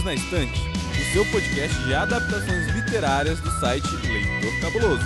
Livros 0.00 0.04
na 0.04 0.14
Estante, 0.14 0.60
o 0.60 1.12
seu 1.12 1.24
podcast 1.26 1.76
de 1.84 1.94
adaptações 1.94 2.66
literárias 2.74 3.40
do 3.40 3.50
site 3.60 3.86
Leitor 4.06 4.60
Cabuloso. 4.60 5.04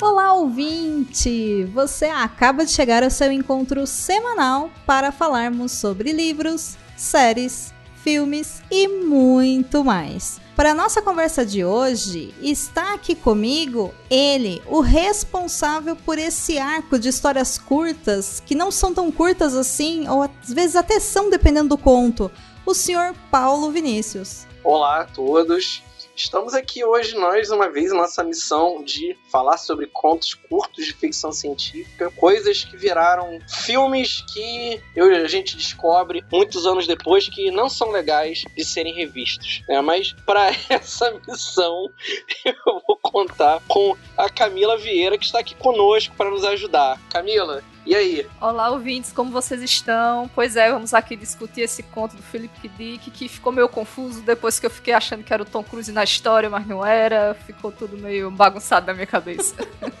Olá, 0.00 0.34
ouvinte! 0.34 1.64
Você 1.72 2.06
acaba 2.06 2.64
de 2.64 2.70
chegar 2.70 3.02
ao 3.02 3.10
seu 3.10 3.32
encontro 3.32 3.86
semanal 3.86 4.70
para 4.86 5.10
falarmos 5.10 5.72
sobre 5.72 6.12
livros, 6.12 6.76
séries, 6.96 7.72
filmes 8.04 8.62
e 8.70 8.86
muito 8.86 9.82
mais. 9.82 10.38
Para 10.54 10.72
a 10.72 10.74
nossa 10.74 11.00
conversa 11.00 11.44
de 11.44 11.64
hoje, 11.64 12.34
está 12.40 12.92
aqui 12.92 13.14
comigo 13.14 13.92
ele, 14.10 14.62
o 14.66 14.80
responsável 14.80 15.96
por 15.96 16.18
esse 16.18 16.58
arco 16.58 16.98
de 16.98 17.08
histórias 17.08 17.56
curtas, 17.58 18.40
que 18.44 18.54
não 18.54 18.70
são 18.70 18.92
tão 18.92 19.10
curtas 19.10 19.56
assim, 19.56 20.06
ou 20.06 20.22
às 20.22 20.52
vezes 20.52 20.76
até 20.76 21.00
são, 21.00 21.30
dependendo 21.30 21.70
do 21.70 21.78
conto, 21.78 22.30
o 22.66 22.74
senhor 22.74 23.14
Paulo 23.30 23.70
Vinícius. 23.70 24.46
Olá 24.62 25.00
a 25.00 25.04
todos. 25.06 25.82
Estamos 26.16 26.54
aqui 26.54 26.84
hoje, 26.84 27.16
nós, 27.16 27.50
uma 27.50 27.68
vez, 27.68 27.92
nossa 27.92 28.22
missão 28.22 28.84
de 28.84 29.16
falar 29.32 29.58
sobre 29.58 29.88
contos 29.88 30.34
curtos 30.34 30.86
de 30.86 30.92
ficção 30.92 31.32
científica, 31.32 32.08
coisas 32.12 32.62
que 32.64 32.76
viraram 32.76 33.40
filmes 33.48 34.24
que 34.32 34.80
eu, 34.94 35.12
a 35.12 35.26
gente 35.26 35.56
descobre 35.56 36.24
muitos 36.30 36.66
anos 36.66 36.86
depois 36.86 37.28
que 37.28 37.50
não 37.50 37.68
são 37.68 37.90
legais 37.90 38.44
de 38.56 38.64
serem 38.64 38.94
revistos. 38.94 39.62
Né? 39.68 39.80
Mas 39.80 40.12
para 40.24 40.50
essa 40.70 41.10
missão, 41.26 41.90
eu 42.44 42.82
vou 42.86 42.96
contar 43.02 43.60
com 43.66 43.96
a 44.16 44.28
Camila 44.28 44.78
Vieira, 44.78 45.18
que 45.18 45.26
está 45.26 45.40
aqui 45.40 45.56
conosco 45.56 46.14
para 46.16 46.30
nos 46.30 46.44
ajudar. 46.44 47.00
Camila, 47.10 47.62
e 47.86 47.94
aí? 47.94 48.26
Olá, 48.40 48.70
ouvintes, 48.70 49.12
como 49.12 49.30
vocês 49.30 49.62
estão? 49.62 50.28
Pois 50.34 50.56
é, 50.56 50.70
vamos 50.70 50.94
aqui 50.94 51.16
discutir 51.16 51.62
esse 51.62 51.82
conto 51.82 52.16
do 52.16 52.22
Philip 52.22 52.60
K. 52.60 52.68
Dick, 52.68 53.10
que 53.10 53.28
ficou 53.28 53.52
meio 53.52 53.68
confuso 53.68 54.22
depois 54.22 54.58
que 54.58 54.66
eu 54.66 54.70
fiquei 54.70 54.94
achando 54.94 55.22
que 55.22 55.32
era 55.32 55.42
o 55.42 55.46
Tom 55.46 55.62
Cruise 55.62 55.92
na 55.92 56.02
história, 56.02 56.48
mas 56.48 56.66
não 56.66 56.84
era. 56.84 57.34
Ficou 57.46 57.70
tudo 57.70 57.98
meio 57.98 58.30
bagunçado 58.30 58.86
na 58.86 58.94
minha 58.94 59.06
cabeça. 59.06 59.54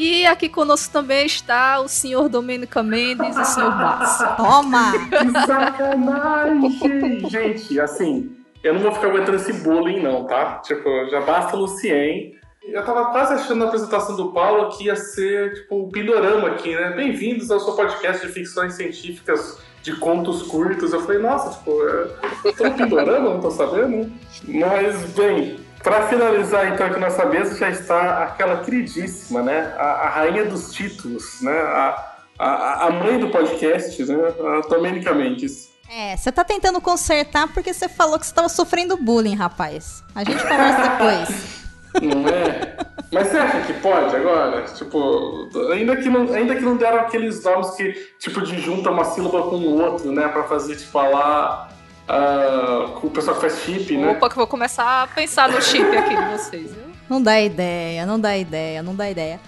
E 0.00 0.24
aqui 0.26 0.48
conosco 0.48 0.92
também 0.92 1.26
está 1.26 1.80
o 1.80 1.88
senhor 1.88 2.28
Domênico 2.28 2.80
Mendes 2.84 3.36
e 3.36 3.40
o 3.40 3.44
senhor 3.44 3.72
Basso. 3.72 4.36
Toma! 4.36 4.92
Que 4.92 5.30
sacanagem! 5.44 7.28
Gente, 7.28 7.80
assim, 7.80 8.30
eu 8.62 8.74
não 8.74 8.80
vou 8.80 8.92
ficar 8.92 9.08
aguentando 9.08 9.34
esse 9.34 9.52
bullying, 9.54 10.00
não, 10.00 10.24
tá? 10.24 10.60
Tipo, 10.60 11.08
já 11.10 11.20
basta 11.22 11.56
o 11.56 11.60
Lucien 11.62 12.37
eu 12.72 12.84
tava 12.84 13.06
quase 13.06 13.34
achando 13.34 13.56
na 13.56 13.66
apresentação 13.66 14.14
do 14.14 14.30
Paulo 14.32 14.76
que 14.76 14.84
ia 14.84 14.96
ser, 14.96 15.54
tipo, 15.54 15.74
o 15.74 15.86
um 15.86 15.90
pindorama 15.90 16.48
aqui, 16.48 16.74
né? 16.74 16.90
Bem-vindos 16.90 17.50
ao 17.50 17.60
seu 17.60 17.74
podcast 17.74 18.26
de 18.26 18.32
ficções 18.32 18.74
científicas 18.74 19.58
de 19.82 19.96
contos 19.96 20.42
curtos. 20.42 20.92
Eu 20.92 21.00
falei, 21.00 21.18
nossa, 21.18 21.56
tipo, 21.58 21.70
é... 21.88 22.52
tô 22.52 22.64
no 22.64 22.74
pindorama, 22.74 23.30
não 23.30 23.40
tô 23.40 23.50
sabendo. 23.50 24.12
Mas, 24.46 25.02
bem, 25.12 25.58
para 25.82 26.08
finalizar, 26.08 26.72
então, 26.72 26.86
aqui 26.86 27.00
nossa 27.00 27.24
mesa 27.24 27.56
já 27.56 27.70
está 27.70 28.24
aquela 28.24 28.62
queridíssima, 28.62 29.42
né? 29.42 29.74
A, 29.78 29.84
a 29.84 30.08
rainha 30.10 30.44
dos 30.44 30.72
títulos, 30.72 31.40
né? 31.40 31.58
A, 31.58 32.16
a, 32.38 32.86
a 32.86 32.90
mãe 32.90 33.18
do 33.18 33.30
podcast, 33.30 34.04
né? 34.04 34.16
A 34.56 34.68
Domênica 34.68 35.14
Mendes. 35.14 35.70
É, 35.90 36.14
você 36.14 36.30
tá 36.30 36.44
tentando 36.44 36.82
consertar 36.82 37.48
porque 37.48 37.72
você 37.72 37.88
falou 37.88 38.18
que 38.18 38.26
você 38.26 38.34
tava 38.34 38.50
sofrendo 38.50 38.94
bullying, 38.98 39.34
rapaz. 39.34 40.04
A 40.14 40.22
gente 40.22 40.42
conversa 40.42 40.82
depois. 40.82 41.57
Não 42.02 42.28
é? 42.28 42.76
Mas 43.10 43.28
você 43.28 43.38
acha 43.38 43.60
que 43.62 43.72
pode 43.74 44.14
agora? 44.14 44.62
Tipo, 44.62 45.48
ainda 45.72 45.96
que 45.96 46.08
não, 46.08 46.32
ainda 46.32 46.54
que 46.54 46.60
não 46.60 46.76
deram 46.76 47.00
aqueles 47.00 47.42
nomes 47.42 47.70
que, 47.70 47.92
tipo, 48.18 48.42
de 48.42 48.60
junta 48.60 48.90
uma 48.90 49.04
sílaba 49.04 49.42
com 49.42 49.56
o 49.56 49.80
outro, 49.82 50.12
né? 50.12 50.28
Pra 50.28 50.44
fazer, 50.44 50.76
tipo, 50.76 50.98
lá. 50.98 51.68
Uh, 52.08 53.06
o 53.06 53.10
pessoal 53.10 53.36
que 53.36 53.42
faz 53.42 53.58
chip, 53.60 53.96
né? 53.96 54.12
Opa, 54.12 54.28
que 54.28 54.32
eu 54.32 54.38
vou 54.38 54.46
começar 54.46 55.02
a 55.02 55.06
pensar 55.06 55.50
no 55.50 55.60
chip 55.60 55.94
aqui 55.94 56.16
de 56.16 56.24
vocês, 56.30 56.72
viu? 56.72 56.84
Não 57.08 57.22
dá 57.22 57.40
ideia, 57.40 58.06
não 58.06 58.18
dá 58.18 58.36
ideia, 58.36 58.82
não 58.82 58.94
dá 58.94 59.10
ideia. 59.10 59.38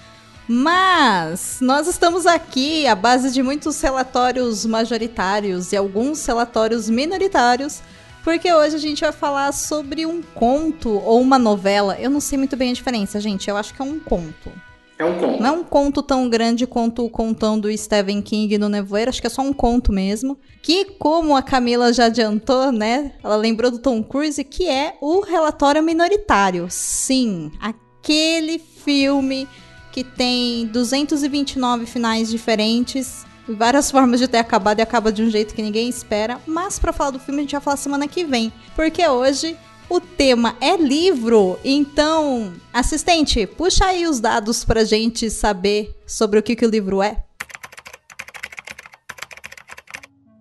Mas 0.47 1.59
nós 1.61 1.87
estamos 1.87 2.27
aqui 2.27 2.87
à 2.87 2.95
base 2.95 3.31
de 3.31 3.43
muitos 3.43 3.81
relatórios 3.81 4.67
majoritários 4.67 5.73
e 5.73 5.77
alguns 5.77 6.27
relatórios 6.27 6.91
minoritários 6.91 7.81
porque 8.23 8.53
hoje 8.53 8.77
a 8.77 8.79
gente 8.79 9.01
vai 9.01 9.13
falar 9.13 9.53
sobre 9.53 10.07
um 10.07 10.23
conto 10.23 10.91
ou 10.91 11.21
uma 11.21 11.39
novela. 11.39 11.99
Eu 11.99 12.11
não 12.11 12.21
sei 12.21 12.39
muito 12.39 12.57
bem 12.57 12.71
a 12.71 12.75
diferença, 12.75 13.21
gente. 13.21 13.49
Eu 13.49 13.57
acho 13.57 13.75
que 13.75 13.81
é 13.81 13.85
um 13.85 13.99
conto. 13.99 14.53
É 14.99 15.05
um 15.05 15.19
conto. 15.19 15.43
Não 15.43 15.49
é 15.49 15.53
um 15.53 15.65
conto 15.65 16.03
tão 16.03 16.29
grande 16.29 16.67
quanto 16.67 17.03
o 17.03 17.09
contão 17.09 17.59
do 17.59 17.75
Stephen 17.75 18.21
King 18.21 18.59
no 18.59 18.69
Nevoeiro, 18.69 19.09
acho 19.09 19.21
que 19.21 19.27
é 19.27 19.31
só 19.31 19.41
um 19.41 19.53
conto 19.53 19.91
mesmo. 19.91 20.39
Que, 20.61 20.85
como 20.85 21.35
a 21.35 21.43
Camila 21.43 21.91
já 21.91 22.05
adiantou, 22.05 22.71
né? 22.71 23.13
Ela 23.25 23.37
lembrou 23.37 23.71
do 23.71 23.79
Tom 23.79 24.03
Cruise, 24.03 24.45
que 24.45 24.69
é 24.69 24.97
o 25.01 25.21
relatório 25.21 25.83
minoritário. 25.83 26.67
Sim, 26.69 27.51
aquele 27.59 28.59
filme 28.59 29.49
que 29.91 30.05
tem 30.05 30.67
229 30.67 31.87
finais 31.87 32.29
diferentes 32.29 33.25
várias 33.57 33.91
formas 33.91 34.21
de 34.21 34.29
ter 34.29 34.39
acabado 34.39 34.79
e 34.79 34.83
acaba 34.83 35.13
de 35.13 35.23
um 35.23 35.31
jeito 35.31 35.55
que 35.55 35.63
ninguém 35.63 35.89
espera. 35.89 36.39
Mas 36.47 36.79
para 36.79 36.93
falar 36.93 37.11
do 37.11 37.19
filme 37.19 37.41
a 37.41 37.43
gente 37.43 37.53
vai 37.53 37.61
falar 37.61 37.77
semana 37.77 38.09
que 38.09 38.25
vem, 38.25 38.53
porque 38.75 39.07
hoje 39.07 39.57
o 39.89 40.01
tema 40.01 40.55
é 40.61 40.77
livro. 40.77 41.59
Então, 41.65 42.53
assistente, 42.73 43.47
puxa 43.47 43.87
aí 43.87 44.07
os 44.07 44.21
dados 44.21 44.65
pra 44.65 44.85
gente 44.85 45.29
saber 45.29 45.95
sobre 46.07 46.39
o 46.39 46.43
que, 46.43 46.55
que 46.55 46.65
o 46.65 46.71
livro 46.71 47.03
é. 47.03 47.25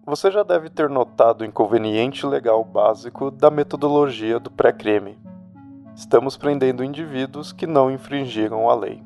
Você 0.05 0.31
já 0.31 0.41
deve 0.41 0.69
ter 0.69 0.89
notado 0.89 1.41
o 1.41 1.45
inconveniente 1.45 2.25
legal 2.25 2.63
básico 2.63 3.29
da 3.29 3.51
metodologia 3.51 4.39
do 4.39 4.49
pré-crime. 4.49 5.19
Estamos 5.95 6.37
prendendo 6.37 6.83
indivíduos 6.83 7.51
que 7.51 7.67
não 7.67 7.91
infringiram 7.91 8.69
a 8.69 8.75
lei. 8.75 9.03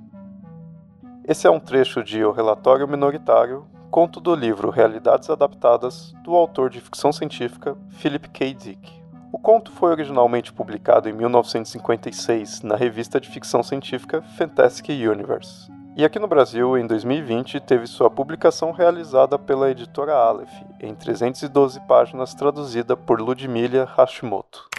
Esse 1.25 1.47
é 1.47 1.49
um 1.49 1.59
trecho 1.59 2.03
de 2.03 2.23
O 2.23 2.31
Relatório 2.31 2.87
Minoritário, 2.87 3.65
conto 3.93 4.19
do 4.19 4.33
livro 4.33 4.71
Realidades 4.71 5.29
Adaptadas, 5.29 6.15
do 6.23 6.33
autor 6.33 6.67
de 6.67 6.81
ficção 6.81 7.13
científica 7.13 7.77
Philip 7.99 8.27
K. 8.27 8.51
Dick. 8.51 8.91
O 9.31 9.37
conto 9.37 9.71
foi 9.71 9.91
originalmente 9.91 10.51
publicado 10.51 11.07
em 11.07 11.13
1956 11.13 12.63
na 12.63 12.75
revista 12.75 13.21
de 13.21 13.29
ficção 13.29 13.61
científica 13.61 14.23
Fantastic 14.35 14.89
Universe. 14.89 15.71
E 15.95 16.03
aqui 16.03 16.17
no 16.17 16.25
Brasil, 16.27 16.75
em 16.75 16.87
2020, 16.87 17.59
teve 17.59 17.85
sua 17.85 18.09
publicação 18.09 18.71
realizada 18.71 19.37
pela 19.37 19.69
editora 19.69 20.15
Aleph, 20.15 20.49
em 20.81 20.95
312 20.95 21.79
páginas, 21.81 22.33
traduzida 22.33 22.97
por 22.97 23.21
Ludmila 23.21 23.87
Hashimoto. 23.95 24.69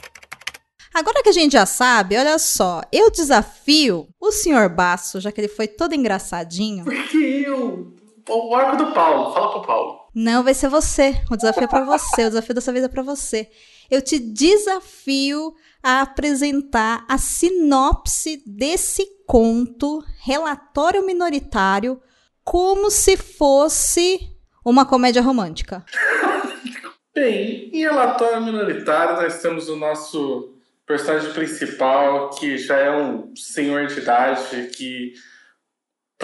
Agora 0.93 1.23
que 1.23 1.29
a 1.29 1.33
gente 1.33 1.53
já 1.53 1.67
sabe, 1.67 2.19
olha 2.19 2.37
só, 2.37 2.83
eu 2.91 3.13
desafio 3.13 4.09
o 4.21 4.33
senhor 4.33 4.69
Basso, 4.69 5.21
já 5.21 5.31
que 5.31 5.41
ele 5.41 5.47
foi 5.47 5.69
todo 5.69 5.95
engraçadinho. 5.95 6.85
Porque 6.85 7.45
eu 7.47 7.95
o 8.29 8.55
arco 8.55 8.77
do 8.77 8.93
Paulo. 8.93 9.33
Fala 9.33 9.53
pro 9.53 9.63
Paulo. 9.63 10.01
Não, 10.15 10.43
vai 10.43 10.55
ser 10.55 10.69
você. 10.69 11.21
O 11.31 11.37
desafio 11.37 11.65
é 11.65 11.67
pra 11.67 11.85
você. 11.85 12.25
O 12.25 12.29
desafio 12.29 12.55
dessa 12.55 12.73
vez 12.73 12.85
é 12.85 12.89
pra 12.89 13.03
você. 13.03 13.51
Eu 13.91 14.01
te 14.01 14.19
desafio 14.19 15.55
a 15.83 16.01
apresentar 16.01 17.05
a 17.09 17.19
sinopse 17.19 18.43
desse 18.47 19.07
conto, 19.27 20.03
relatório 20.23 21.05
minoritário, 21.05 22.01
como 22.43 22.91
se 22.91 23.17
fosse 23.17 24.19
uma 24.65 24.87
comédia 24.87 25.21
romântica. 25.21 25.85
Bem, 27.15 27.71
em 27.73 27.81
relatório 27.81 28.43
minoritário, 28.43 29.23
nós 29.23 29.41
temos 29.41 29.69
o 29.69 29.77
nosso 29.77 30.55
personagem 30.87 31.33
principal, 31.33 32.31
que 32.31 32.57
já 32.59 32.79
é 32.79 32.91
um 32.91 33.35
senhor 33.37 33.87
de 33.87 34.01
idade, 34.01 34.69
que 34.75 35.13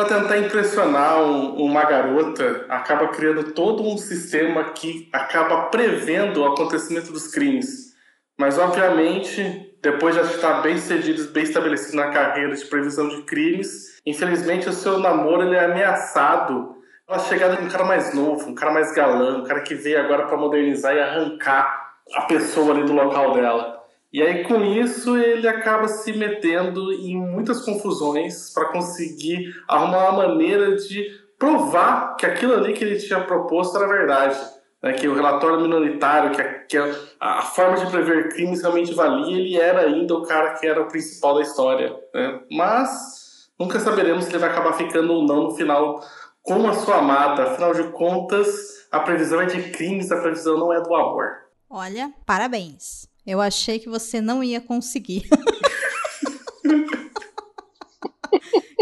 para 0.00 0.20
tentar 0.20 0.38
impressionar 0.38 1.22
um, 1.22 1.56
uma 1.56 1.84
garota, 1.84 2.64
acaba 2.68 3.08
criando 3.08 3.52
todo 3.52 3.82
um 3.82 3.98
sistema 3.98 4.64
que 4.70 5.08
acaba 5.12 5.64
prevendo 5.64 6.40
o 6.40 6.46
acontecimento 6.46 7.12
dos 7.12 7.28
crimes. 7.28 7.94
Mas, 8.38 8.58
obviamente, 8.58 9.76
depois 9.82 10.14
de 10.14 10.22
estar 10.22 10.62
bem 10.62 10.78
cedido, 10.78 11.30
bem 11.32 11.42
estabelecido 11.42 11.96
na 11.96 12.08
carreira 12.08 12.54
de 12.54 12.64
previsão 12.64 13.08
de 13.08 13.22
crimes, 13.22 14.00
infelizmente 14.06 14.68
o 14.68 14.72
seu 14.72 14.98
namoro 14.98 15.52
é 15.52 15.66
ameaçado 15.66 16.76
pela 17.06 17.18
chegada 17.18 17.56
de 17.56 17.64
um 17.64 17.68
cara 17.68 17.84
mais 17.84 18.14
novo, 18.14 18.48
um 18.48 18.54
cara 18.54 18.72
mais 18.72 18.94
galã, 18.94 19.38
um 19.38 19.44
cara 19.44 19.60
que 19.60 19.74
veio 19.74 20.00
agora 20.00 20.26
para 20.26 20.36
modernizar 20.38 20.94
e 20.94 21.00
arrancar 21.00 21.92
a 22.14 22.22
pessoa 22.22 22.72
ali 22.72 22.84
do 22.84 22.94
local 22.94 23.34
dela. 23.34 23.79
E 24.12 24.20
aí, 24.20 24.42
com 24.44 24.64
isso, 24.64 25.16
ele 25.16 25.46
acaba 25.46 25.86
se 25.86 26.12
metendo 26.12 26.92
em 26.92 27.16
muitas 27.16 27.64
confusões 27.64 28.52
para 28.52 28.66
conseguir 28.66 29.54
arrumar 29.68 30.10
uma 30.10 30.26
maneira 30.26 30.74
de 30.74 31.06
provar 31.38 32.16
que 32.16 32.26
aquilo 32.26 32.54
ali 32.54 32.72
que 32.72 32.84
ele 32.84 32.98
tinha 32.98 33.24
proposto 33.24 33.76
era 33.76 33.86
verdade. 33.86 34.38
Né? 34.82 34.92
Que 34.94 35.06
o 35.06 35.14
relatório 35.14 35.60
minoritário, 35.60 36.32
que, 36.32 36.40
a, 36.42 36.54
que 36.64 36.76
a, 36.76 36.92
a, 37.20 37.42
forma 37.42 37.76
de 37.76 37.90
prever 37.90 38.30
crimes 38.30 38.62
realmente 38.62 38.92
valia, 38.92 39.36
ele 39.36 39.56
era 39.56 39.82
ainda 39.82 40.14
o 40.14 40.22
cara 40.22 40.54
que 40.54 40.66
era 40.66 40.82
o 40.82 40.88
principal 40.88 41.36
da 41.36 41.42
história. 41.42 41.94
Né? 42.12 42.40
Mas 42.50 43.50
nunca 43.58 43.78
saberemos 43.78 44.24
se 44.24 44.30
ele 44.30 44.38
vai 44.38 44.50
acabar 44.50 44.72
ficando 44.72 45.12
ou 45.12 45.24
não 45.24 45.44
no 45.44 45.50
final 45.54 46.00
com 46.42 46.68
a 46.68 46.74
sua 46.74 46.98
amada. 46.98 47.44
Afinal 47.44 47.72
de 47.72 47.84
contas, 47.92 48.88
a 48.90 49.00
previsão 49.00 49.40
é 49.40 49.46
de 49.46 49.70
crimes, 49.70 50.10
a 50.10 50.20
previsão 50.20 50.58
não 50.58 50.72
é 50.72 50.80
do 50.80 50.94
amor. 50.94 51.30
Olha, 51.68 52.12
parabéns. 52.26 53.09
Eu 53.26 53.40
achei 53.40 53.78
que 53.78 53.88
você 53.88 54.20
não 54.20 54.42
ia 54.42 54.60
conseguir. 54.60 55.28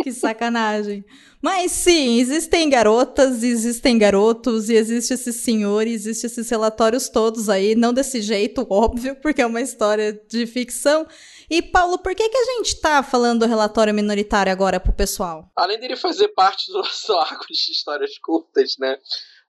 que 0.03 0.13
sacanagem. 0.13 1.05
Mas 1.41 1.71
sim, 1.71 2.19
existem 2.19 2.69
garotas, 2.69 3.43
existem 3.45 3.97
garotos, 3.97 4.69
e 4.69 4.75
existe 4.75 5.15
esses 5.15 5.37
senhores, 5.37 6.07
existe 6.07 6.27
esses 6.27 6.51
relatórios 6.51 7.09
todos 7.09 7.49
aí, 7.49 7.77
não 7.77 7.93
desse 7.93 8.21
jeito, 8.21 8.67
óbvio, 8.69 9.15
porque 9.17 9.43
é 9.43 9.47
uma 9.47 9.61
história 9.61 10.13
de 10.29 10.47
ficção. 10.47 11.07
E, 11.49 11.63
Paulo, 11.63 11.99
por 11.99 12.15
que, 12.15 12.29
que 12.29 12.37
a 12.37 12.45
gente 12.57 12.81
tá 12.81 13.03
falando 13.03 13.41
do 13.41 13.47
relatório 13.47 13.95
minoritário 13.95 14.53
agora 14.53 14.81
pro 14.81 14.93
pessoal? 14.93 15.51
Além 15.57 15.79
dele 15.79 15.97
fazer 15.97 16.29
parte 16.29 16.71
do 16.73 16.79
nosso 16.79 17.13
arco 17.15 17.47
de 17.49 17.73
histórias 17.73 18.19
curtas, 18.19 18.77
né? 18.79 18.99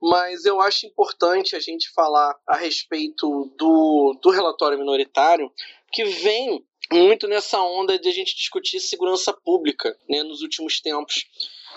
Mas 0.01 0.45
eu 0.45 0.61
acho 0.61 0.85
importante 0.85 1.55
a 1.55 1.59
gente 1.59 1.91
falar 1.91 2.35
a 2.47 2.55
respeito 2.55 3.51
do, 3.57 4.17
do 4.21 4.29
relatório 4.29 4.77
minoritário, 4.77 5.51
que 5.91 6.05
vem 6.05 6.63
muito 6.91 7.27
nessa 7.27 7.61
onda 7.61 7.99
de 7.99 8.07
a 8.09 8.11
gente 8.11 8.35
discutir 8.35 8.79
segurança 8.79 9.33
pública 9.33 9.95
né, 10.09 10.23
nos 10.23 10.41
últimos 10.41 10.79
tempos. 10.79 11.25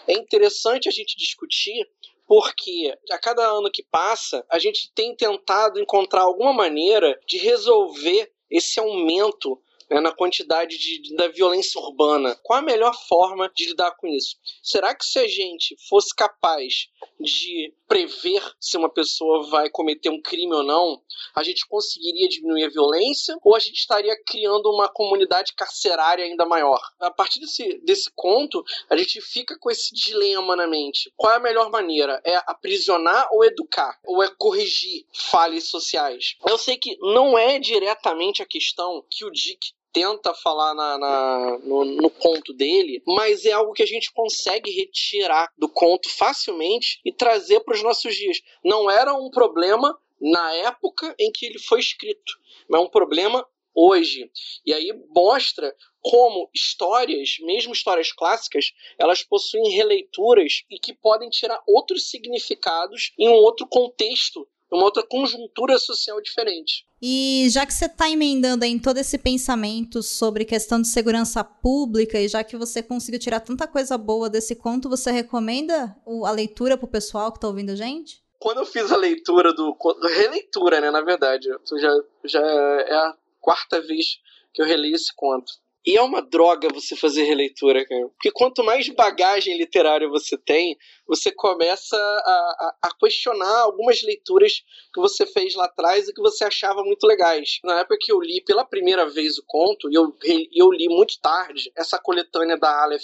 É 0.07 0.15
interessante 0.15 0.89
a 0.89 0.93
gente 0.93 1.17
discutir 1.17 1.87
porque 2.27 2.97
a 3.11 3.19
cada 3.19 3.47
ano 3.47 3.71
que 3.71 3.83
passa, 3.83 4.45
a 4.49 4.59
gente 4.59 4.91
tem 4.95 5.15
tentado 5.15 5.79
encontrar 5.81 6.23
alguma 6.23 6.53
maneira 6.53 7.19
de 7.27 7.37
resolver 7.37 8.33
esse 8.51 8.81
aumento 8.81 9.61
né, 9.93 10.01
na 10.01 10.13
quantidade 10.13 10.79
de, 10.79 11.15
da 11.17 11.29
violência 11.29 11.81
urbana. 11.81 12.35
Qual 12.43 12.59
a 12.59 12.63
melhor 12.63 12.95
forma 13.09 13.51
de 13.55 13.67
lidar 13.67 13.93
com 13.93 14.07
isso? 14.07 14.37
Será 14.63 14.95
que 14.95 15.05
se 15.05 15.19
a 15.19 15.29
gente 15.29 15.77
fosse 15.89 16.15
capaz 16.15 16.89
de 17.21 17.73
prever 17.87 18.43
se 18.59 18.77
uma 18.77 18.89
pessoa 18.89 19.47
vai 19.49 19.69
cometer 19.69 20.09
um 20.09 20.21
crime 20.21 20.55
ou 20.55 20.63
não, 20.63 21.03
a 21.35 21.43
gente 21.43 21.67
conseguiria 21.67 22.29
diminuir 22.29 22.65
a 22.65 22.71
violência 22.71 23.37
ou 23.43 23.55
a 23.55 23.59
gente 23.59 23.77
estaria 23.77 24.17
criando 24.27 24.71
uma 24.71 24.89
comunidade 24.89 25.53
carcerária 25.55 26.25
ainda 26.25 26.47
maior? 26.47 26.81
A 26.99 27.11
partir 27.11 27.41
desse, 27.41 27.79
desse 27.85 28.11
conto, 28.15 28.65
a 28.89 28.97
gente 28.97 29.21
fica 29.21 29.59
com 29.59 29.71
esse 29.71 29.95
dilema 29.95 30.57
na 30.57 30.67
mente. 30.67 31.13
Qual 31.17 31.33
é 31.33 31.37
a 31.37 31.41
melhor 31.41 31.71
maneira? 31.71 32.21
É 32.25 32.37
aprisionar 32.47 33.29
ou 33.31 33.45
educar? 33.45 33.99
Ou 34.05 34.23
é 34.23 34.29
corrigir 34.39 35.05
falhas 35.13 35.65
sociais? 35.65 36.37
Eu 36.49 36.57
sei 36.57 36.77
que 36.77 36.97
não 36.99 37.37
é 37.37 37.59
diretamente 37.59 38.43
a 38.43 38.47
questão 38.47 39.05
que 39.11 39.25
o 39.25 39.31
Dick 39.31 39.73
tenta 39.93 40.35
falar 40.35 40.75
na, 40.75 40.99
na 40.99 41.59
no, 41.59 41.85
no, 41.85 42.11
conto 42.11 42.53
dele, 42.53 43.03
mas 43.07 43.45
é 43.45 43.53
algo 43.53 43.73
que 43.73 43.83
a 43.83 43.87
gente 43.87 44.13
consegue 44.13 44.71
retirar 44.71 45.53
do 45.57 45.69
conto 45.69 46.09
facilmente 46.09 47.01
e 47.05 47.13
trazer 47.13 47.61
para 47.61 47.75
os 47.75 47.83
nossos 47.83 48.15
dias. 48.15 48.41
Não 48.65 48.91
era 48.91 49.15
um 49.15 49.31
problema 49.31 49.99
na 50.21 50.55
época 50.55 51.15
em 51.19 51.31
que 51.31 51.47
ele 51.47 51.59
foi 51.59 51.81
escrito, 51.81 52.39
mas 52.69 52.81
é 52.81 52.85
um 52.85 52.89
problema 52.89 53.47
hoje. 53.75 54.31
E 54.65 54.73
aí 54.73 54.93
mostra 55.15 55.75
como 56.01 56.51
histórias, 56.53 57.37
mesmo 57.41 57.73
histórias 57.73 58.13
clássicas, 58.13 58.73
elas 58.99 59.23
possuem 59.23 59.71
releituras 59.71 60.65
e 60.71 60.79
que 60.79 60.93
podem 60.93 61.31
tirar 61.31 61.63
outros 61.67 62.11
significados 62.11 63.13
em 63.19 63.29
um 63.29 63.35
outro 63.35 63.67
contexto 63.67 64.47
uma 64.73 64.85
outra 64.85 65.03
conjuntura 65.03 65.79
social 65.79 66.21
diferente. 66.21 66.87
E 67.01 67.47
já 67.51 67.67
que 67.67 67.75
você 67.75 67.87
está 67.87 68.09
emendando 68.09 68.65
em 68.65 68.79
todo 68.79 68.99
esse 68.99 69.19
pensamento 69.19 70.03
sobre 70.03 70.45
questão 70.45 70.81
de 70.81 70.89
segurança 70.89 71.45
pública, 71.45 72.19
e 72.19 72.29
já 72.29 72.43
que 72.43 72.57
você 72.57 72.83
conseguiu 72.83 73.21
tirar 73.21 73.41
tanta 73.41 73.67
coisa 73.67 73.99
boa 73.99 74.31
desse 74.31 74.57
conto, 74.57 74.89
você 74.89 75.11
recomenda 75.11 75.97
a 76.25 76.31
leitura 76.31 76.79
para 76.79 76.87
o 76.87 76.91
pessoal 76.91 77.31
que 77.31 77.39
está 77.39 77.49
ouvindo 77.49 77.71
a 77.71 77.77
gente? 77.77 78.23
Quando 78.39 78.59
eu 78.59 78.67
fiz 78.67 78.91
a 78.91 78.97
leitura 78.97 79.53
do. 79.53 79.77
Releitura, 80.17 80.81
né? 80.81 80.91
Na 80.91 81.01
verdade. 81.01 81.49
Já, 81.79 81.95
já 82.25 82.41
é 82.41 82.95
a 82.95 83.15
quarta 83.41 83.81
vez 83.81 84.19
que 84.53 84.61
eu 84.61 84.67
reli 84.67 84.93
esse 84.93 85.15
conto. 85.15 85.53
E 85.85 85.97
é 85.97 86.03
uma 86.03 86.23
droga 86.23 86.69
você 86.73 86.95
fazer 86.95 87.25
releitura, 87.25 87.85
cara. 87.85 88.09
Porque 88.11 88.31
quanto 88.31 88.63
mais 88.63 88.89
bagagem 88.89 89.59
literária 89.59 90.09
você 90.09 90.39
tem, 90.39 90.77
você 91.07 91.33
começa 91.33 91.97
a, 91.97 92.77
a, 92.81 92.89
a, 92.89 92.95
questionar 92.99 93.63
algumas 93.63 94.01
leituras 94.03 94.63
que 94.95 95.01
você 95.01 95.27
fez 95.27 95.55
lá 95.55 95.65
atrás 95.65 96.09
e 96.09 96.15
que 96.15 96.21
você 96.21 96.45
achava 96.45 96.85
muito 96.85 97.05
legais. 97.05 97.59
Na 97.65 97.81
época 97.81 97.99
que 98.01 98.13
eu 98.13 98.21
li 98.21 98.41
pela 98.45 98.65
primeira 98.65 99.09
vez 99.11 99.39
o 99.39 99.45
conto, 99.45 99.91
e 99.91 99.95
eu, 99.95 100.17
eu 100.55 100.71
li 100.71 100.89
muito 100.89 101.21
tarde, 101.21 101.73
essa 101.77 101.99
coletânea 101.99 102.57
da 102.57 102.85
Aleph 102.85 103.03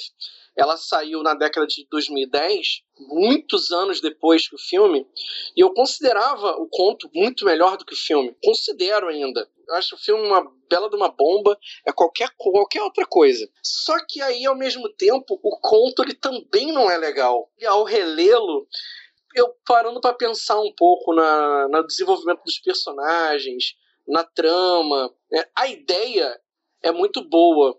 ela 0.59 0.77
saiu 0.77 1.23
na 1.23 1.35
década 1.35 1.69
de 1.69 1.87
2010, 1.89 2.83
muitos 2.99 3.71
anos 3.71 4.01
depois 4.01 4.49
que 4.49 4.57
o 4.57 4.59
filme, 4.59 5.07
e 5.57 5.61
eu 5.61 5.73
considerava 5.73 6.57
o 6.57 6.69
conto 6.69 7.09
muito 7.15 7.45
melhor 7.45 7.77
do 7.77 7.85
que 7.85 7.95
o 7.95 7.97
filme. 7.97 8.37
Considero 8.43 9.07
ainda. 9.07 9.49
Eu 9.69 9.75
acho 9.77 9.95
o 9.95 9.99
filme 9.99 10.27
uma 10.27 10.51
bela 10.69 10.91
de 10.91 10.97
uma 10.97 11.11
bomba, 11.11 11.57
é 11.87 11.93
qualquer, 11.93 12.31
qualquer 12.37 12.83
outra 12.83 13.07
coisa. 13.07 13.49
Só 13.63 13.95
que 14.05 14.21
aí, 14.21 14.45
ao 14.47 14.57
mesmo 14.57 14.89
tempo, 14.89 15.39
o 15.41 15.61
conto 15.61 16.03
ele 16.03 16.15
também 16.15 16.73
não 16.73 16.91
é 16.91 16.99
legal. 16.99 17.49
E 17.57 17.65
ao 17.65 17.85
relê-lo, 17.85 18.67
eu 19.37 19.55
parando 19.65 20.01
para 20.01 20.13
pensar 20.15 20.59
um 20.59 20.75
pouco 20.75 21.15
na, 21.15 21.69
no 21.69 21.87
desenvolvimento 21.87 22.43
dos 22.43 22.59
personagens, 22.59 23.77
na 24.09 24.25
trama, 24.25 25.15
né? 25.31 25.45
a 25.55 25.69
ideia 25.69 26.37
é 26.83 26.91
muito 26.91 27.23
boa 27.23 27.79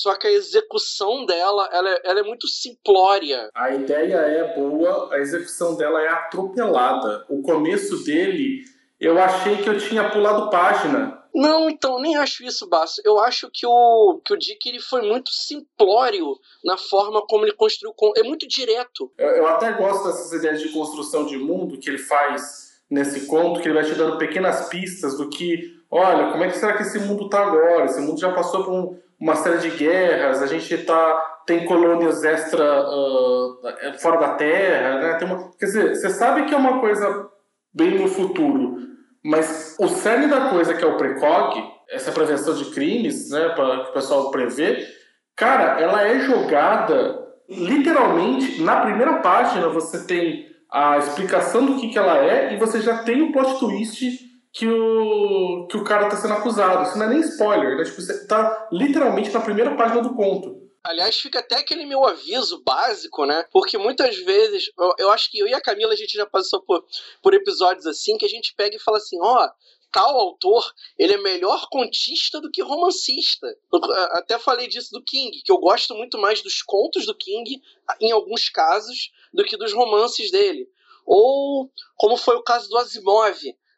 só 0.00 0.14
que 0.14 0.26
a 0.26 0.32
execução 0.32 1.24
dela 1.24 1.68
ela 1.72 1.90
é, 1.90 2.00
ela 2.04 2.20
é 2.20 2.22
muito 2.22 2.46
simplória. 2.48 3.50
A 3.54 3.70
ideia 3.70 4.16
é 4.16 4.54
boa, 4.54 5.14
a 5.14 5.18
execução 5.18 5.76
dela 5.76 6.00
é 6.02 6.08
atropelada. 6.08 7.24
O 7.28 7.42
começo 7.42 8.04
dele, 8.04 8.64
eu 9.00 9.18
achei 9.18 9.56
que 9.58 9.68
eu 9.68 9.78
tinha 9.78 10.10
pulado 10.10 10.50
página. 10.50 11.22
Não, 11.34 11.68
então, 11.68 12.00
nem 12.00 12.16
acho 12.16 12.44
isso, 12.44 12.66
Basso. 12.66 13.00
Eu 13.04 13.20
acho 13.20 13.50
que 13.52 13.66
o, 13.66 14.20
que 14.24 14.32
o 14.32 14.38
Dick 14.38 14.66
ele 14.66 14.80
foi 14.80 15.02
muito 15.02 15.30
simplório 15.30 16.34
na 16.64 16.78
forma 16.78 17.20
como 17.26 17.44
ele 17.44 17.52
construiu. 17.52 17.94
É 18.16 18.22
muito 18.22 18.48
direto. 18.48 19.12
Eu, 19.18 19.28
eu 19.28 19.46
até 19.46 19.72
gosto 19.72 20.06
dessas 20.06 20.32
ideias 20.32 20.62
de 20.62 20.70
construção 20.70 21.26
de 21.26 21.36
mundo 21.36 21.78
que 21.78 21.90
ele 21.90 21.98
faz 21.98 22.80
nesse 22.88 23.26
conto, 23.26 23.60
que 23.60 23.68
ele 23.68 23.74
vai 23.74 23.84
te 23.84 23.94
dando 23.94 24.16
pequenas 24.16 24.68
pistas 24.68 25.18
do 25.18 25.28
que, 25.28 25.78
olha, 25.90 26.30
como 26.32 26.42
é 26.42 26.48
que 26.48 26.56
será 26.56 26.74
que 26.74 26.84
esse 26.84 26.98
mundo 27.00 27.26
está 27.26 27.42
agora? 27.42 27.84
Esse 27.84 28.00
mundo 28.00 28.18
já 28.18 28.32
passou 28.32 28.64
por 28.64 28.72
um, 28.72 28.98
uma 29.20 29.34
série 29.34 29.58
de 29.58 29.70
guerras, 29.70 30.42
a 30.42 30.46
gente 30.46 30.76
tá, 30.78 31.42
tem 31.46 31.64
colônias 31.64 32.22
extra 32.22 32.82
uh, 32.86 33.98
fora 33.98 34.18
da 34.18 34.34
Terra, 34.34 35.00
né? 35.00 35.14
Tem 35.14 35.26
uma, 35.26 35.50
quer 35.58 35.66
dizer, 35.66 35.94
você 35.94 36.10
sabe 36.10 36.44
que 36.44 36.54
é 36.54 36.56
uma 36.56 36.80
coisa 36.80 37.28
bem 37.72 37.98
no 37.98 38.08
futuro, 38.08 38.78
mas 39.24 39.76
o 39.78 39.88
cerne 39.88 40.28
da 40.28 40.50
coisa 40.50 40.74
que 40.74 40.84
é 40.84 40.86
o 40.86 40.96
precog, 40.96 41.62
essa 41.90 42.12
prevenção 42.12 42.54
de 42.54 42.66
crimes, 42.66 43.30
né, 43.30 43.50
para 43.50 43.90
o 43.90 43.92
pessoal 43.92 44.30
prevê, 44.30 44.86
cara, 45.34 45.80
ela 45.80 46.02
é 46.02 46.20
jogada 46.20 47.26
literalmente 47.48 48.60
na 48.62 48.80
primeira 48.80 49.18
página 49.18 49.68
você 49.68 50.04
tem 50.04 50.46
a 50.70 50.98
explicação 50.98 51.64
do 51.64 51.76
que, 51.76 51.88
que 51.88 51.98
ela 51.98 52.18
é 52.18 52.52
e 52.52 52.56
você 52.56 52.80
já 52.80 52.98
tem 52.98 53.22
o 53.22 53.32
plot 53.32 53.60
twist 53.60 54.25
que 54.56 54.66
o, 54.66 55.66
que 55.66 55.76
o 55.76 55.84
cara 55.84 56.08
tá 56.08 56.16
sendo 56.16 56.32
acusado. 56.32 56.82
Isso 56.82 56.96
não 56.96 57.04
é 57.04 57.08
nem 57.10 57.20
spoiler, 57.20 57.76
né? 57.76 57.84
Tipo, 57.84 58.00
você 58.00 58.26
tá 58.26 58.68
literalmente 58.72 59.30
na 59.30 59.40
primeira 59.40 59.76
página 59.76 60.00
do 60.00 60.14
conto. 60.14 60.66
Aliás, 60.82 61.20
fica 61.20 61.40
até 61.40 61.56
aquele 61.56 61.84
meu 61.84 62.06
aviso 62.06 62.62
básico, 62.64 63.26
né? 63.26 63.44
Porque 63.52 63.76
muitas 63.76 64.16
vezes, 64.16 64.70
eu, 64.78 64.94
eu, 64.98 65.10
acho 65.10 65.30
que 65.30 65.38
eu 65.38 65.46
e 65.46 65.52
a 65.52 65.60
Camila, 65.60 65.92
a 65.92 65.96
gente 65.96 66.14
já 66.14 66.24
passou 66.24 66.62
por, 66.62 66.82
por 67.22 67.34
episódios 67.34 67.86
assim, 67.86 68.16
que 68.16 68.24
a 68.24 68.28
gente 68.28 68.54
pega 68.56 68.76
e 68.76 68.80
fala 68.80 68.96
assim, 68.96 69.18
ó, 69.20 69.44
oh, 69.44 69.48
tal 69.92 70.16
autor, 70.16 70.64
ele 70.98 71.12
é 71.12 71.18
melhor 71.18 71.68
contista 71.70 72.40
do 72.40 72.50
que 72.50 72.62
romancista. 72.62 73.46
Eu, 73.70 73.80
até 74.12 74.38
falei 74.38 74.68
disso 74.68 74.88
do 74.90 75.04
King, 75.04 75.38
que 75.44 75.52
eu 75.52 75.58
gosto 75.58 75.94
muito 75.94 76.16
mais 76.16 76.40
dos 76.40 76.62
contos 76.62 77.04
do 77.04 77.14
King, 77.14 77.60
em 78.00 78.10
alguns 78.10 78.48
casos, 78.48 79.10
do 79.34 79.44
que 79.44 79.58
dos 79.58 79.74
romances 79.74 80.30
dele. 80.30 80.66
Ou, 81.04 81.70
como 81.94 82.16
foi 82.16 82.36
o 82.36 82.42
caso 82.42 82.70
do 82.70 82.78
Asimov, 82.78 83.36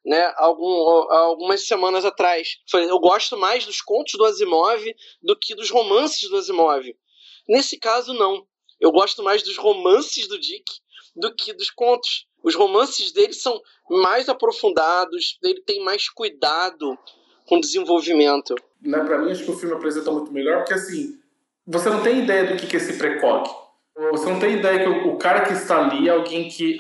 né, 0.09 0.33
algum, 0.37 0.73
algumas 1.13 1.67
semanas 1.67 2.05
atrás. 2.05 2.57
Eu 2.73 2.99
gosto 2.99 3.37
mais 3.37 3.67
dos 3.67 3.83
contos 3.83 4.15
do 4.15 4.25
Asimov 4.25 4.83
do 5.23 5.39
que 5.39 5.55
dos 5.55 5.71
romances 5.71 6.29
do 6.31 6.37
Asimov. 6.37 6.85
Nesse 7.47 7.79
caso, 7.79 8.15
não. 8.15 8.47
Eu 8.81 8.91
gosto 8.91 9.23
mais 9.23 9.43
dos 9.43 9.57
romances 9.59 10.27
do 10.27 10.39
Dick 10.39 10.65
do 11.15 11.35
que 11.35 11.53
dos 11.53 11.71
contos. 11.71 12.27
Os 12.43 12.55
romances 12.55 13.13
dele 13.13 13.33
são 13.33 13.61
mais 13.91 14.29
aprofundados, 14.29 15.39
ele 15.43 15.61
tem 15.63 15.83
mais 15.85 16.09
cuidado 16.09 16.97
com 17.47 17.57
o 17.57 17.61
desenvolvimento. 17.61 18.55
Né, 18.81 18.99
para 19.05 19.19
mim, 19.19 19.31
acho 19.33 19.45
que 19.45 19.51
o 19.51 19.59
filme 19.59 19.75
apresenta 19.75 20.11
muito 20.11 20.33
melhor, 20.33 20.59
porque 20.59 20.75
assim, 20.75 21.19
você 21.67 21.91
não 21.91 22.03
tem 22.03 22.21
ideia 22.21 22.47
do 22.47 22.57
que 22.57 22.77
é 22.77 22.79
esse 22.79 22.97
precoque. 22.97 23.51
Você 24.13 24.31
não 24.31 24.39
tem 24.39 24.59
ideia 24.59 24.79
que 24.79 25.09
o, 25.09 25.17
cara 25.17 25.41
que 25.41 25.53
está 25.53 25.81
ali 25.85 26.09
é 26.09 26.13
alguém 26.13 26.49
que 26.49 26.77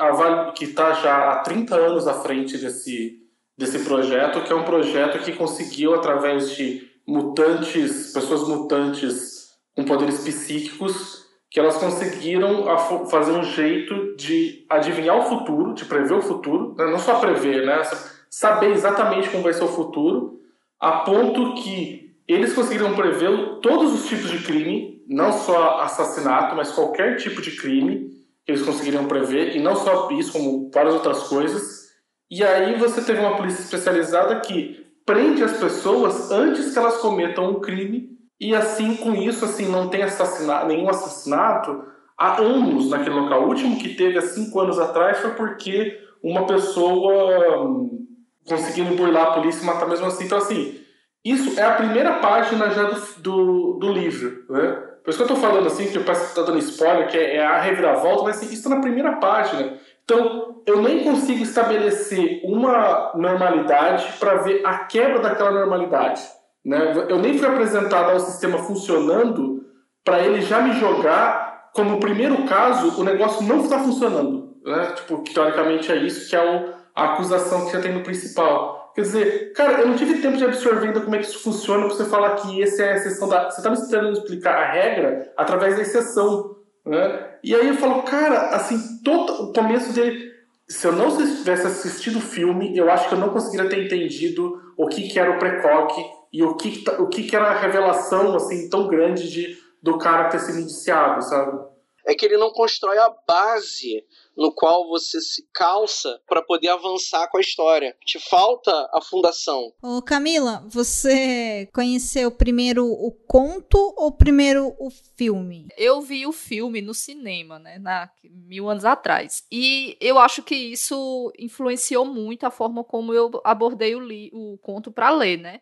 que 0.54 0.64
está 0.64 0.92
já 0.92 1.32
há 1.32 1.36
30 1.40 1.74
anos 1.74 2.06
à 2.06 2.14
frente 2.14 2.56
desse, 2.56 3.18
desse 3.56 3.80
projeto, 3.80 4.42
que 4.42 4.52
é 4.52 4.56
um 4.56 4.62
projeto 4.62 5.18
que 5.24 5.32
conseguiu, 5.32 5.94
através 5.94 6.54
de 6.54 6.88
mutantes, 7.04 8.12
pessoas 8.12 8.46
mutantes 8.46 9.48
com 9.74 9.84
poderes 9.84 10.20
psíquicos, 10.20 11.26
que 11.50 11.58
elas 11.58 11.76
conseguiram 11.78 12.66
fazer 13.10 13.32
um 13.32 13.42
jeito 13.42 14.14
de 14.16 14.64
adivinhar 14.68 15.16
o 15.16 15.22
futuro, 15.22 15.74
de 15.74 15.86
prever 15.86 16.14
o 16.14 16.22
futuro, 16.22 16.74
né? 16.78 16.86
não 16.86 16.98
só 16.98 17.18
prever, 17.18 17.66
né? 17.66 17.82
saber 18.30 18.70
exatamente 18.70 19.28
como 19.30 19.42
vai 19.42 19.52
ser 19.52 19.64
o 19.64 19.68
futuro, 19.68 20.38
a 20.78 21.00
ponto 21.00 21.54
que 21.54 22.14
eles 22.28 22.52
conseguiram 22.52 22.94
prever 22.94 23.58
todos 23.60 23.92
os 23.92 24.06
tipos 24.06 24.30
de 24.30 24.44
crime, 24.44 24.97
não 25.08 25.32
só 25.32 25.80
assassinato, 25.80 26.54
mas 26.54 26.70
qualquer 26.72 27.16
tipo 27.16 27.40
de 27.40 27.52
crime 27.52 28.10
que 28.44 28.52
eles 28.52 28.62
conseguiriam 28.62 29.06
prever, 29.06 29.56
e 29.56 29.60
não 29.60 29.76
só 29.76 30.10
isso, 30.10 30.32
como 30.32 30.70
várias 30.72 30.94
outras 30.94 31.24
coisas. 31.24 31.88
E 32.30 32.42
aí 32.42 32.78
você 32.78 33.02
teve 33.02 33.20
uma 33.20 33.36
polícia 33.36 33.62
especializada 33.62 34.40
que 34.40 34.86
prende 35.04 35.42
as 35.42 35.56
pessoas 35.56 36.30
antes 36.30 36.72
que 36.72 36.78
elas 36.78 36.98
cometam 36.98 37.50
um 37.50 37.60
crime, 37.60 38.18
e 38.40 38.54
assim, 38.54 38.96
com 38.96 39.14
isso, 39.14 39.44
assim, 39.44 39.66
não 39.68 39.88
tem 39.88 40.02
assassinato, 40.02 40.66
nenhum 40.66 40.88
assassinato 40.88 41.84
há 42.16 42.40
anos 42.40 42.88
naquele 42.90 43.16
local. 43.16 43.44
O 43.44 43.48
último 43.48 43.78
que 43.78 43.94
teve 43.94 44.18
há 44.18 44.22
cinco 44.22 44.60
anos 44.60 44.78
atrás 44.78 45.18
foi 45.18 45.32
porque 45.32 45.98
uma 46.22 46.46
pessoa 46.46 47.66
hum, 47.66 48.06
conseguindo 48.46 48.94
burlar 48.94 49.28
a 49.28 49.32
polícia 49.32 49.62
e 49.62 49.66
matar 49.66 49.88
mesmo 49.88 50.06
assim. 50.06 50.24
Então, 50.24 50.38
assim, 50.38 50.80
isso 51.24 51.58
é 51.58 51.64
a 51.64 51.74
primeira 51.74 52.20
página 52.20 52.70
já 52.70 52.84
do, 52.84 53.20
do, 53.20 53.78
do 53.80 53.92
livro, 53.92 54.44
né? 54.50 54.87
Por 55.08 55.12
isso 55.12 55.24
que 55.24 55.32
eu 55.32 55.36
estou 55.36 55.50
falando 55.50 55.66
assim, 55.68 55.86
que 55.86 55.98
parece 56.00 56.24
que 56.24 56.38
está 56.38 56.42
dando 56.42 56.58
spoiler, 56.58 57.08
que 57.08 57.16
é, 57.16 57.42
a 57.42 57.62
reviravolta, 57.62 58.24
mas 58.24 58.36
assim, 58.36 58.44
isso 58.44 58.56
está 58.56 58.68
na 58.68 58.82
primeira 58.82 59.12
página. 59.16 59.78
Então, 60.04 60.60
eu 60.66 60.82
nem 60.82 61.02
consigo 61.02 61.42
estabelecer 61.42 62.42
uma 62.44 63.12
normalidade 63.14 64.06
para 64.20 64.34
ver 64.42 64.60
a 64.66 64.80
quebra 64.80 65.20
daquela 65.20 65.50
normalidade. 65.50 66.20
Né? 66.62 67.06
Eu 67.08 67.18
nem 67.20 67.38
fui 67.38 67.48
apresentado 67.48 68.10
ao 68.10 68.20
sistema 68.20 68.58
funcionando 68.58 69.64
para 70.04 70.20
ele 70.20 70.42
já 70.42 70.60
me 70.60 70.74
jogar 70.74 71.70
como 71.72 71.96
o 71.96 72.00
primeiro 72.00 72.44
caso, 72.44 73.00
o 73.00 73.02
negócio 73.02 73.46
não 73.46 73.62
está 73.62 73.78
funcionando. 73.78 74.58
Né? 74.62 74.92
Tipo, 74.94 75.24
teoricamente 75.24 75.90
é 75.90 75.96
isso 75.96 76.28
que 76.28 76.36
é 76.36 76.44
o, 76.44 76.74
a 76.94 77.14
acusação 77.14 77.64
que 77.64 77.72
já 77.72 77.80
tem 77.80 77.94
no 77.94 78.02
principal. 78.02 78.77
Quer 78.98 79.02
dizer, 79.02 79.52
cara, 79.52 79.80
eu 79.80 79.86
não 79.86 79.94
tive 79.94 80.20
tempo 80.20 80.36
de 80.36 80.44
absorver 80.44 80.88
ainda 80.88 81.00
como 81.00 81.14
é 81.14 81.20
que 81.20 81.26
isso 81.26 81.38
funciona 81.38 81.86
pra 81.86 81.94
você 81.94 82.04
falar 82.04 82.34
que 82.34 82.60
esse 82.60 82.82
é 82.82 82.94
a 82.94 82.96
exceção 82.96 83.28
da. 83.28 83.48
Você 83.48 83.62
tá 83.62 83.70
me 83.70 83.76
tentando 83.76 84.10
explicar 84.10 84.56
a 84.56 84.72
regra 84.72 85.32
através 85.36 85.76
da 85.76 85.82
exceção. 85.82 86.56
Né? 86.84 87.36
E 87.44 87.54
aí 87.54 87.68
eu 87.68 87.74
falo, 87.74 88.02
cara, 88.02 88.56
assim, 88.56 88.76
todo 89.04 89.50
o 89.50 89.52
começo 89.52 89.92
dele. 89.92 90.32
Se 90.68 90.84
eu 90.84 90.92
não 90.94 91.16
tivesse 91.16 91.64
assistido 91.64 92.18
o 92.18 92.20
filme, 92.20 92.76
eu 92.76 92.90
acho 92.90 93.08
que 93.08 93.14
eu 93.14 93.20
não 93.20 93.28
conseguiria 93.28 93.70
ter 93.70 93.84
entendido 93.84 94.60
o 94.76 94.88
que, 94.88 95.08
que 95.08 95.16
era 95.16 95.30
o 95.30 95.38
precoque 95.38 96.04
e 96.32 96.42
o 96.42 96.56
que, 96.56 96.82
o 96.98 97.06
que, 97.06 97.22
que 97.22 97.36
era 97.36 97.52
a 97.52 97.60
revelação 97.60 98.34
assim 98.34 98.68
tão 98.68 98.88
grande 98.88 99.30
de, 99.30 99.56
do 99.80 99.96
cara 99.96 100.28
ter 100.28 100.40
sido 100.40 100.58
indiciado, 100.58 101.22
sabe? 101.22 101.56
É 102.04 102.16
que 102.16 102.26
ele 102.26 102.36
não 102.36 102.50
constrói 102.50 102.98
a 102.98 103.14
base 103.24 104.04
no 104.38 104.52
qual 104.52 104.88
você 104.88 105.20
se 105.20 105.44
calça 105.52 106.20
para 106.28 106.40
poder 106.40 106.68
avançar 106.68 107.28
com 107.28 107.38
a 107.38 107.40
história. 107.40 107.96
Te 108.06 108.20
falta 108.20 108.70
a 108.94 109.02
fundação. 109.02 109.72
Ô 109.82 110.00
Camila, 110.00 110.64
você 110.68 111.68
conheceu 111.74 112.30
primeiro 112.30 112.86
o 112.86 113.10
conto 113.26 113.76
ou 113.96 114.12
primeiro 114.12 114.76
o 114.78 114.90
filme? 115.16 115.66
Eu 115.76 116.00
vi 116.00 116.24
o 116.24 116.32
filme 116.32 116.80
no 116.80 116.94
cinema, 116.94 117.58
né, 117.58 117.78
na, 117.80 118.08
mil 118.22 118.70
anos 118.70 118.84
atrás. 118.84 119.44
E 119.50 119.96
eu 120.00 120.18
acho 120.18 120.42
que 120.44 120.54
isso 120.54 121.32
influenciou 121.36 122.04
muito 122.04 122.46
a 122.46 122.50
forma 122.50 122.84
como 122.84 123.12
eu 123.12 123.30
abordei 123.42 123.96
o, 123.96 124.00
li, 124.00 124.30
o 124.32 124.56
conto 124.58 124.92
para 124.92 125.10
ler, 125.10 125.38
né? 125.38 125.60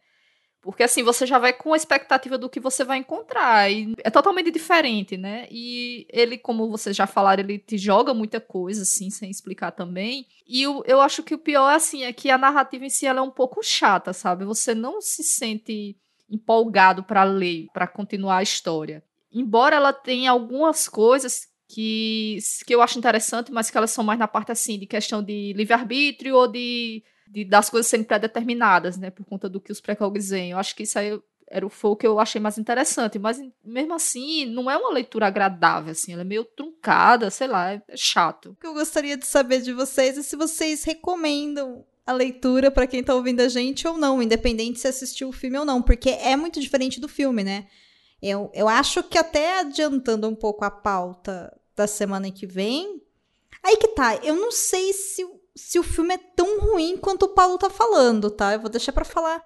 Porque 0.66 0.82
assim, 0.82 1.04
você 1.04 1.24
já 1.24 1.38
vai 1.38 1.52
com 1.52 1.72
a 1.72 1.76
expectativa 1.76 2.36
do 2.36 2.50
que 2.50 2.58
você 2.58 2.82
vai 2.82 2.98
encontrar. 2.98 3.70
E 3.70 3.94
é 4.02 4.10
totalmente 4.10 4.50
diferente, 4.50 5.16
né? 5.16 5.46
E 5.48 6.08
ele, 6.10 6.36
como 6.36 6.68
vocês 6.68 6.96
já 6.96 7.06
falaram, 7.06 7.44
ele 7.44 7.56
te 7.56 7.78
joga 7.78 8.12
muita 8.12 8.40
coisa, 8.40 8.82
assim, 8.82 9.08
sem 9.08 9.30
explicar 9.30 9.70
também. 9.70 10.26
E 10.44 10.62
eu, 10.62 10.82
eu 10.84 11.00
acho 11.00 11.22
que 11.22 11.32
o 11.32 11.38
pior, 11.38 11.72
assim, 11.72 12.02
é 12.02 12.12
que 12.12 12.30
a 12.30 12.36
narrativa 12.36 12.84
em 12.84 12.90
si 12.90 13.06
ela 13.06 13.20
é 13.20 13.22
um 13.22 13.30
pouco 13.30 13.62
chata, 13.62 14.12
sabe? 14.12 14.44
Você 14.44 14.74
não 14.74 15.00
se 15.00 15.22
sente 15.22 15.96
empolgado 16.28 17.04
para 17.04 17.22
ler, 17.22 17.68
para 17.72 17.86
continuar 17.86 18.38
a 18.38 18.42
história. 18.42 19.04
Embora 19.32 19.76
ela 19.76 19.92
tenha 19.92 20.32
algumas 20.32 20.88
coisas 20.88 21.46
que, 21.68 22.38
que 22.66 22.74
eu 22.74 22.82
acho 22.82 22.98
interessante, 22.98 23.52
mas 23.52 23.70
que 23.70 23.78
elas 23.78 23.92
são 23.92 24.02
mais 24.02 24.18
na 24.18 24.26
parte, 24.26 24.50
assim, 24.50 24.80
de 24.80 24.86
questão 24.86 25.22
de 25.22 25.52
livre-arbítrio 25.52 26.34
ou 26.34 26.48
de 26.48 27.04
de, 27.28 27.44
das 27.44 27.70
coisas 27.70 27.88
serem 27.88 28.04
pré-determinadas, 28.04 28.96
né? 28.96 29.10
Por 29.10 29.24
conta 29.24 29.48
do 29.48 29.60
que 29.60 29.72
os 29.72 29.80
precogs 29.80 30.30
veem. 30.30 30.52
Eu 30.52 30.58
acho 30.58 30.74
que 30.74 30.82
isso 30.82 30.98
aí 30.98 31.18
era 31.48 31.64
o 31.64 31.70
foco 31.70 31.96
que 31.96 32.06
eu 32.06 32.18
achei 32.18 32.40
mais 32.40 32.58
interessante. 32.58 33.18
Mas 33.18 33.40
mesmo 33.64 33.94
assim, 33.94 34.46
não 34.46 34.70
é 34.70 34.76
uma 34.76 34.92
leitura 34.92 35.26
agradável, 35.26 35.92
assim. 35.92 36.12
Ela 36.12 36.22
é 36.22 36.24
meio 36.24 36.44
truncada, 36.44 37.30
sei 37.30 37.46
lá, 37.46 37.72
é 37.72 37.82
chato. 37.94 38.50
O 38.50 38.56
que 38.56 38.66
eu 38.66 38.74
gostaria 38.74 39.16
de 39.16 39.26
saber 39.26 39.60
de 39.60 39.72
vocês 39.72 40.18
é 40.18 40.22
se 40.22 40.36
vocês 40.36 40.84
recomendam 40.84 41.84
a 42.06 42.12
leitura 42.12 42.70
para 42.70 42.86
quem 42.86 43.02
tá 43.02 43.14
ouvindo 43.14 43.40
a 43.40 43.48
gente 43.48 43.86
ou 43.86 43.98
não, 43.98 44.22
independente 44.22 44.78
se 44.78 44.86
assistiu 44.86 45.28
o 45.28 45.32
filme 45.32 45.58
ou 45.58 45.64
não, 45.64 45.82
porque 45.82 46.10
é 46.10 46.36
muito 46.36 46.60
diferente 46.60 47.00
do 47.00 47.08
filme, 47.08 47.42
né? 47.42 47.66
Eu, 48.22 48.50
eu 48.54 48.68
acho 48.68 49.02
que 49.02 49.18
até 49.18 49.60
adiantando 49.60 50.28
um 50.28 50.34
pouco 50.34 50.64
a 50.64 50.70
pauta 50.70 51.52
da 51.74 51.86
semana 51.86 52.30
que 52.30 52.46
vem, 52.46 53.02
aí 53.62 53.76
que 53.76 53.88
tá, 53.88 54.16
eu 54.22 54.36
não 54.36 54.52
sei 54.52 54.92
se 54.92 55.24
se 55.56 55.78
o 55.78 55.82
filme 55.82 56.14
é 56.14 56.18
tão 56.18 56.60
ruim 56.60 56.96
quanto 56.98 57.24
o 57.24 57.28
Paulo 57.28 57.56
tá 57.56 57.70
falando, 57.70 58.30
tá? 58.30 58.52
Eu 58.52 58.60
vou 58.60 58.70
deixar 58.70 58.92
para 58.92 59.04
falar 59.04 59.42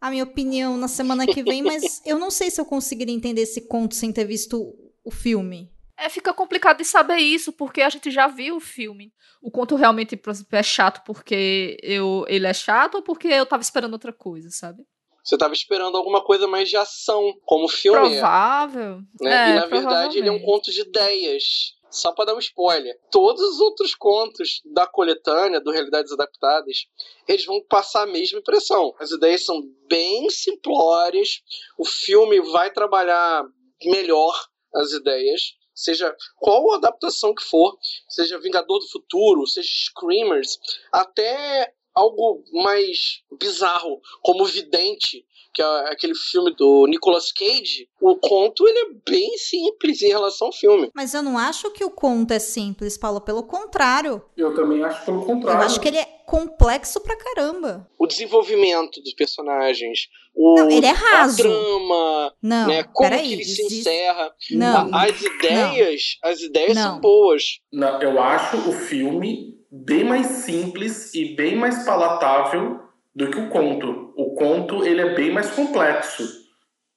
a 0.00 0.10
minha 0.10 0.24
opinião 0.24 0.76
na 0.76 0.88
semana 0.88 1.26
que 1.26 1.42
vem, 1.42 1.62
mas 1.62 2.02
eu 2.06 2.18
não 2.18 2.30
sei 2.30 2.50
se 2.50 2.60
eu 2.60 2.66
conseguiria 2.66 3.14
entender 3.14 3.42
esse 3.42 3.66
conto 3.66 3.94
sem 3.94 4.12
ter 4.12 4.24
visto 4.24 4.74
o 5.04 5.10
filme. 5.10 5.72
É, 5.96 6.08
fica 6.08 6.32
complicado 6.32 6.76
de 6.76 6.84
saber 6.84 7.16
isso, 7.16 7.52
porque 7.52 7.82
a 7.82 7.88
gente 7.88 8.10
já 8.10 8.28
viu 8.28 8.56
o 8.56 8.60
filme. 8.60 9.12
O 9.42 9.50
conto 9.50 9.74
realmente, 9.74 10.16
por 10.16 10.30
exemplo, 10.30 10.56
é 10.56 10.62
chato 10.62 11.02
porque 11.04 11.76
eu, 11.82 12.24
ele 12.28 12.46
é 12.46 12.54
chato 12.54 12.96
ou 12.96 13.02
porque 13.02 13.26
eu 13.26 13.46
tava 13.46 13.62
esperando 13.62 13.94
outra 13.94 14.12
coisa, 14.12 14.48
sabe? 14.50 14.84
Você 15.24 15.36
tava 15.36 15.52
esperando 15.52 15.96
alguma 15.96 16.22
coisa 16.22 16.46
mais 16.46 16.68
de 16.68 16.76
ação, 16.76 17.34
como 17.44 17.64
o 17.64 17.68
filme 17.68 17.98
Provável. 17.98 19.00
É. 19.20 19.24
Né? 19.24 19.30
É, 19.30 19.50
e 19.50 19.54
na 19.56 19.66
verdade 19.66 20.18
ele 20.18 20.28
é 20.28 20.32
um 20.32 20.40
conto 20.40 20.70
de 20.70 20.82
ideias 20.82 21.74
só 21.90 22.12
para 22.12 22.26
dar 22.26 22.34
um 22.34 22.38
spoiler, 22.38 22.98
todos 23.10 23.42
os 23.42 23.60
outros 23.60 23.94
contos 23.94 24.60
da 24.64 24.86
coletânea, 24.86 25.60
do 25.60 25.70
Realidades 25.70 26.12
Adaptadas, 26.12 26.86
eles 27.26 27.44
vão 27.44 27.62
passar 27.68 28.02
a 28.02 28.06
mesma 28.06 28.38
impressão. 28.38 28.94
As 28.98 29.10
ideias 29.10 29.44
são 29.44 29.62
bem 29.88 30.28
simplórias, 30.30 31.42
o 31.78 31.84
filme 31.84 32.40
vai 32.40 32.72
trabalhar 32.72 33.44
melhor 33.84 34.34
as 34.74 34.92
ideias, 34.92 35.56
seja 35.74 36.14
qual 36.36 36.74
adaptação 36.74 37.34
que 37.34 37.42
for, 37.42 37.78
seja 38.08 38.38
Vingador 38.40 38.80
do 38.80 38.88
Futuro, 38.90 39.46
seja 39.46 39.68
Screamers, 39.68 40.58
até 40.92 41.72
algo 41.98 42.42
mais 42.52 43.22
bizarro, 43.38 44.00
como 44.22 44.44
Vidente, 44.46 45.24
que 45.52 45.62
é 45.62 45.92
aquele 45.92 46.14
filme 46.14 46.54
do 46.54 46.86
Nicolas 46.86 47.32
Cage, 47.32 47.88
o 48.00 48.14
conto 48.16 48.66
ele 48.68 48.78
é 48.78 49.10
bem 49.10 49.36
simples 49.38 50.00
em 50.02 50.08
relação 50.08 50.46
ao 50.46 50.52
filme. 50.52 50.90
Mas 50.94 51.14
eu 51.14 51.22
não 51.22 51.36
acho 51.36 51.70
que 51.72 51.84
o 51.84 51.90
conto 51.90 52.32
é 52.32 52.38
simples, 52.38 52.96
Paulo, 52.96 53.20
pelo 53.20 53.42
contrário. 53.42 54.22
Eu 54.36 54.54
também 54.54 54.84
acho 54.84 55.04
pelo 55.04 55.24
contrário. 55.24 55.60
Eu 55.60 55.66
acho 55.66 55.80
que 55.80 55.88
ele 55.88 55.98
é 55.98 56.04
complexo 56.24 57.00
pra 57.00 57.16
caramba. 57.16 57.90
O 57.98 58.06
desenvolvimento 58.06 59.00
dos 59.02 59.14
personagens, 59.14 60.08
o, 60.32 60.56
não, 60.56 60.70
ele 60.70 60.86
é 60.86 60.90
raso. 60.90 61.40
a 61.40 61.44
trama, 61.44 62.34
não, 62.40 62.66
né, 62.68 62.82
como 62.84 63.08
peraí, 63.08 63.26
que 63.26 63.32
ele 63.32 63.42
existe... 63.42 63.68
se 63.68 63.80
encerra. 63.80 64.34
Não, 64.52 64.94
as 64.94 65.20
ideias, 65.20 66.02
não. 66.22 66.30
as 66.30 66.40
ideias 66.40 66.74
não. 66.76 66.82
são 66.82 67.00
boas. 67.00 67.60
Não, 67.72 68.00
eu 68.00 68.20
acho 68.22 68.58
o 68.58 68.72
filme 68.72 69.57
bem 69.70 70.04
mais 70.04 70.26
simples 70.26 71.14
e 71.14 71.34
bem 71.34 71.56
mais 71.56 71.84
palatável 71.84 72.80
do 73.14 73.28
que 73.30 73.38
o 73.38 73.48
conto. 73.48 74.12
O 74.16 74.34
conto 74.34 74.84
ele 74.84 75.00
é 75.00 75.14
bem 75.14 75.32
mais 75.32 75.50
complexo. 75.50 76.46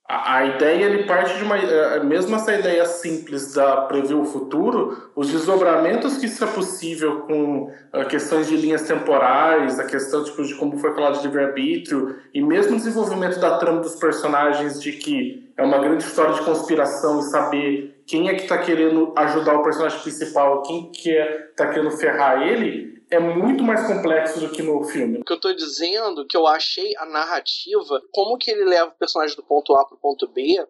A, 0.07 0.37
a 0.37 0.45
ideia 0.45 0.85
ele 0.85 1.03
parte 1.03 1.37
de 1.37 1.43
uma 1.43 1.57
é, 1.57 2.03
mesmo 2.03 2.35
essa 2.35 2.53
ideia 2.53 2.85
simples 2.85 3.53
da 3.53 3.81
prever 3.83 4.15
o 4.15 4.25
futuro, 4.25 5.11
os 5.15 5.29
desdobramentos 5.29 6.17
que 6.17 6.25
isso 6.25 6.43
é 6.43 6.47
possível 6.47 7.21
com 7.21 7.63
uh, 7.63 8.05
questões 8.09 8.47
de 8.47 8.57
linhas 8.57 8.83
temporais, 8.83 9.79
a 9.79 9.85
questão 9.85 10.23
tipo, 10.23 10.43
de 10.43 10.53
como 10.55 10.77
foi 10.77 10.93
falado 10.93 11.19
de 11.19 11.27
livre-arbítrio 11.27 12.17
e 12.33 12.41
mesmo 12.41 12.73
o 12.73 12.77
desenvolvimento 12.77 13.39
da 13.39 13.57
trama 13.57 13.81
dos 13.81 13.95
personagens 13.95 14.81
de 14.81 14.91
que 14.93 15.51
é 15.55 15.63
uma 15.63 15.79
grande 15.79 16.03
história 16.03 16.33
de 16.33 16.41
conspiração 16.41 17.19
e 17.19 17.23
saber 17.23 18.00
quem 18.11 18.27
é 18.27 18.35
que 18.35 18.41
está 18.41 18.57
querendo 18.57 19.13
ajudar 19.15 19.55
o 19.55 19.63
personagem 19.63 20.01
principal, 20.01 20.61
quem 20.63 20.91
que 20.91 21.15
é, 21.15 21.43
tá 21.55 21.69
querendo 21.69 21.91
ferrar 21.91 22.45
ele, 22.45 23.01
é 23.09 23.17
muito 23.17 23.63
mais 23.63 23.87
complexo 23.87 24.37
do 24.41 24.49
que 24.49 24.61
no 24.61 24.83
filme. 24.83 25.19
O 25.19 25.23
que 25.23 25.31
eu 25.31 25.39
tô 25.39 25.53
dizendo, 25.53 26.27
que 26.27 26.35
eu 26.35 26.45
achei 26.45 26.91
a 26.97 27.05
narrativa, 27.05 28.01
como 28.11 28.37
que 28.37 28.51
ele 28.51 28.65
leva 28.65 28.91
o 28.91 28.97
personagem 28.97 29.33
do 29.37 29.43
ponto 29.43 29.73
A 29.75 29.85
pro 29.85 29.97
ponto 29.97 30.27
B, 30.27 30.61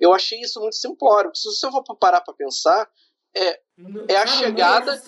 eu 0.00 0.12
achei 0.12 0.40
isso 0.40 0.58
muito 0.58 0.74
simplório. 0.74 1.30
Se 1.36 1.48
você 1.48 1.70
for 1.70 1.84
parar 2.00 2.20
pra 2.20 2.34
pensar, 2.34 2.90
é, 3.32 3.60
é 4.08 4.16
a 4.16 4.26
chegada. 4.26 5.00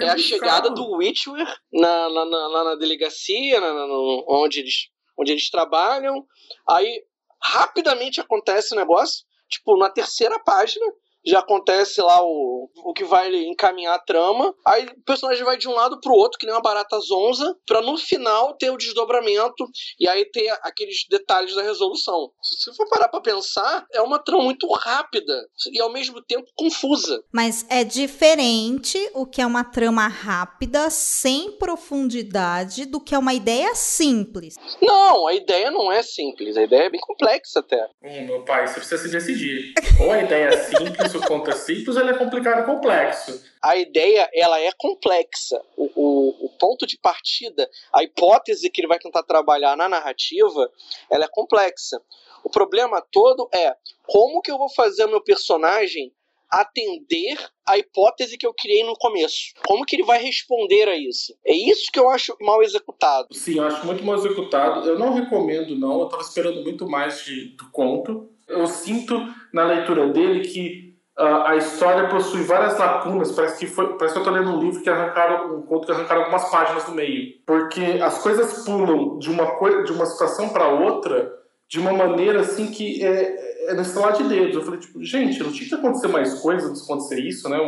É, 0.00 0.04
é 0.04 0.08
a 0.08 0.16
chegada 0.16 0.70
do 0.70 0.96
Witcher 0.96 1.34
na, 1.70 2.08
na, 2.08 2.24
na, 2.24 2.64
na 2.64 2.74
delegacia, 2.76 3.60
na, 3.60 3.74
na, 3.74 3.86
onde, 4.28 4.60
eles, 4.60 4.88
onde 5.18 5.32
eles 5.32 5.50
trabalham. 5.50 6.26
Aí 6.70 7.04
rapidamente 7.38 8.18
acontece 8.18 8.72
o 8.72 8.78
negócio. 8.78 9.26
Tipo, 9.46 9.76
na 9.76 9.90
terceira 9.90 10.38
página, 10.38 10.86
já 11.24 11.40
acontece 11.40 12.00
lá 12.00 12.22
o, 12.22 12.68
o 12.84 12.92
que 12.92 13.04
vai 13.04 13.34
encaminhar 13.44 13.94
a 13.94 13.98
trama. 13.98 14.54
Aí 14.66 14.86
o 14.86 15.04
personagem 15.04 15.44
vai 15.44 15.56
de 15.56 15.68
um 15.68 15.72
lado 15.72 16.00
pro 16.00 16.12
outro, 16.12 16.38
que 16.38 16.46
nem 16.46 16.54
uma 16.54 16.62
barata 16.62 16.98
zonza, 17.00 17.56
pra 17.66 17.80
no 17.80 17.96
final 17.96 18.54
ter 18.56 18.70
o 18.70 18.76
desdobramento 18.76 19.66
e 19.98 20.08
aí 20.08 20.24
ter 20.26 20.48
aqueles 20.62 21.06
detalhes 21.08 21.54
da 21.54 21.62
resolução. 21.62 22.30
Se 22.42 22.70
você 22.70 22.76
for 22.76 22.88
parar 22.88 23.08
pra 23.08 23.20
pensar, 23.20 23.86
é 23.92 24.00
uma 24.00 24.18
trama 24.18 24.44
muito 24.44 24.66
rápida 24.72 25.46
e 25.72 25.80
ao 25.80 25.92
mesmo 25.92 26.22
tempo 26.22 26.46
confusa. 26.56 27.22
Mas 27.32 27.66
é 27.68 27.84
diferente 27.84 28.98
o 29.14 29.26
que 29.26 29.40
é 29.40 29.46
uma 29.46 29.64
trama 29.64 30.06
rápida, 30.08 30.90
sem 30.90 31.52
profundidade, 31.52 32.84
do 32.86 33.00
que 33.00 33.14
é 33.14 33.18
uma 33.18 33.34
ideia 33.34 33.74
simples. 33.74 34.56
Não, 34.80 35.26
a 35.26 35.34
ideia 35.34 35.70
não 35.70 35.90
é 35.90 36.02
simples, 36.02 36.56
a 36.56 36.62
ideia 36.62 36.84
é 36.84 36.90
bem 36.90 37.00
complexa 37.00 37.60
até. 37.60 37.88
Hum, 38.02 38.26
meu 38.26 38.44
pai, 38.44 38.66
você 38.66 38.74
precisa 38.74 39.02
se 39.02 39.10
decidir. 39.10 39.74
Ou 40.00 40.10
a 40.10 40.20
ideia 40.20 40.46
é 40.46 40.56
simples, 40.56 41.11
o 41.16 41.26
conto 41.26 41.50
é 41.50 41.54
simples, 41.54 41.96
ele 41.96 42.10
é 42.10 42.18
complicado 42.18 42.62
e 42.62 42.66
complexo. 42.66 43.42
A 43.60 43.76
ideia, 43.76 44.28
ela 44.34 44.60
é 44.60 44.70
complexa. 44.76 45.60
O, 45.76 45.90
o, 45.94 46.46
o 46.46 46.48
ponto 46.58 46.86
de 46.86 46.98
partida, 46.98 47.68
a 47.92 48.02
hipótese 48.02 48.70
que 48.70 48.80
ele 48.80 48.88
vai 48.88 48.98
tentar 48.98 49.22
trabalhar 49.22 49.76
na 49.76 49.88
narrativa, 49.88 50.70
ela 51.10 51.24
é 51.24 51.28
complexa. 51.28 52.00
O 52.44 52.50
problema 52.50 53.00
todo 53.10 53.48
é 53.54 53.74
como 54.06 54.42
que 54.42 54.50
eu 54.50 54.58
vou 54.58 54.68
fazer 54.70 55.04
o 55.04 55.10
meu 55.10 55.22
personagem 55.22 56.12
atender 56.52 57.38
a 57.66 57.78
hipótese 57.78 58.36
que 58.36 58.46
eu 58.46 58.52
criei 58.52 58.84
no 58.84 58.94
começo. 58.94 59.54
Como 59.66 59.86
que 59.86 59.96
ele 59.96 60.04
vai 60.04 60.22
responder 60.22 60.86
a 60.86 60.94
isso? 60.94 61.34
É 61.46 61.54
isso 61.54 61.90
que 61.90 61.98
eu 61.98 62.10
acho 62.10 62.36
mal 62.42 62.62
executado. 62.62 63.28
Sim, 63.32 63.56
eu 63.56 63.64
acho 63.64 63.86
muito 63.86 64.04
mal 64.04 64.16
executado. 64.16 64.86
Eu 64.86 64.98
não 64.98 65.14
recomendo, 65.14 65.74
não. 65.74 66.00
Eu 66.00 66.06
estava 66.06 66.22
esperando 66.22 66.62
muito 66.62 66.86
mais 66.86 67.24
de, 67.24 67.56
do 67.56 67.70
conto. 67.70 68.28
Eu 68.46 68.66
sinto 68.66 69.18
na 69.50 69.64
leitura 69.64 70.06
dele 70.08 70.46
que 70.46 70.91
uh, 71.18 71.46
a 71.46 71.56
história 71.56 72.08
possui 72.08 72.42
várias 72.42 72.78
lacunas. 72.78 73.32
Parece 73.32 73.58
que, 73.58 73.66
foi, 73.66 73.96
parece 73.96 74.14
que 74.14 74.20
eu 74.20 74.24
estou 74.24 74.32
lendo 74.32 74.56
um 74.56 74.60
livro 74.60 74.82
que 74.82 74.90
arrancaram 74.90 75.56
um 75.56 75.62
conto 75.62 75.86
que 75.86 75.92
arrancaram 75.92 76.22
algumas 76.22 76.50
páginas 76.50 76.84
do 76.84 76.92
meio. 76.92 77.34
Porque 77.46 78.00
as 78.02 78.22
coisas 78.22 78.64
pulam 78.64 79.18
de 79.18 79.30
uma, 79.30 79.44
de 79.84 79.92
uma 79.92 80.06
situação 80.06 80.48
para 80.48 80.68
outra 80.68 81.42
de 81.72 81.80
uma 81.80 81.92
maneira 81.92 82.40
assim 82.40 82.70
que 82.70 83.02
é, 83.02 83.70
é 83.70 83.74
nesse 83.74 83.98
lado 83.98 84.22
de 84.22 84.28
dedos. 84.28 84.56
Eu 84.56 84.62
falei, 84.62 84.78
tipo, 84.78 85.02
gente, 85.02 85.42
não 85.42 85.50
tinha 85.50 85.68
que 85.68 85.74
acontecer 85.74 86.08
mais 86.08 86.34
coisas 86.34 86.68
antes 86.68 86.84
de 86.84 86.92
acontecer 86.92 87.20
isso, 87.20 87.48
né? 87.48 87.58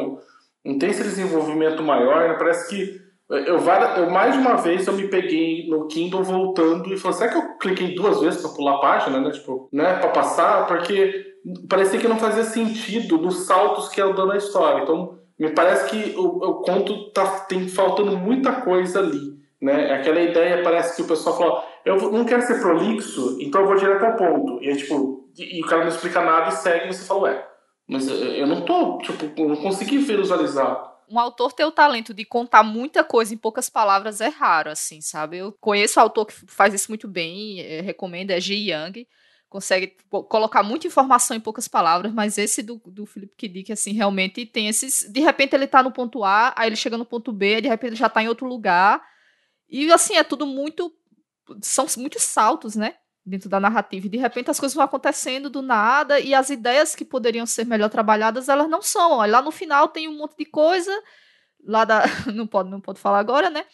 Não 0.63 0.79
tem 0.79 0.91
esse 0.91 1.03
desenvolvimento 1.03 1.83
maior, 1.83 2.29
né? 2.29 2.35
Parece 2.35 2.69
que 2.69 3.01
eu, 3.31 3.57
eu, 3.57 4.11
mais 4.11 4.35
de 4.35 4.41
uma 4.41 4.57
vez 4.57 4.87
eu 4.87 4.93
me 4.93 5.09
peguei 5.09 5.67
no 5.69 5.87
Kindle 5.89 6.23
voltando 6.23 6.93
e 6.93 6.99
falei, 6.99 7.17
será 7.17 7.31
que 7.31 7.39
eu 7.39 7.59
cliquei 7.59 7.95
duas 7.95 8.21
vezes 8.21 8.43
para 8.43 8.51
pular 8.51 8.75
a 8.75 8.81
página, 8.81 9.19
né? 9.19 9.31
Tipo, 9.31 9.71
né? 9.73 9.95
Para 9.95 10.11
passar, 10.11 10.67
porque 10.67 11.34
parecia 11.69 11.99
que 11.99 12.09
não 12.09 12.19
fazia 12.19 12.45
sentido 12.45 13.19
nos 13.19 13.47
saltos 13.47 13.89
que 13.89 14.01
eu 14.01 14.15
dou 14.15 14.27
na 14.27 14.37
história. 14.37 14.83
Então, 14.83 15.19
me 15.39 15.51
parece 15.51 15.91
que 15.91 16.17
o, 16.17 16.27
o 16.27 16.55
conto 16.63 17.11
tá, 17.11 17.41
tem 17.41 17.69
faltando 17.69 18.17
muita 18.17 18.61
coisa 18.63 19.01
ali, 19.01 19.39
né? 19.61 19.93
Aquela 19.93 20.21
ideia 20.21 20.63
parece 20.63 20.97
que 20.97 21.03
o 21.03 21.07
pessoal 21.07 21.37
fala 21.37 21.75
eu 21.85 22.11
não 22.11 22.25
quero 22.25 22.43
ser 22.43 22.61
prolixo, 22.61 23.37
então 23.41 23.61
eu 23.61 23.67
vou 23.67 23.77
direto 23.77 24.05
ao 24.05 24.17
ponto. 24.17 24.63
E 24.63 24.71
é 24.71 24.77
tipo, 24.77 25.29
e, 25.37 25.63
o 25.63 25.67
cara 25.67 25.83
não 25.83 25.91
explica 25.91 26.23
nada 26.23 26.49
e 26.49 26.53
segue 26.53 26.89
e 26.89 26.95
você 26.95 27.05
fala, 27.05 27.23
ué, 27.23 27.49
mas 27.87 28.09
eu 28.09 28.47
não 28.47 28.63
tô, 28.63 28.99
tipo, 28.99 29.43
eu 29.43 29.49
não 29.49 29.57
consegui 29.57 29.99
visualizar. 29.99 30.93
Um 31.11 31.19
autor 31.19 31.53
ter 31.53 31.67
o 31.67 31.71
talento 31.71 32.15
de 32.15 32.25
contar 32.25 32.63
muita 32.63 33.05
coisa 33.05 33.35
em 33.35 33.37
poucas 33.37 33.69
palavras 33.69 34.23
é 34.23 34.29
raro, 34.29 34.71
assim, 34.71 35.03
sabe? 35.03 35.37
Eu 35.37 35.55
conheço 35.61 36.01
autor 36.01 36.25
que 36.25 36.33
faz 36.33 36.73
isso 36.73 36.91
muito 36.91 37.07
bem, 37.07 37.61
é, 37.61 37.83
recomendo, 37.83 38.31
é 38.31 38.41
Ji 38.41 38.71
Yang, 38.71 39.07
consegue 39.55 39.97
colocar 40.11 40.65
muita 40.65 40.89
informação 40.89 41.37
em 41.37 41.39
poucas 41.41 41.69
palavras, 41.69 42.13
mas 42.13 42.39
esse 42.39 42.61
do, 42.61 42.83
do 42.85 43.07
Felipe 43.07 43.37
Kidik, 43.37 43.73
assim, 43.73 43.93
realmente 43.93 44.45
tem 44.45 44.67
esses... 44.67 45.09
De 45.09 45.21
repente 45.21 45.55
ele 45.55 45.69
tá 45.69 45.81
no 45.81 45.93
ponto 45.93 46.25
A, 46.25 46.53
aí 46.57 46.69
ele 46.69 46.75
chega 46.75 46.99
no 46.99 47.05
ponto 47.05 47.31
B, 47.31 47.61
de 47.61 47.69
repente 47.69 47.91
ele 47.91 47.97
já 47.97 48.09
tá 48.09 48.21
em 48.21 48.27
outro 48.27 48.49
lugar, 48.49 49.01
e 49.69 49.93
assim, 49.93 50.17
é 50.17 50.25
tudo 50.25 50.45
muito 50.45 50.93
são 51.63 51.87
muitos 51.99 52.25
saltos, 52.25 52.75
né? 52.75 52.97
Dentro 53.25 53.49
da 53.49 53.61
narrativa. 53.61 54.07
E 54.07 54.11
de 54.11 54.19
repente 54.19 54.51
as 54.51 54.59
coisas 54.59 54.75
vão 54.75 54.83
acontecendo 54.83 55.49
do 55.49 55.63
nada 55.63 56.19
e 56.19 56.35
as 56.35 56.51
ideias 56.51 56.97
que 56.97 57.05
poderiam 57.05 57.47
ser 57.47 57.65
melhor 57.65 57.89
trabalhadas, 57.91 58.49
elas 58.49 58.69
não 58.69 58.83
são. 58.83 59.13
Olha, 59.13 59.33
lá 59.35 59.43
no 59.43 59.53
final 59.53 59.87
tem 59.87 60.09
um 60.09 60.19
monte 60.19 60.37
de 60.37 60.47
coisa. 60.47 60.93
Lá 61.65 61.85
da. 61.85 62.03
Não 62.35 62.47
pode, 62.47 62.69
não 62.69 62.81
pode 62.81 62.99
falar 62.99 63.21
agora, 63.21 63.49
né? 63.49 63.65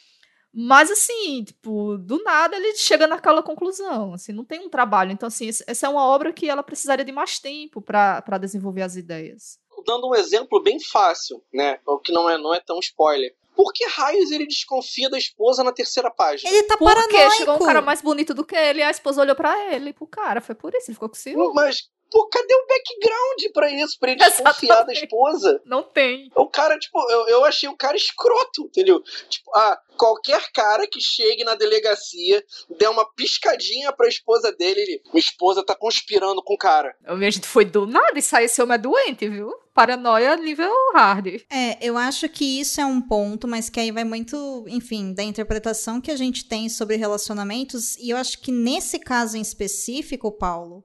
Mas 0.53 0.91
assim, 0.91 1.45
tipo, 1.45 1.97
do 1.97 2.23
nada 2.25 2.57
ele 2.57 2.75
chega 2.75 3.07
naquela 3.07 3.43
conclusão, 3.43 4.15
assim, 4.15 4.33
não 4.33 4.45
tem 4.45 4.61
um 4.61 4.69
trabalho. 4.69 5.13
Então, 5.13 5.29
assim, 5.29 5.49
essa 5.49 5.87
é 5.87 5.89
uma 5.89 6.05
obra 6.05 6.33
que 6.33 6.49
ela 6.49 6.63
precisaria 6.63 7.05
de 7.05 7.13
mais 7.13 7.39
tempo 7.39 7.81
para 7.81 8.39
desenvolver 8.41 8.83
as 8.83 8.97
ideias. 8.97 9.59
Dando 9.87 10.09
um 10.09 10.15
exemplo 10.15 10.61
bem 10.63 10.79
fácil, 10.81 11.43
né? 11.53 11.79
O 11.87 11.99
que 11.99 12.13
não 12.13 12.29
é, 12.29 12.37
não 12.37 12.53
é 12.53 12.61
tão 12.61 12.79
spoiler. 12.81 13.35
Por 13.55 13.73
que 13.73 13.87
raios 13.87 14.31
ele 14.31 14.47
desconfia 14.47 15.09
da 15.09 15.19
esposa 15.19 15.63
na 15.63 15.73
terceira 15.73 16.11
página? 16.11 16.51
Ele 16.51 16.63
tá 16.65 16.77
Porque 16.77 16.95
paranoico. 16.95 17.37
chegou 17.37 17.55
um 17.57 17.67
cara 17.67 17.83
mais 17.83 18.01
bonito 18.01 18.35
do 18.35 18.45
que 18.45 18.57
ele 18.57 18.81
e 18.81 18.83
a 18.83 18.91
esposa 18.91 19.21
olhou 19.21 19.37
pra 19.37 19.73
ele, 19.73 19.93
pro 19.93 20.07
cara. 20.07 20.41
Foi 20.41 20.55
por 20.55 20.75
isso, 20.75 20.91
ele 20.91 20.95
ficou 20.95 21.09
com 21.09 21.15
ciúme. 21.15 21.53
Mas, 21.55 21.89
pô, 22.11 22.27
cadê 22.29 22.55
o 22.55 22.67
background 22.67 23.53
pra 23.55 23.71
isso? 23.71 23.99
Pra 23.99 24.11
ele 24.11 24.21
desconfiar 24.21 24.83
da 24.83 24.93
esposa? 24.93 25.61
Não 25.65 25.83
tem. 25.83 26.31
O 26.35 26.49
cara, 26.49 26.79
tipo, 26.79 26.99
eu, 27.11 27.29
eu 27.29 27.45
achei 27.45 27.69
o 27.69 27.77
cara 27.77 27.97
escroto, 27.97 28.65
entendeu? 28.65 29.03
Tipo, 29.29 29.51
ah, 29.55 29.79
qualquer 29.97 30.51
cara 30.53 30.87
que 30.87 31.01
chegue 31.01 31.45
na 31.45 31.55
delegacia, 31.55 32.45
dê 32.79 32.87
uma 32.87 33.05
piscadinha 33.15 33.93
pra 33.93 34.09
esposa 34.09 34.51
dele, 34.53 34.81
ele, 34.81 35.03
minha 35.13 35.21
esposa 35.21 35.65
tá 35.65 35.75
conspirando 35.75 36.43
com 36.43 36.55
o 36.55 36.59
cara. 36.59 36.95
A 37.05 37.17
gente 37.31 37.47
foi 37.47 37.65
do 37.65 37.87
nada 37.87 38.19
e 38.19 38.23
saiu 38.23 38.47
esse 38.47 38.61
homem 38.61 38.75
é 38.75 38.79
doente, 38.79 39.29
viu? 39.29 39.53
Paranoia 39.75 40.37
nível 40.37 40.73
hard. 40.95 41.27
É, 41.51 41.79
eu 41.81 41.97
acho 41.97 42.29
que 42.29 42.61
isso 42.61 42.81
é 42.81 42.85
um 42.85 43.01
ponto, 43.01 43.47
mas 43.47 43.69
que 43.69 43.79
aí 43.79 43.91
vai 43.91 44.05
muito, 44.05 44.65
enfim, 44.69 45.13
da 45.13 45.23
interpretação 45.23 46.01
que 46.01 46.11
a 46.11 46.17
gente 46.17 46.47
tem 46.47 46.69
sobre 46.69 46.97
relacionamentos. 46.97 47.97
E 47.97 48.11
eu 48.11 48.17
acho 48.17 48.41
que 48.41 48.51
nesse 48.51 48.99
caso 48.99 49.37
em 49.37 49.41
específico, 49.41 50.33
Paulo, 50.33 50.85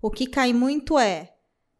o 0.00 0.10
que 0.10 0.26
cai 0.26 0.52
muito 0.52 0.98
é 0.98 1.32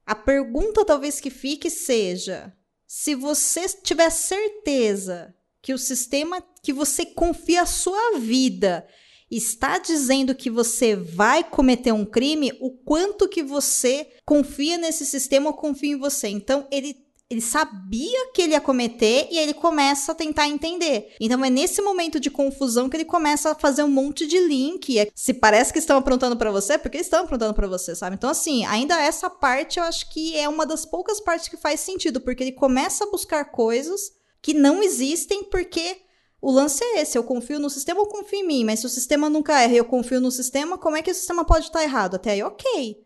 a 0.07 0.15
pergunta 0.15 0.85
talvez 0.85 1.21
que 1.21 1.31
fique 1.31 1.69
seja: 1.69 2.57
se 2.87 3.15
você 3.15 3.69
tiver 3.69 4.11
certeza 4.11 5.35
que 5.61 5.75
o 5.75 5.79
sistema 5.79 6.41
que 6.63 6.73
você 6.73 7.05
confia 7.05 7.63
a 7.63 7.67
sua 7.67 8.19
vida 8.19 8.87
está 9.29 9.79
dizendo 9.79 10.35
que 10.35 10.49
você 10.49 10.95
vai 10.95 11.43
cometer 11.43 11.91
um 11.91 12.05
crime, 12.05 12.53
o 12.61 12.71
quanto 12.71 13.29
que 13.29 13.43
você 13.43 14.09
confia 14.25 14.79
nesse 14.79 15.05
sistema 15.05 15.51
ou 15.51 15.55
confia 15.55 15.93
em 15.93 15.99
você. 15.99 16.29
Então, 16.29 16.69
ele 16.71 17.06
ele 17.29 17.41
sabia 17.41 18.31
que 18.33 18.43
ele 18.43 18.53
ia 18.53 18.61
cometer 18.61 19.29
e 19.31 19.39
ele 19.39 19.53
começa 19.53 20.13
a 20.13 20.15
tentar 20.15 20.47
entender. 20.47 21.15
Então 21.21 21.45
é 21.45 21.51
nesse 21.51 21.83
momento 21.83 22.21
de 22.21 22.31
confusão 22.31 22.89
que 22.89 22.97
ele 22.97 23.05
começa 23.05 23.51
a 23.51 23.55
fazer 23.55 23.83
um 23.83 23.89
monte 23.89 24.27
de 24.27 24.39
link. 24.39 24.99
É, 24.99 25.11
se 25.15 25.35
parece 25.35 25.73
que 25.73 25.79
estão 25.79 25.99
aprontando 25.99 26.37
para 26.37 26.53
você, 26.53 26.75
é 26.75 26.79
porque 26.79 26.99
estão 26.99 27.25
aprontando 27.25 27.53
para 27.53 27.67
você, 27.67 27.97
sabe? 27.97 28.15
Então 28.15 28.31
assim, 28.31 28.65
ainda 28.65 29.01
essa 29.01 29.29
parte 29.29 29.79
eu 29.79 29.85
acho 29.85 30.09
que 30.11 30.37
é 30.37 30.49
uma 30.49 30.65
das 30.65 30.87
poucas 30.87 31.21
partes 31.21 31.49
que 31.49 31.57
faz 31.57 31.81
sentido, 31.81 32.21
porque 32.21 32.45
ele 32.45 32.53
começa 32.53 33.05
a 33.05 33.11
buscar 33.11 33.45
coisas 33.47 34.13
que 34.41 34.55
não 34.55 34.81
existem 34.81 35.43
porque 35.45 36.03
o 36.41 36.53
lance 36.53 36.85
é 36.85 37.01
esse, 37.01 37.19
eu 37.19 37.25
confio 37.25 37.59
no 37.59 37.69
sistema 37.69 38.01
ou 38.01 38.07
confio 38.07 38.39
em 38.39 38.47
mim, 38.47 38.65
mas 38.65 38.81
se 38.81 38.87
o 38.87 38.91
sistema 38.91 39.29
nunca 39.29 39.61
erra 39.61 39.73
e 39.73 39.79
eu 39.79 39.85
confio 39.85 40.21
no 40.21 40.31
sistema, 40.31 40.79
como 40.79 40.97
é 40.97 41.03
que 41.03 41.11
o 41.11 41.15
sistema 41.15 41.45
pode 41.45 41.65
estar 41.65 41.83
errado? 41.83 42.15
Até 42.15 42.33
aí, 42.33 42.43
ok. 42.43 43.06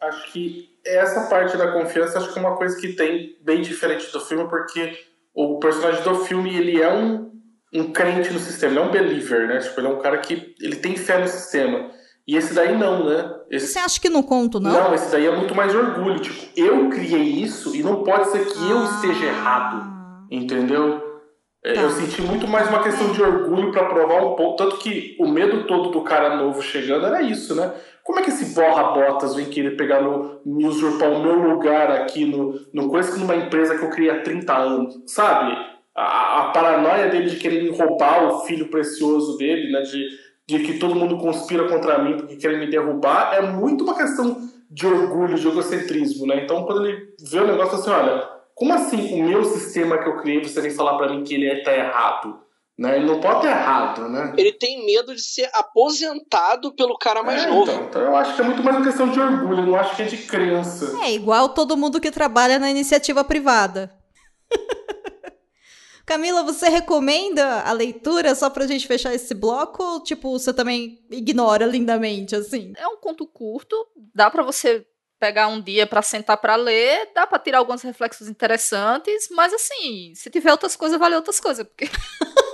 Acho 0.00 0.32
que 0.32 0.68
essa 0.84 1.28
parte 1.28 1.56
da 1.56 1.72
confiança 1.72 2.18
acho 2.18 2.32
que 2.32 2.38
é 2.38 2.42
uma 2.42 2.56
coisa 2.56 2.78
que 2.80 2.94
tem 2.94 3.36
bem 3.42 3.60
diferente 3.60 4.10
do 4.12 4.20
filme, 4.20 4.48
porque 4.48 4.98
o 5.34 5.58
personagem 5.58 6.02
do 6.02 6.14
filme, 6.24 6.56
ele 6.56 6.80
é 6.80 6.92
um, 6.92 7.30
um 7.74 7.92
crente 7.92 8.32
no 8.32 8.38
sistema, 8.38 8.72
ele 8.72 8.80
é 8.80 8.82
um 8.82 8.90
believer, 8.90 9.46
né? 9.46 9.58
Tipo, 9.58 9.80
ele 9.80 9.88
é 9.88 9.90
um 9.90 10.00
cara 10.00 10.18
que 10.18 10.54
ele 10.60 10.76
tem 10.76 10.96
fé 10.96 11.18
no 11.18 11.28
sistema. 11.28 11.90
E 12.26 12.36
esse 12.36 12.54
daí 12.54 12.76
não, 12.76 13.06
né? 13.06 13.34
Esse... 13.50 13.68
Você 13.68 13.78
acha 13.78 14.00
que 14.00 14.08
no 14.08 14.22
conto 14.22 14.60
não? 14.60 14.70
Não, 14.70 14.94
esse 14.94 15.10
daí 15.10 15.26
é 15.26 15.36
muito 15.36 15.54
mais 15.54 15.74
orgulho. 15.74 16.20
Tipo, 16.20 16.40
eu 16.56 16.88
criei 16.88 17.22
isso 17.22 17.74
e 17.74 17.82
não 17.82 18.04
pode 18.04 18.30
ser 18.30 18.46
que 18.46 18.58
ah. 18.58 18.70
eu 18.70 18.84
esteja 18.84 19.26
errado. 19.26 19.90
Entendeu? 20.30 21.10
É, 21.64 21.74
tá. 21.74 21.80
Eu 21.82 21.90
senti 21.90 22.22
muito 22.22 22.46
mais 22.46 22.68
uma 22.68 22.82
questão 22.82 23.12
de 23.12 23.22
orgulho 23.22 23.72
para 23.72 23.86
provar 23.86 24.22
um 24.22 24.34
pouco. 24.34 24.56
Tanto 24.56 24.78
que 24.78 25.16
o 25.18 25.28
medo 25.28 25.66
todo 25.66 25.90
do 25.90 26.02
cara 26.02 26.36
novo 26.36 26.62
chegando 26.62 27.06
era 27.06 27.20
isso, 27.22 27.54
né? 27.54 27.72
Como 28.10 28.18
é 28.18 28.24
que 28.24 28.30
esse 28.30 28.46
borra-botas 28.56 29.36
vem 29.36 29.46
querer 29.46 29.76
pegar 29.76 30.00
no, 30.00 30.40
me 30.44 30.66
usurpar 30.66 31.12
o 31.12 31.22
meu 31.22 31.34
lugar 31.34 31.92
aqui 31.92 32.24
no, 32.24 32.60
no 32.72 32.88
coisa 32.88 33.16
numa 33.16 33.36
empresa 33.36 33.78
que 33.78 33.84
eu 33.84 33.90
criei 33.90 34.10
há 34.10 34.20
30 34.20 34.52
anos? 34.52 35.00
Sabe? 35.06 35.56
A, 35.94 36.40
a 36.40 36.44
paranoia 36.50 37.08
dele 37.08 37.30
de 37.30 37.36
querer 37.36 37.70
roubar 37.70 38.26
o 38.26 38.40
filho 38.40 38.66
precioso 38.66 39.38
dele, 39.38 39.70
né? 39.70 39.82
De, 39.82 40.08
de 40.48 40.58
que 40.58 40.80
todo 40.80 40.96
mundo 40.96 41.18
conspira 41.18 41.68
contra 41.68 42.02
mim 42.02 42.16
porque 42.16 42.34
querem 42.34 42.58
me 42.58 42.68
derrubar, 42.68 43.32
é 43.32 43.42
muito 43.42 43.84
uma 43.84 43.96
questão 43.96 44.38
de 44.68 44.88
orgulho, 44.88 45.36
de 45.36 45.46
egocentrismo, 45.46 46.26
né? 46.26 46.42
Então, 46.42 46.64
quando 46.64 46.84
ele 46.84 47.14
vê 47.30 47.38
o 47.38 47.46
negócio 47.46 47.78
assim, 47.78 47.90
olha 47.90 48.28
como 48.56 48.74
assim 48.74 49.22
o 49.22 49.24
meu 49.24 49.44
sistema 49.44 49.98
que 49.98 50.08
eu 50.08 50.16
criei 50.16 50.42
você 50.42 50.60
vem 50.60 50.72
falar 50.72 50.98
para 50.98 51.14
mim 51.14 51.22
que 51.22 51.32
ele 51.32 51.46
é, 51.46 51.78
errado? 51.78 52.40
Né? 52.80 52.96
Ele 52.96 53.04
não 53.04 53.20
pode 53.20 53.42
ter 53.42 53.48
errado, 53.48 54.08
né? 54.08 54.32
Ele 54.38 54.52
tem 54.52 54.86
medo 54.86 55.14
de 55.14 55.20
ser 55.20 55.50
aposentado 55.52 56.72
pelo 56.72 56.96
cara 56.96 57.22
mais 57.22 57.42
É, 57.42 57.46
novo. 57.46 57.70
Então, 57.70 57.84
então 57.84 58.00
eu 58.00 58.16
acho 58.16 58.34
que 58.34 58.40
é 58.40 58.44
muito 58.44 58.62
mais 58.62 58.74
uma 58.74 58.86
questão 58.86 59.10
de 59.10 59.20
orgulho, 59.20 59.66
não 59.66 59.74
acho 59.76 59.94
que 59.94 60.00
é 60.00 60.06
de 60.06 60.16
crença. 60.16 60.98
É 61.04 61.12
igual 61.12 61.50
todo 61.50 61.76
mundo 61.76 62.00
que 62.00 62.10
trabalha 62.10 62.58
na 62.58 62.70
iniciativa 62.70 63.22
privada. 63.22 63.94
Camila, 66.06 66.42
você 66.42 66.70
recomenda 66.70 67.60
a 67.60 67.72
leitura 67.72 68.34
só 68.34 68.48
pra 68.48 68.66
gente 68.66 68.86
fechar 68.86 69.14
esse 69.14 69.34
bloco? 69.34 69.82
Ou, 69.82 70.02
tipo, 70.02 70.30
você 70.30 70.50
também 70.50 71.04
ignora 71.10 71.66
lindamente, 71.66 72.34
assim? 72.34 72.72
É 72.78 72.88
um 72.88 72.96
conto 72.96 73.26
curto, 73.26 73.76
dá 74.14 74.30
pra 74.30 74.42
você 74.42 74.86
pegar 75.20 75.48
um 75.48 75.60
dia 75.60 75.86
pra 75.86 76.00
sentar 76.00 76.38
pra 76.38 76.56
ler, 76.56 77.10
dá 77.14 77.26
pra 77.26 77.38
tirar 77.38 77.58
alguns 77.58 77.82
reflexos 77.82 78.26
interessantes, 78.26 79.28
mas 79.30 79.52
assim, 79.52 80.14
se 80.14 80.30
tiver 80.30 80.50
outras 80.50 80.74
coisas, 80.74 80.98
vale 80.98 81.14
outras 81.14 81.38
coisas, 81.38 81.66
porque 81.66 81.84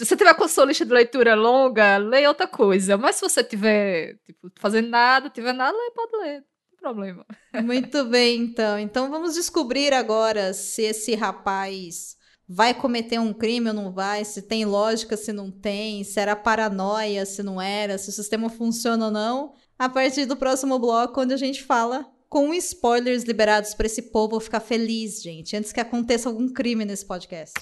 se 0.00 0.06
você 0.06 0.16
tiver 0.16 0.32
com 0.32 0.44
a 0.44 0.48
sua 0.48 0.64
lista 0.64 0.82
de 0.82 0.94
leitura 0.94 1.34
longa, 1.34 1.98
leia 1.98 2.30
outra 2.30 2.46
coisa, 2.46 2.96
mas 2.96 3.16
se 3.16 3.20
você 3.20 3.44
tiver, 3.44 4.16
tipo, 4.24 4.50
fazendo 4.58 4.88
nada, 4.88 5.28
tiver 5.28 5.52
nada, 5.52 5.76
pode 5.94 6.16
ler, 6.16 6.42
não 6.72 6.78
problema. 6.80 7.26
Muito 7.62 8.06
bem, 8.06 8.40
então. 8.40 8.78
Então 8.78 9.10
vamos 9.10 9.34
descobrir 9.34 9.92
agora 9.92 10.54
se 10.54 10.84
esse 10.84 11.14
rapaz 11.14 12.16
vai 12.48 12.72
cometer 12.72 13.20
um 13.20 13.34
crime 13.34 13.68
ou 13.68 13.74
não 13.74 13.92
vai, 13.92 14.24
se 14.24 14.40
tem 14.40 14.64
lógica, 14.64 15.18
se 15.18 15.34
não 15.34 15.50
tem, 15.50 16.02
se 16.02 16.18
era 16.18 16.34
paranoia, 16.34 17.26
se 17.26 17.42
não 17.42 17.60
era, 17.60 17.98
se 17.98 18.08
o 18.08 18.12
sistema 18.12 18.48
funciona 18.48 19.04
ou 19.04 19.10
não, 19.10 19.52
a 19.78 19.86
partir 19.86 20.24
do 20.24 20.34
próximo 20.34 20.78
bloco, 20.78 21.20
onde 21.20 21.34
a 21.34 21.36
gente 21.36 21.62
fala 21.62 22.10
com 22.26 22.54
spoilers 22.54 23.24
liberados 23.24 23.74
para 23.74 23.84
esse 23.84 24.10
povo 24.10 24.40
ficar 24.40 24.60
feliz, 24.60 25.20
gente, 25.20 25.54
antes 25.54 25.72
que 25.72 25.80
aconteça 25.80 26.30
algum 26.30 26.48
crime 26.48 26.86
nesse 26.86 27.04
podcast. 27.04 27.52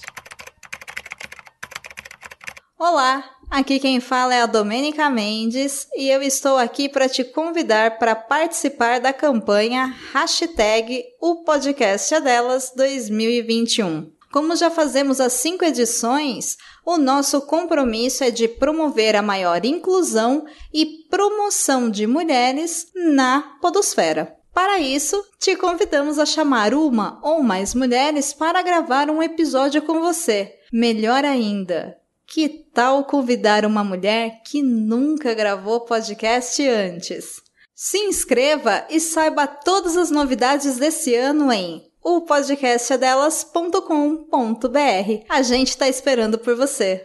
Olá, 2.80 3.24
aqui 3.50 3.80
quem 3.80 3.98
fala 3.98 4.32
é 4.36 4.42
a 4.42 4.46
Domênica 4.46 5.10
Mendes 5.10 5.88
e 5.96 6.08
eu 6.08 6.22
estou 6.22 6.56
aqui 6.56 6.88
para 6.88 7.08
te 7.08 7.24
convidar 7.24 7.98
para 7.98 8.14
participar 8.14 9.00
da 9.00 9.12
campanha 9.12 9.92
hashtag 10.12 11.02
o 11.20 11.42
podcast 11.42 12.14
é 12.14 12.20
delas 12.20 12.72
2021. 12.76 14.12
Como 14.30 14.54
já 14.54 14.70
fazemos 14.70 15.20
as 15.20 15.32
cinco 15.32 15.64
edições, 15.64 16.56
o 16.86 16.96
nosso 16.96 17.40
compromisso 17.40 18.22
é 18.22 18.30
de 18.30 18.46
promover 18.46 19.16
a 19.16 19.22
maior 19.22 19.64
inclusão 19.64 20.46
e 20.72 21.04
promoção 21.10 21.90
de 21.90 22.06
mulheres 22.06 22.86
na 22.94 23.56
podosfera. 23.60 24.36
Para 24.54 24.78
isso, 24.78 25.20
te 25.40 25.56
convidamos 25.56 26.16
a 26.16 26.24
chamar 26.24 26.72
uma 26.72 27.18
ou 27.24 27.42
mais 27.42 27.74
mulheres 27.74 28.32
para 28.32 28.62
gravar 28.62 29.10
um 29.10 29.20
episódio 29.20 29.82
com 29.82 29.98
você. 29.98 30.54
Melhor 30.72 31.24
ainda, 31.24 31.98
que 32.28 32.48
tal 32.48 33.04
convidar 33.04 33.64
uma 33.64 33.82
mulher 33.82 34.42
que 34.44 34.62
nunca 34.62 35.32
gravou 35.32 35.80
podcast 35.80 36.62
antes? 36.68 37.42
Se 37.74 37.96
inscreva 37.98 38.86
e 38.90 39.00
saiba 39.00 39.46
todas 39.46 39.96
as 39.96 40.10
novidades 40.10 40.76
desse 40.76 41.14
ano 41.14 41.50
em 41.50 41.88
o 42.02 42.22
podcast 42.22 42.92
é 42.92 42.98
delas.com.br. 42.98 43.78
A 45.28 45.42
gente 45.42 45.76
tá 45.76 45.88
esperando 45.88 46.38
por 46.38 46.54
você. 46.54 47.04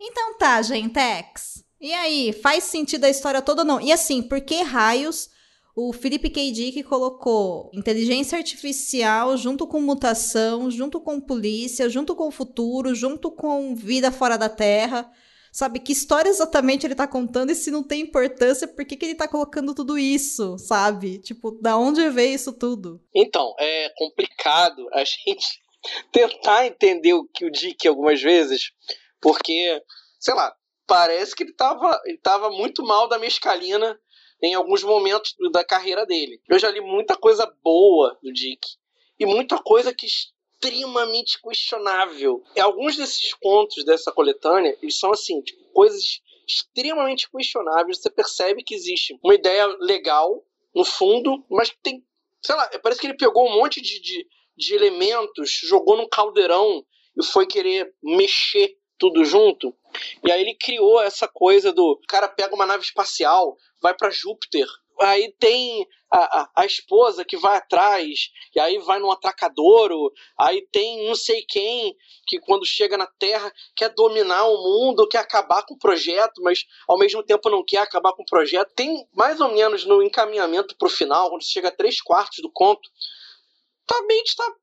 Então 0.00 0.38
tá, 0.38 0.60
gentex. 0.62 1.64
E 1.80 1.92
aí, 1.92 2.32
faz 2.32 2.64
sentido 2.64 3.04
a 3.04 3.10
história 3.10 3.42
toda 3.42 3.62
ou 3.62 3.66
não? 3.66 3.80
E 3.80 3.92
assim, 3.92 4.22
por 4.22 4.40
que 4.40 4.62
raios 4.62 5.28
o 5.78 5.92
Felipe 5.92 6.30
K. 6.30 6.50
Dick 6.52 6.82
colocou 6.84 7.70
inteligência 7.74 8.38
artificial 8.38 9.36
junto 9.36 9.66
com 9.66 9.78
mutação, 9.78 10.70
junto 10.70 10.98
com 10.98 11.20
polícia, 11.20 11.86
junto 11.90 12.16
com 12.16 12.30
futuro, 12.30 12.94
junto 12.94 13.30
com 13.30 13.74
vida 13.76 14.10
fora 14.10 14.38
da 14.38 14.48
Terra? 14.48 15.12
Sabe, 15.52 15.80
que 15.80 15.92
história 15.92 16.30
exatamente 16.30 16.86
ele 16.86 16.94
tá 16.94 17.06
contando 17.06 17.50
e 17.50 17.54
se 17.54 17.70
não 17.70 17.82
tem 17.82 18.00
importância, 18.00 18.66
por 18.66 18.86
que, 18.86 18.96
que 18.96 19.04
ele 19.04 19.14
tá 19.14 19.28
colocando 19.28 19.74
tudo 19.74 19.98
isso, 19.98 20.56
sabe? 20.58 21.18
Tipo, 21.18 21.50
da 21.60 21.76
onde 21.76 22.08
veio 22.08 22.34
isso 22.34 22.54
tudo? 22.54 23.02
Então, 23.14 23.54
é 23.58 23.90
complicado 23.96 24.88
a 24.94 25.04
gente 25.04 25.60
tentar 26.10 26.66
entender 26.66 27.12
o 27.12 27.26
que 27.26 27.44
o 27.44 27.50
Dick 27.50 27.86
algumas 27.86 28.20
vezes, 28.20 28.72
porque, 29.20 29.82
sei 30.18 30.34
lá, 30.34 30.54
parece 30.86 31.34
que 31.34 31.42
ele 31.42 31.54
tava, 31.54 32.00
ele 32.06 32.18
tava 32.18 32.50
muito 32.50 32.82
mal 32.82 33.08
da 33.08 33.18
mescalina 33.18 33.98
em 34.42 34.54
alguns 34.54 34.82
momentos 34.82 35.34
da 35.52 35.64
carreira 35.64 36.04
dele. 36.04 36.40
Eu 36.48 36.58
já 36.58 36.70
li 36.70 36.80
muita 36.80 37.16
coisa 37.16 37.46
boa 37.62 38.18
do 38.22 38.32
Dick 38.32 38.60
e 39.18 39.26
muita 39.26 39.58
coisa 39.58 39.94
que 39.94 40.06
extremamente 40.06 41.40
questionável. 41.40 42.42
E 42.54 42.60
alguns 42.60 42.96
desses 42.96 43.34
contos 43.34 43.84
dessa 43.84 44.12
coletânea, 44.12 44.76
eles 44.82 44.98
são 44.98 45.10
assim, 45.10 45.40
tipo, 45.42 45.62
coisas 45.72 46.20
extremamente 46.46 47.30
questionáveis. 47.30 47.98
Você 47.98 48.10
percebe 48.10 48.62
que 48.62 48.74
existe 48.74 49.18
uma 49.22 49.34
ideia 49.34 49.66
legal 49.80 50.44
no 50.74 50.84
fundo, 50.84 51.44
mas 51.50 51.70
que 51.70 51.78
tem, 51.82 52.04
sei 52.44 52.54
lá, 52.54 52.68
parece 52.82 53.00
que 53.00 53.06
ele 53.06 53.16
pegou 53.16 53.48
um 53.48 53.54
monte 53.54 53.80
de, 53.80 54.00
de, 54.00 54.26
de 54.56 54.74
elementos, 54.74 55.50
jogou 55.64 55.96
num 55.96 56.08
caldeirão 56.08 56.84
e 57.18 57.24
foi 57.24 57.46
querer 57.46 57.94
mexer 58.02 58.76
tudo 58.98 59.24
junto. 59.24 59.74
E 60.24 60.30
aí 60.30 60.40
ele 60.40 60.54
criou 60.54 61.00
essa 61.02 61.28
coisa 61.28 61.72
do 61.72 62.00
cara 62.08 62.28
pega 62.28 62.54
uma 62.54 62.66
nave 62.66 62.84
espacial, 62.84 63.56
vai 63.80 63.94
para 63.94 64.10
Júpiter. 64.10 64.66
Aí 65.00 65.30
tem 65.38 65.86
a, 66.10 66.40
a, 66.40 66.50
a, 66.56 66.66
esposa 66.66 67.24
que 67.24 67.36
vai 67.36 67.58
atrás, 67.58 68.30
e 68.54 68.60
aí 68.60 68.78
vai 68.78 68.98
no 68.98 69.10
atracadouro. 69.10 70.10
Aí 70.38 70.66
tem 70.72 71.06
não 71.06 71.14
sei 71.14 71.42
quem 71.42 71.94
que, 72.26 72.38
quando 72.40 72.64
chega 72.64 72.96
na 72.96 73.06
Terra, 73.06 73.52
quer 73.74 73.90
dominar 73.90 74.46
o 74.46 74.56
mundo, 74.56 75.06
quer 75.06 75.18
acabar 75.18 75.64
com 75.64 75.74
o 75.74 75.78
projeto, 75.78 76.40
mas 76.42 76.64
ao 76.88 76.98
mesmo 76.98 77.22
tempo 77.22 77.50
não 77.50 77.62
quer 77.62 77.78
acabar 77.78 78.12
com 78.14 78.22
o 78.22 78.26
projeto. 78.26 78.72
Tem 78.74 79.06
mais 79.12 79.40
ou 79.40 79.52
menos 79.52 79.84
no 79.84 80.02
encaminhamento 80.02 80.76
pro 80.76 80.88
final, 80.88 81.28
quando 81.28 81.44
chega 81.44 81.68
a 81.68 81.76
três 81.76 82.00
quartos 82.00 82.38
do 82.40 82.50
conto, 82.50 82.88
tá 83.86 84.00
meio 84.06 84.24
que 84.24 84.34
tá, 84.34 84.54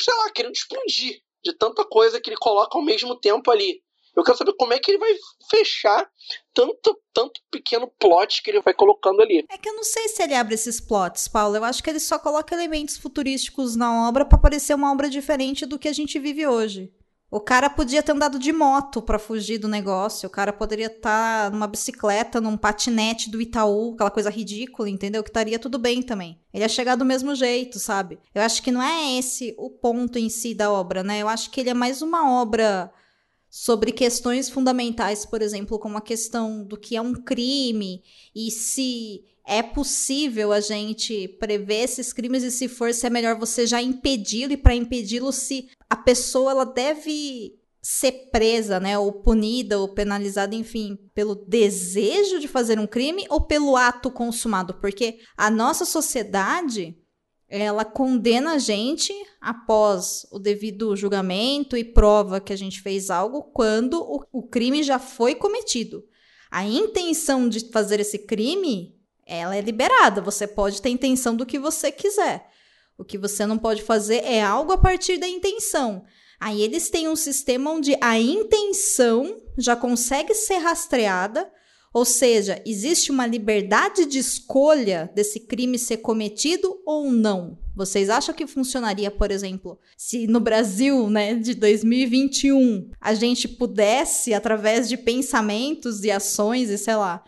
sei 0.00 0.14
lá, 0.14 0.30
querendo 0.30 0.54
explodir 0.54 1.20
de 1.44 1.52
tanta 1.52 1.84
coisa 1.84 2.20
que 2.20 2.30
ele 2.30 2.36
coloca 2.36 2.78
ao 2.78 2.84
mesmo 2.84 3.14
tempo 3.14 3.50
ali. 3.50 3.82
Eu 4.16 4.24
quero 4.24 4.38
saber 4.38 4.54
como 4.58 4.72
é 4.72 4.78
que 4.78 4.90
ele 4.90 4.98
vai 4.98 5.12
fechar 5.50 6.08
tanto, 6.54 6.98
tanto 7.12 7.40
pequeno 7.50 7.86
plot 8.00 8.42
que 8.42 8.50
ele 8.50 8.62
vai 8.62 8.72
colocando 8.72 9.20
ali. 9.20 9.44
É 9.50 9.58
que 9.58 9.68
eu 9.68 9.74
não 9.74 9.84
sei 9.84 10.08
se 10.08 10.22
ele 10.22 10.34
abre 10.34 10.54
esses 10.54 10.80
plots, 10.80 11.28
Paulo. 11.28 11.56
Eu 11.56 11.64
acho 11.64 11.82
que 11.82 11.90
ele 11.90 12.00
só 12.00 12.18
coloca 12.18 12.54
elementos 12.54 12.96
futurísticos 12.96 13.76
na 13.76 14.08
obra 14.08 14.24
para 14.24 14.38
parecer 14.38 14.74
uma 14.74 14.90
obra 14.90 15.10
diferente 15.10 15.66
do 15.66 15.78
que 15.78 15.88
a 15.88 15.92
gente 15.92 16.18
vive 16.18 16.46
hoje. 16.46 16.90
O 17.30 17.40
cara 17.40 17.68
podia 17.68 18.02
ter 18.02 18.12
andado 18.12 18.38
de 18.38 18.52
moto 18.52 19.02
para 19.02 19.18
fugir 19.18 19.58
do 19.58 19.66
negócio. 19.68 20.28
O 20.28 20.30
cara 20.30 20.52
poderia 20.52 20.86
estar 20.86 21.44
tá 21.44 21.50
numa 21.50 21.66
bicicleta, 21.66 22.40
num 22.40 22.56
patinete 22.56 23.28
do 23.28 23.42
Itaú, 23.42 23.92
aquela 23.94 24.10
coisa 24.10 24.30
ridícula, 24.30 24.88
entendeu? 24.88 25.22
Que 25.22 25.30
estaria 25.30 25.58
tudo 25.58 25.78
bem 25.78 26.02
também. 26.02 26.40
Ele 26.54 26.62
ia 26.62 26.68
chegar 26.68 26.94
do 26.94 27.04
mesmo 27.04 27.34
jeito, 27.34 27.78
sabe? 27.78 28.18
Eu 28.34 28.42
acho 28.42 28.62
que 28.62 28.70
não 28.70 28.80
é 28.80 29.18
esse 29.18 29.54
o 29.58 29.68
ponto 29.68 30.18
em 30.18 30.30
si 30.30 30.54
da 30.54 30.70
obra, 30.70 31.02
né? 31.02 31.18
Eu 31.20 31.28
acho 31.28 31.50
que 31.50 31.60
ele 31.60 31.70
é 31.70 31.74
mais 31.74 32.00
uma 32.00 32.40
obra 32.40 32.90
sobre 33.48 33.92
questões 33.92 34.50
fundamentais, 34.50 35.24
por 35.24 35.40
exemplo, 35.40 35.78
como 35.78 35.96
a 35.96 36.02
questão 36.02 36.64
do 36.64 36.76
que 36.76 36.96
é 36.96 37.00
um 37.00 37.14
crime 37.14 38.02
e 38.34 38.50
se 38.50 39.24
é 39.46 39.62
possível 39.62 40.52
a 40.52 40.60
gente 40.60 41.28
prever 41.38 41.84
esses 41.84 42.12
crimes 42.12 42.42
e 42.42 42.50
se 42.50 42.68
for, 42.68 42.92
se 42.92 43.06
é 43.06 43.10
melhor 43.10 43.38
você 43.38 43.66
já 43.66 43.80
impedi-lo 43.80 44.52
e 44.52 44.56
para 44.56 44.74
impedi-lo 44.74 45.32
se 45.32 45.68
a 45.88 45.96
pessoa 45.96 46.50
ela 46.50 46.64
deve 46.66 47.54
ser 47.80 48.30
presa, 48.32 48.80
né, 48.80 48.98
ou 48.98 49.12
punida 49.12 49.78
ou 49.78 49.86
penalizada, 49.94 50.56
enfim, 50.56 50.98
pelo 51.14 51.36
desejo 51.36 52.40
de 52.40 52.48
fazer 52.48 52.80
um 52.80 52.86
crime 52.86 53.24
ou 53.30 53.42
pelo 53.42 53.76
ato 53.76 54.10
consumado, 54.10 54.74
porque 54.74 55.20
a 55.36 55.48
nossa 55.48 55.84
sociedade 55.84 56.98
ela 57.48 57.84
condena 57.84 58.54
a 58.54 58.58
gente 58.58 59.12
após 59.40 60.26
o 60.32 60.38
devido 60.38 60.96
julgamento 60.96 61.76
e 61.76 61.84
prova 61.84 62.40
que 62.40 62.52
a 62.52 62.56
gente 62.56 62.80
fez 62.80 63.08
algo 63.08 63.42
quando 63.42 64.02
o, 64.02 64.24
o, 64.32 64.42
crime 64.42 64.82
já 64.82 64.98
foi 64.98 65.34
cometido. 65.34 66.04
A 66.50 66.64
intenção 66.64 67.48
de 67.48 67.70
fazer 67.70 68.00
esse 68.00 68.18
crime, 68.18 68.96
ela 69.24 69.56
é 69.56 69.60
liberada. 69.60 70.20
Você 70.20 70.46
pode 70.46 70.82
ter 70.82 70.88
intenção 70.88 71.36
do 71.36 71.46
que 71.46 71.58
você 71.58 71.92
quiser. 71.92 72.48
O 72.98 73.04
que 73.04 73.18
você 73.18 73.46
não 73.46 73.58
pode 73.58 73.82
fazer 73.82 74.24
é 74.24 74.42
algo 74.42 74.72
a 74.72 74.78
partir 74.78 75.18
da 75.18 75.28
intenção. 75.28 76.04
Aí 76.40 76.62
eles 76.62 76.90
têm 76.90 77.08
um 77.08 77.16
sistema 77.16 77.70
onde 77.70 77.96
a 78.00 78.18
intenção 78.18 79.40
já 79.56 79.76
consegue 79.76 80.34
ser 80.34 80.58
rastreada 80.58 81.50
ou 81.96 82.04
seja, 82.04 82.60
existe 82.66 83.10
uma 83.10 83.26
liberdade 83.26 84.04
de 84.04 84.18
escolha 84.18 85.10
desse 85.14 85.40
crime 85.40 85.78
ser 85.78 85.96
cometido 85.96 86.78
ou 86.84 87.10
não? 87.10 87.56
Vocês 87.74 88.10
acham 88.10 88.34
que 88.34 88.46
funcionaria, 88.46 89.10
por 89.10 89.30
exemplo, 89.30 89.78
se 89.96 90.26
no 90.26 90.38
Brasil, 90.38 91.08
né, 91.08 91.36
de 91.36 91.54
2021, 91.54 92.90
a 93.00 93.14
gente 93.14 93.48
pudesse, 93.48 94.34
através 94.34 94.90
de 94.90 94.98
pensamentos 94.98 96.04
e 96.04 96.10
ações 96.10 96.68
e 96.68 96.76
sei 96.76 96.96
lá, 96.96 97.24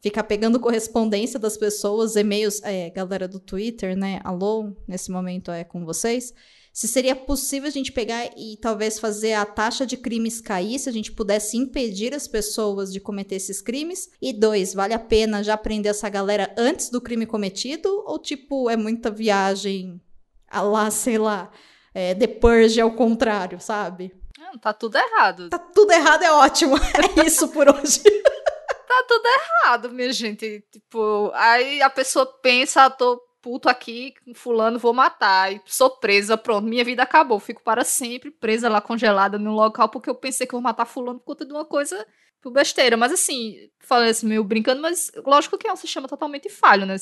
ficar 0.00 0.22
pegando 0.22 0.60
correspondência 0.60 1.36
das 1.36 1.56
pessoas, 1.56 2.14
e-mails, 2.14 2.62
é, 2.62 2.90
galera 2.90 3.26
do 3.26 3.40
Twitter, 3.40 3.96
né? 3.96 4.20
Alô, 4.22 4.72
nesse 4.86 5.10
momento 5.10 5.50
é 5.50 5.64
com 5.64 5.84
vocês. 5.84 6.32
Se 6.72 6.88
seria 6.88 7.14
possível 7.14 7.68
a 7.68 7.72
gente 7.72 7.92
pegar 7.92 8.30
e 8.34 8.56
talvez 8.56 8.98
fazer 8.98 9.34
a 9.34 9.44
taxa 9.44 9.84
de 9.84 9.96
crimes 9.96 10.40
cair, 10.40 10.78
se 10.78 10.88
a 10.88 10.92
gente 10.92 11.12
pudesse 11.12 11.58
impedir 11.58 12.14
as 12.14 12.26
pessoas 12.26 12.90
de 12.90 12.98
cometer 12.98 13.34
esses 13.34 13.60
crimes. 13.60 14.08
E 14.22 14.32
dois, 14.32 14.72
vale 14.72 14.94
a 14.94 14.98
pena 14.98 15.44
já 15.44 15.54
prender 15.56 15.90
essa 15.90 16.08
galera 16.08 16.54
antes 16.56 16.88
do 16.88 17.00
crime 17.00 17.26
cometido? 17.26 17.88
Ou, 18.06 18.18
tipo, 18.18 18.70
é 18.70 18.76
muita 18.76 19.10
viagem 19.10 20.00
a 20.48 20.62
lá, 20.62 20.90
sei 20.90 21.18
lá, 21.18 21.50
é, 21.94 22.14
The 22.14 22.26
Purge 22.26 22.80
ao 22.80 22.92
contrário, 22.92 23.60
sabe? 23.60 24.14
Não, 24.38 24.58
tá 24.58 24.72
tudo 24.72 24.96
errado. 24.96 25.50
Tá 25.50 25.58
tudo 25.58 25.92
errado, 25.92 26.22
é 26.22 26.32
ótimo. 26.32 26.76
É 27.18 27.26
isso 27.26 27.48
por 27.48 27.68
hoje. 27.68 28.02
tá 28.02 29.04
tudo 29.06 29.26
errado, 29.26 29.90
minha 29.90 30.12
gente. 30.12 30.64
Tipo, 30.72 31.30
aí 31.34 31.82
a 31.82 31.90
pessoa 31.90 32.26
pensa, 32.40 32.84
ah, 32.84 32.90
tô 32.90 33.20
puto 33.42 33.68
aqui, 33.68 34.14
fulano, 34.34 34.78
vou 34.78 34.94
matar. 34.94 35.52
E 35.52 35.60
sou 35.66 35.90
presa, 35.90 36.38
pronto, 36.38 36.66
minha 36.66 36.84
vida 36.84 37.02
acabou. 37.02 37.40
Fico 37.40 37.62
para 37.62 37.84
sempre 37.84 38.30
presa 38.30 38.68
lá, 38.68 38.80
congelada 38.80 39.38
num 39.38 39.52
local, 39.52 39.88
porque 39.88 40.08
eu 40.08 40.14
pensei 40.14 40.46
que 40.46 40.52
vou 40.52 40.62
matar 40.62 40.86
fulano 40.86 41.18
por 41.18 41.26
conta 41.26 41.44
de 41.44 41.52
uma 41.52 41.64
coisa 41.64 42.06
por 42.40 42.52
besteira. 42.52 42.96
Mas 42.96 43.12
assim, 43.12 43.56
falei 43.80 44.10
assim, 44.10 44.26
meio 44.26 44.44
brincando, 44.44 44.80
mas 44.80 45.10
lógico 45.26 45.58
que 45.58 45.68
é 45.68 45.72
um 45.72 45.76
sistema 45.76 46.08
totalmente 46.08 46.48
falho, 46.48 46.86
né? 46.86 46.96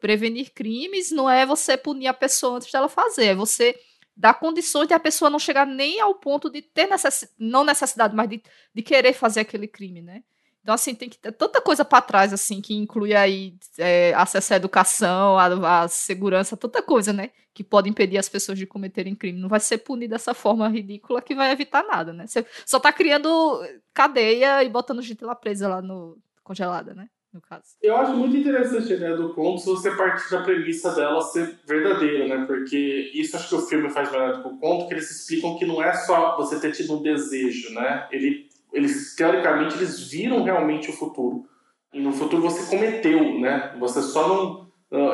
Prevenir 0.00 0.52
crimes 0.52 1.10
não 1.10 1.30
é 1.30 1.46
você 1.46 1.76
punir 1.76 2.08
a 2.08 2.14
pessoa 2.14 2.56
antes 2.56 2.70
dela 2.70 2.88
fazer, 2.88 3.26
é 3.26 3.34
você 3.34 3.78
dar 4.16 4.34
condições 4.34 4.88
de 4.88 4.94
a 4.94 5.00
pessoa 5.00 5.30
não 5.30 5.38
chegar 5.38 5.66
nem 5.66 6.00
ao 6.00 6.14
ponto 6.14 6.50
de 6.50 6.62
ter 6.62 6.86
necessidade, 6.86 7.34
não 7.38 7.64
necessidade, 7.64 8.16
mas 8.16 8.28
de, 8.28 8.42
de 8.74 8.82
querer 8.82 9.12
fazer 9.12 9.40
aquele 9.40 9.68
crime, 9.68 10.00
né? 10.00 10.22
Então, 10.66 10.74
assim, 10.74 10.96
tem 10.96 11.08
que 11.08 11.16
ter 11.16 11.30
tanta 11.30 11.60
coisa 11.60 11.84
para 11.84 12.02
trás, 12.02 12.32
assim, 12.32 12.60
que 12.60 12.74
inclui 12.74 13.14
aí 13.14 13.54
é, 13.78 14.12
acesso 14.14 14.52
à 14.52 14.56
educação, 14.56 15.38
à, 15.38 15.82
à, 15.82 15.86
segurança, 15.86 16.56
tanta 16.56 16.82
coisa, 16.82 17.12
né? 17.12 17.30
Que 17.54 17.62
pode 17.62 17.88
impedir 17.88 18.18
as 18.18 18.28
pessoas 18.28 18.58
de 18.58 18.66
cometerem 18.66 19.14
crime. 19.14 19.38
Não 19.38 19.48
vai 19.48 19.60
ser 19.60 19.78
punido 19.78 20.10
dessa 20.10 20.34
forma 20.34 20.66
ridícula 20.66 21.22
que 21.22 21.36
vai 21.36 21.52
evitar 21.52 21.84
nada, 21.84 22.12
né? 22.12 22.26
Você 22.26 22.44
só 22.66 22.80
tá 22.80 22.92
criando 22.92 23.64
cadeia 23.94 24.64
e 24.64 24.68
botando 24.68 25.00
gente 25.02 25.24
lá 25.24 25.36
presa 25.36 25.68
lá 25.68 25.80
no. 25.80 26.18
congelada, 26.42 26.94
né? 26.94 27.08
No 27.32 27.40
caso. 27.40 27.76
Eu 27.80 27.96
acho 27.96 28.16
muito 28.16 28.36
interessante 28.36 28.92
a 28.92 28.96
ideia 28.96 29.16
do 29.16 29.34
conto 29.34 29.60
se 29.60 29.66
você 29.66 29.94
partir 29.94 30.28
da 30.32 30.42
premissa 30.42 30.92
dela 30.96 31.20
ser 31.20 31.60
verdadeira, 31.64 32.26
né? 32.26 32.44
Porque 32.44 33.12
isso 33.14 33.36
acho 33.36 33.50
que 33.50 33.54
o 33.54 33.60
filme 33.60 33.88
faz 33.88 34.10
melhor 34.10 34.36
do 34.36 34.42
que 34.42 34.48
o 34.48 34.58
conto, 34.58 34.88
que 34.88 34.94
eles 34.94 35.08
explicam 35.08 35.56
que 35.58 35.66
não 35.66 35.80
é 35.80 35.92
só 35.92 36.36
você 36.36 36.58
ter 36.58 36.72
tido 36.72 36.98
um 36.98 37.02
desejo, 37.02 37.72
né? 37.72 38.08
Ele 38.10 38.45
eles 38.76 39.16
teoricamente 39.16 39.76
eles 39.76 40.08
viram 40.08 40.44
realmente 40.44 40.90
o 40.90 40.92
futuro. 40.92 41.44
E 41.92 42.00
no 42.00 42.12
futuro 42.12 42.42
você 42.42 42.68
cometeu, 42.68 43.40
né? 43.40 43.74
Você 43.80 44.02
só 44.02 44.28
não 44.28 44.66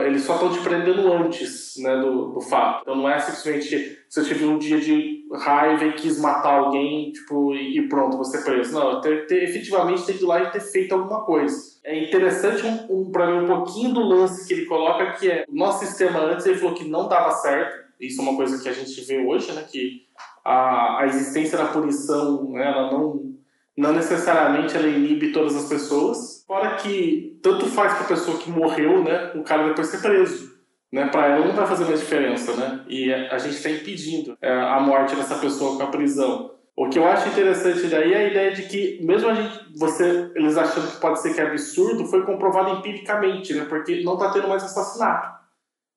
eles 0.05 0.22
só 0.22 0.35
estão 0.35 0.53
te 0.53 0.61
prendendo 0.61 1.11
antes, 1.11 1.75
né, 1.79 1.96
do, 1.96 2.33
do 2.33 2.40
fato. 2.42 2.83
Então 2.83 2.94
não 2.94 3.09
é 3.09 3.18
simplesmente 3.18 3.98
eu 4.14 4.25
tive 4.25 4.44
um 4.44 4.59
dia 4.59 4.79
de 4.79 5.25
raiva 5.33 5.87
e 5.87 5.94
quis 5.94 6.20
matar 6.20 6.59
alguém, 6.59 7.11
tipo, 7.11 7.55
e, 7.55 7.88
pronto, 7.88 8.18
você 8.18 8.37
é 8.37 8.42
preso. 8.42 8.75
Não, 8.75 9.01
ter, 9.01 9.27
ter, 9.27 9.42
efetivamente 9.44 10.11
ir 10.12 10.22
lá 10.22 10.42
e 10.42 10.51
ter 10.51 10.61
feito 10.61 10.94
alguma 10.94 11.25
coisa. 11.25 11.57
É 11.83 12.05
interessante 12.05 12.62
um, 12.66 13.01
um 13.01 13.11
para 13.11 13.27
mim 13.27 13.44
um 13.44 13.46
pouquinho 13.46 13.94
do 13.94 14.03
lance 14.03 14.46
que 14.46 14.53
ele 14.53 14.66
coloca 14.66 15.12
que 15.12 15.31
é 15.31 15.44
o 15.48 15.55
nosso 15.55 15.87
sistema 15.87 16.20
antes 16.20 16.44
ele 16.44 16.59
falou 16.59 16.75
que 16.75 16.85
não 16.85 17.09
dava 17.09 17.31
certo. 17.31 17.83
Isso 17.98 18.20
é 18.20 18.25
uma 18.25 18.37
coisa 18.37 18.62
que 18.62 18.68
a 18.68 18.72
gente 18.72 19.01
vê 19.03 19.25
hoje, 19.25 19.51
né, 19.53 19.64
que 19.66 20.03
a, 20.44 21.01
a 21.01 21.07
existência 21.07 21.57
da 21.57 21.66
punição, 21.66 22.51
né, 22.51 22.66
ela 22.66 22.92
não 22.92 23.32
não 23.77 23.93
necessariamente 23.93 24.77
ela 24.77 24.87
inibe 24.87 25.33
todas 25.33 25.57
as 25.57 25.69
pessoas. 25.69 26.45
Fora 26.47 26.77
que 26.77 27.39
tanto 27.43 27.67
faz 27.67 27.95
para 27.95 28.05
a 28.05 28.09
pessoa 28.09 28.39
que 28.39 28.51
morreu, 28.51 29.03
né, 29.03 29.33
o 29.35 29.43
cara 29.43 29.69
depois 29.69 29.89
ser 29.89 30.01
preso. 30.01 30.53
Né, 30.93 31.07
para 31.09 31.29
ela 31.29 31.47
não 31.47 31.55
vai 31.55 31.67
fazer 31.67 31.87
mais 31.87 32.01
diferença, 32.01 32.55
né? 32.55 32.85
E 32.87 33.11
a 33.11 33.39
gente 33.39 33.57
está 33.57 33.71
impedindo 33.71 34.37
é, 34.43 34.53
a 34.53 34.79
morte 34.79 35.17
dessa 35.17 35.37
pessoa 35.37 35.79
com 35.79 35.85
a 35.85 35.87
prisão. 35.87 36.51
O 36.77 36.91
que 36.91 36.99
eu 36.99 37.07
acho 37.07 37.31
interessante 37.31 37.87
daí 37.87 38.13
é 38.13 38.17
a 38.17 38.29
ideia 38.29 38.53
de 38.53 38.63
que, 38.65 39.01
mesmo 39.03 39.31
a 39.31 39.35
gente, 39.35 39.59
você, 39.75 40.31
eles 40.35 40.55
achando 40.55 40.91
que 40.91 41.01
pode 41.01 41.23
ser 41.23 41.33
que 41.33 41.41
é 41.41 41.47
absurdo, 41.47 42.05
foi 42.05 42.27
comprovado 42.27 42.79
empiricamente, 42.79 43.55
né? 43.55 43.65
Porque 43.65 44.03
não 44.03 44.15
está 44.15 44.33
tendo 44.33 44.49
mais 44.49 44.65
assassinato. 44.65 45.29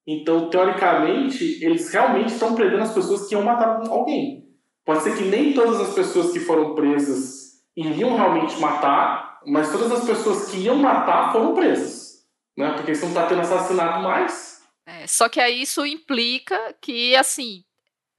Então, 0.07 0.49
teoricamente, 0.49 1.61
eles 1.61 1.91
realmente 1.91 2.31
estão 2.31 2.55
prendendo 2.55 2.83
as 2.83 2.93
pessoas 2.93 3.27
que 3.27 3.35
iam 3.35 3.43
matar 3.43 3.81
alguém. 3.89 4.47
Pode 4.85 5.03
ser 5.03 5.17
que 5.17 5.25
nem 5.25 5.51
todas 5.51 5.81
as 5.81 5.93
pessoas 5.93 6.31
que 6.31 6.39
foram 6.39 6.73
presas 6.73 7.44
iriam 7.75 8.15
realmente 8.15 8.59
matar, 8.59 9.39
mas 9.45 9.71
todas 9.71 9.91
as 9.91 10.05
pessoas 10.05 10.49
que 10.49 10.57
iam 10.57 10.77
matar 10.77 11.31
foram 11.31 11.53
presas, 11.53 12.25
né? 12.57 12.71
Porque 12.73 12.95
se 12.95 13.01
não 13.01 13.09
está 13.09 13.27
tendo 13.27 13.41
assassinato 13.41 13.99
mais. 14.01 14.63
É, 14.87 15.05
só 15.07 15.27
que 15.27 15.39
aí 15.39 15.61
isso 15.61 15.85
implica 15.85 16.57
que, 16.79 17.15
assim, 17.15 17.63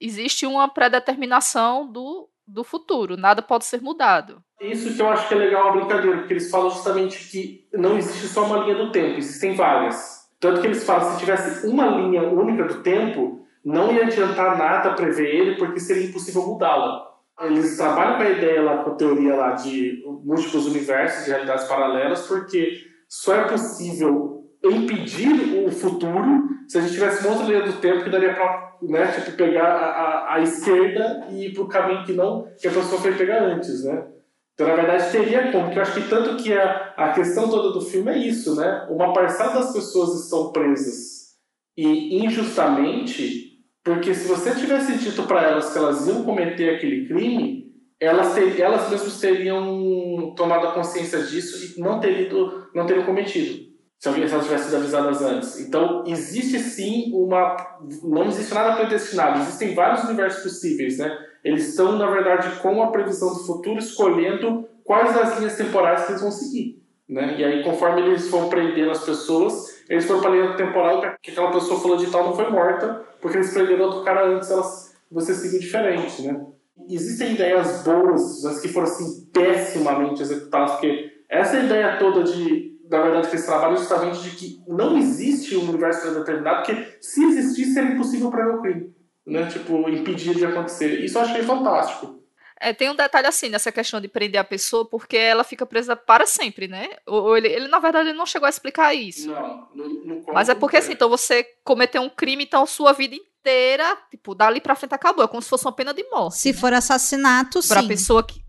existe 0.01 0.47
uma 0.47 0.69
predeterminação 0.69 1.91
do, 1.91 2.29
do 2.47 2.63
futuro, 2.63 3.17
nada 3.17 3.41
pode 3.41 3.65
ser 3.65 3.81
mudado. 3.81 4.43
Isso 4.61 4.95
que 4.95 5.01
eu 5.01 5.09
acho 5.09 5.29
que 5.29 5.35
é 5.35 5.39
legal 5.39 5.69
a 5.69 5.73
brincadeira, 5.73 6.19
porque 6.19 6.33
eles 6.33 6.51
falam 6.51 6.71
justamente 6.71 7.31
que 7.31 7.69
não 7.73 7.97
existe 7.97 8.27
só 8.29 8.45
uma 8.45 8.59
linha 8.59 8.75
do 8.75 8.93
tempo, 8.93 9.19
existem 9.19 9.55
várias. 9.55 10.27
Tanto 10.39 10.61
que 10.61 10.67
eles 10.67 10.85
falam 10.85 11.07
que 11.07 11.15
se 11.15 11.21
tivesse 11.21 11.67
uma 11.67 11.87
linha 11.87 12.23
única 12.23 12.65
do 12.65 12.83
tempo, 12.83 13.47
não 13.65 13.93
ia 13.93 14.05
adiantar 14.05 14.59
nada 14.59 14.95
prever 14.95 15.35
ele, 15.35 15.57
porque 15.57 15.81
seria 15.81 16.07
impossível 16.07 16.43
mudá-la 16.47 17.16
eles 17.41 17.77
trabalham 17.77 18.17
com 18.17 18.23
a 18.23 18.31
ideia 18.31 18.63
lá, 18.63 18.83
com 18.83 18.91
a 18.91 18.95
teoria 18.95 19.35
lá 19.35 19.53
de 19.53 20.03
múltiplos 20.25 20.67
universos, 20.67 21.25
de 21.25 21.31
realidades 21.31 21.67
paralelas, 21.67 22.27
porque 22.27 22.79
só 23.09 23.35
é 23.35 23.49
possível 23.49 24.45
impedir 24.65 25.65
o 25.67 25.71
futuro 25.71 26.49
se 26.67 26.79
a 26.79 26.81
gente 26.81 26.95
tivesse 26.95 27.25
uma 27.25 27.37
outra 27.37 27.47
linha 27.47 27.63
do 27.63 27.81
tempo 27.81 28.03
que 28.03 28.11
daria 28.11 28.35
para 28.35 28.77
né, 28.83 29.07
tipo, 29.13 29.37
pegar 29.37 29.67
a, 29.67 29.87
a, 29.87 30.35
a 30.35 30.41
esquerda 30.41 31.27
e 31.31 31.47
ir 31.47 31.55
para 31.55 31.63
o 31.63 31.69
caminho 31.69 32.05
que 32.05 32.13
não 32.13 32.49
que 32.59 32.67
a 32.67 32.73
pessoa 32.73 33.01
foi 33.01 33.15
pegar 33.15 33.43
antes, 33.43 33.85
né? 33.85 34.07
Então, 34.55 34.67
na 34.67 34.75
verdade, 34.75 35.13
teria 35.13 35.53
como, 35.53 35.71
que 35.71 35.79
eu 35.79 35.83
acho 35.83 36.01
que 36.01 36.09
tanto 36.09 36.43
que 36.43 36.53
a, 36.53 36.95
a 36.97 37.13
questão 37.13 37.49
toda 37.49 37.73
do 37.73 37.81
filme 37.81 38.11
é 38.11 38.19
isso, 38.19 38.57
né? 38.57 38.87
Uma 38.89 39.13
parcela 39.13 39.53
das 39.53 39.73
pessoas 39.73 40.25
estão 40.25 40.51
presas 40.51 41.37
e 41.77 42.25
injustamente 42.25 43.46
porque 43.87 44.13
se 44.13 44.27
você 44.27 44.53
tivesse 44.53 44.99
dito 44.99 45.23
para 45.29 45.45
elas 45.45 45.73
que 45.73 45.79
elas 45.79 46.09
iam 46.09 46.25
cometer 46.25 46.75
aquele 46.75 47.07
crime, 47.07 47.73
elas, 48.01 48.35
ter, 48.35 48.61
elas 48.61 48.91
mesmas 48.91 49.21
teriam 49.21 50.35
tomado 50.37 50.67
a 50.67 50.73
consciência 50.73 51.23
disso 51.23 51.79
e 51.79 51.81
não 51.81 52.01
teriam, 52.01 52.67
não 52.75 52.85
teriam 52.85 53.07
cometido. 53.07 53.65
Se, 54.01 54.09
alguém, 54.09 54.25
elas 54.25 54.43
tivessem 54.43 54.67
sido 54.67 54.77
avisadas 54.79 55.23
antes. 55.23 55.61
Então, 55.61 56.03
existe 56.05 56.59
sim 56.59 57.13
uma. 57.15 57.57
Não 58.03 58.25
existe 58.25 58.53
nada 58.53 58.75
predestinado, 58.75 59.39
existem 59.43 59.73
vários 59.73 60.03
universos 60.03 60.43
possíveis, 60.43 60.99
né? 60.99 61.17
Eles 61.45 61.69
estão, 61.69 61.97
na 61.97 62.11
verdade, 62.11 62.59
com 62.59 62.83
a 62.83 62.89
previsão 62.89 63.35
do 63.35 63.47
futuro, 63.47 63.79
escolhendo 63.79 64.69
quais 64.83 65.17
as 65.17 65.39
linhas 65.39 65.57
temporais 65.57 66.05
que 66.05 66.11
eles 66.11 66.23
vão 66.23 66.33
seguir. 66.33 66.83
Né? 67.09 67.37
E 67.39 67.45
aí, 67.45 67.63
conforme 67.63 68.03
eles 68.03 68.29
vão 68.29 68.49
prendendo 68.49 68.91
as 68.91 69.05
pessoas, 69.05 69.76
eles 69.89 70.05
foram 70.05 70.21
para 70.21 70.31
a 70.31 70.35
linha 70.35 70.57
temporal 70.57 71.01
que 71.23 71.31
aquela 71.31 71.51
pessoa 71.53 71.81
falou 71.81 71.97
de 71.97 72.11
tal 72.11 72.25
não 72.25 72.37
foi 72.37 72.51
morta, 72.51 73.05
porque 73.21 73.39
eles 73.39 73.53
prenderam 73.53 73.87
outro 73.87 74.03
cara 74.03 74.27
antes, 74.27 74.51
elas, 74.51 74.95
você 75.11 75.35
seguiu 75.35 75.61
diferente, 75.61 76.23
né? 76.23 76.45
Existem 76.89 77.35
ideias 77.35 77.83
boas, 77.83 78.43
mas 78.43 78.61
que 78.61 78.69
foram 78.69 78.87
assim 78.87 79.27
pessimamente 79.33 80.23
executadas, 80.23 80.73
porque 80.73 81.13
essa 81.29 81.59
ideia 81.59 81.97
toda 81.99 82.23
de, 82.23 82.79
na 82.91 83.03
verdade, 83.03 83.29
que 83.29 83.37
esse 83.37 83.47
trabalho 83.47 83.75
é 83.75 83.79
justamente 83.79 84.23
de 84.23 84.31
que 84.31 84.61
não 84.69 84.97
existe 84.97 85.57
um 85.57 85.69
universo 85.69 86.03
predeterminado, 86.03 86.65
porque 86.65 86.97
se 87.01 87.25
existisse 87.25 87.75
seria 87.75 87.93
impossível 87.93 88.31
para 88.31 88.57
o 88.57 88.61
crime, 88.61 88.95
né? 89.27 89.47
Tipo, 89.47 89.89
impedir 89.89 90.35
de 90.35 90.45
acontecer. 90.45 91.05
Isso 91.05 91.19
eu 91.19 91.23
achei 91.23 91.43
fantástico. 91.43 92.17
É, 92.61 92.73
tem 92.73 92.91
um 92.91 92.95
detalhe 92.95 93.27
assim 93.27 93.49
nessa 93.49 93.71
questão 93.71 94.01
de 94.01 94.09
prender 94.09 94.41
a 94.41 94.45
pessoa, 94.45 94.85
porque 94.85 95.17
ela 95.17 95.45
fica 95.45 95.67
presa 95.67 95.95
para 95.95 96.27
sempre, 96.27 96.67
né? 96.67 96.89
Ou 97.07 97.37
ele, 97.37 97.49
ele 97.49 97.69
na 97.69 97.79
verdade, 97.79 98.09
ele 98.09 98.19
não 98.19 98.25
chegou 98.25 98.47
a 98.47 98.51
explicar 98.51 98.95
isso. 98.95 99.29
Não, 99.31 99.69
no, 99.75 99.89
no 99.89 100.25
Mas 100.33 100.49
é 100.49 100.55
porque 100.55 100.79
assim, 100.79 100.93
então 100.93 101.09
você 101.09 101.45
cometeu 101.63 102.01
um 102.01 102.09
crime, 102.09 102.45
então 102.45 102.65
sua 102.67 102.93
vida 102.93 103.15
inteira, 103.15 103.97
tipo, 104.11 104.35
dali 104.35 104.61
pra 104.61 104.75
frente 104.75 104.95
acabou. 104.95 105.25
É 105.25 105.29
como 105.29 105.43
se 105.43 105.49
fosse 105.49 105.67
uma 105.67 105.73
pena 105.73 105.93
de 105.93 106.03
morte. 106.11 106.39
Se 106.39 106.53
né? 106.53 106.59
for 106.59 106.73
assassinato, 106.73 107.61
pra 107.69 107.83
sim. 107.83 107.89
pessoa 107.89 108.23
que. 108.23 108.45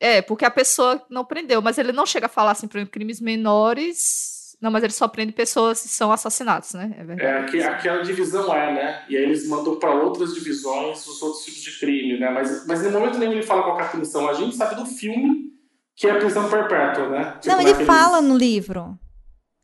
É, 0.00 0.20
porque 0.22 0.44
a 0.44 0.50
pessoa 0.50 1.04
não 1.10 1.24
prendeu, 1.24 1.62
mas 1.62 1.78
ele 1.78 1.92
não 1.92 2.06
chega 2.06 2.26
a 2.26 2.28
falar 2.28 2.52
assim, 2.52 2.66
por 2.66 2.84
crimes 2.86 3.20
menores 3.20 4.29
não, 4.60 4.70
mas 4.70 4.84
ele 4.84 4.92
só 4.92 5.08
prende 5.08 5.32
pessoas 5.32 5.80
que 5.80 5.88
são 5.88 6.12
assassinatos, 6.12 6.74
né? 6.74 6.94
É 6.98 7.04
verdade. 7.04 7.22
É, 7.22 7.38
aqui, 7.38 7.62
aquela 7.62 8.02
divisão 8.02 8.54
é, 8.54 8.74
né? 8.74 9.04
E 9.08 9.16
aí 9.16 9.22
eles 9.22 9.48
mandam 9.48 9.76
para 9.76 9.94
outras 9.94 10.34
divisões 10.34 11.06
os 11.06 11.22
outros 11.22 11.44
tipos 11.44 11.62
de 11.62 11.78
crime, 11.78 12.20
né? 12.20 12.28
Mas, 12.28 12.66
mas 12.66 12.84
em 12.84 12.90
momento 12.90 13.16
nenhum 13.16 13.32
ele 13.32 13.42
fala 13.42 13.62
qual 13.62 13.80
é 13.80 13.84
a 13.84 13.88
punição. 13.88 14.28
A 14.28 14.34
gente 14.34 14.54
sabe 14.54 14.74
do 14.74 14.84
filme 14.84 15.50
que 15.96 16.06
é 16.06 16.10
a 16.10 16.18
prisão 16.18 16.50
perpétua, 16.50 17.08
né? 17.08 17.38
Tipo, 17.40 17.54
não, 17.54 17.60
ele 17.62 17.70
naqueles... 17.70 17.86
fala 17.86 18.20
no 18.20 18.36
livro. 18.36 18.98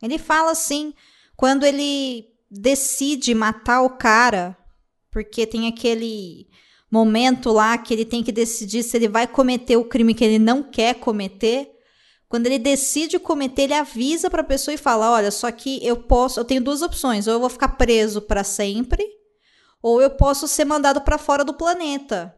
Ele 0.02 0.18
fala 0.18 0.50
assim, 0.50 0.94
quando 1.36 1.64
ele 1.66 2.26
decide 2.50 3.34
matar 3.34 3.82
o 3.82 3.90
cara, 3.90 4.56
porque 5.10 5.46
tem 5.46 5.68
aquele 5.68 6.46
momento 6.90 7.52
lá 7.52 7.76
que 7.76 7.92
ele 7.92 8.04
tem 8.04 8.22
que 8.22 8.32
decidir 8.32 8.82
se 8.82 8.96
ele 8.96 9.08
vai 9.08 9.26
cometer 9.26 9.76
o 9.76 9.84
crime 9.84 10.14
que 10.14 10.24
ele 10.24 10.38
não 10.38 10.62
quer 10.62 10.94
cometer 10.94 11.75
Quando 12.28 12.46
ele 12.46 12.58
decide 12.58 13.18
cometer, 13.18 13.62
ele 13.62 13.74
avisa 13.74 14.28
para 14.28 14.40
a 14.40 14.44
pessoa 14.44 14.74
e 14.74 14.78
fala: 14.78 15.12
"Olha, 15.12 15.30
só 15.30 15.50
que 15.50 15.84
eu 15.86 15.96
posso, 15.96 16.40
eu 16.40 16.44
tenho 16.44 16.62
duas 16.62 16.82
opções, 16.82 17.26
ou 17.26 17.34
eu 17.34 17.40
vou 17.40 17.48
ficar 17.48 17.68
preso 17.68 18.20
para 18.20 18.42
sempre, 18.42 19.04
ou 19.80 20.02
eu 20.02 20.10
posso 20.10 20.48
ser 20.48 20.64
mandado 20.64 21.00
para 21.00 21.18
fora 21.18 21.44
do 21.44 21.54
planeta". 21.54 22.34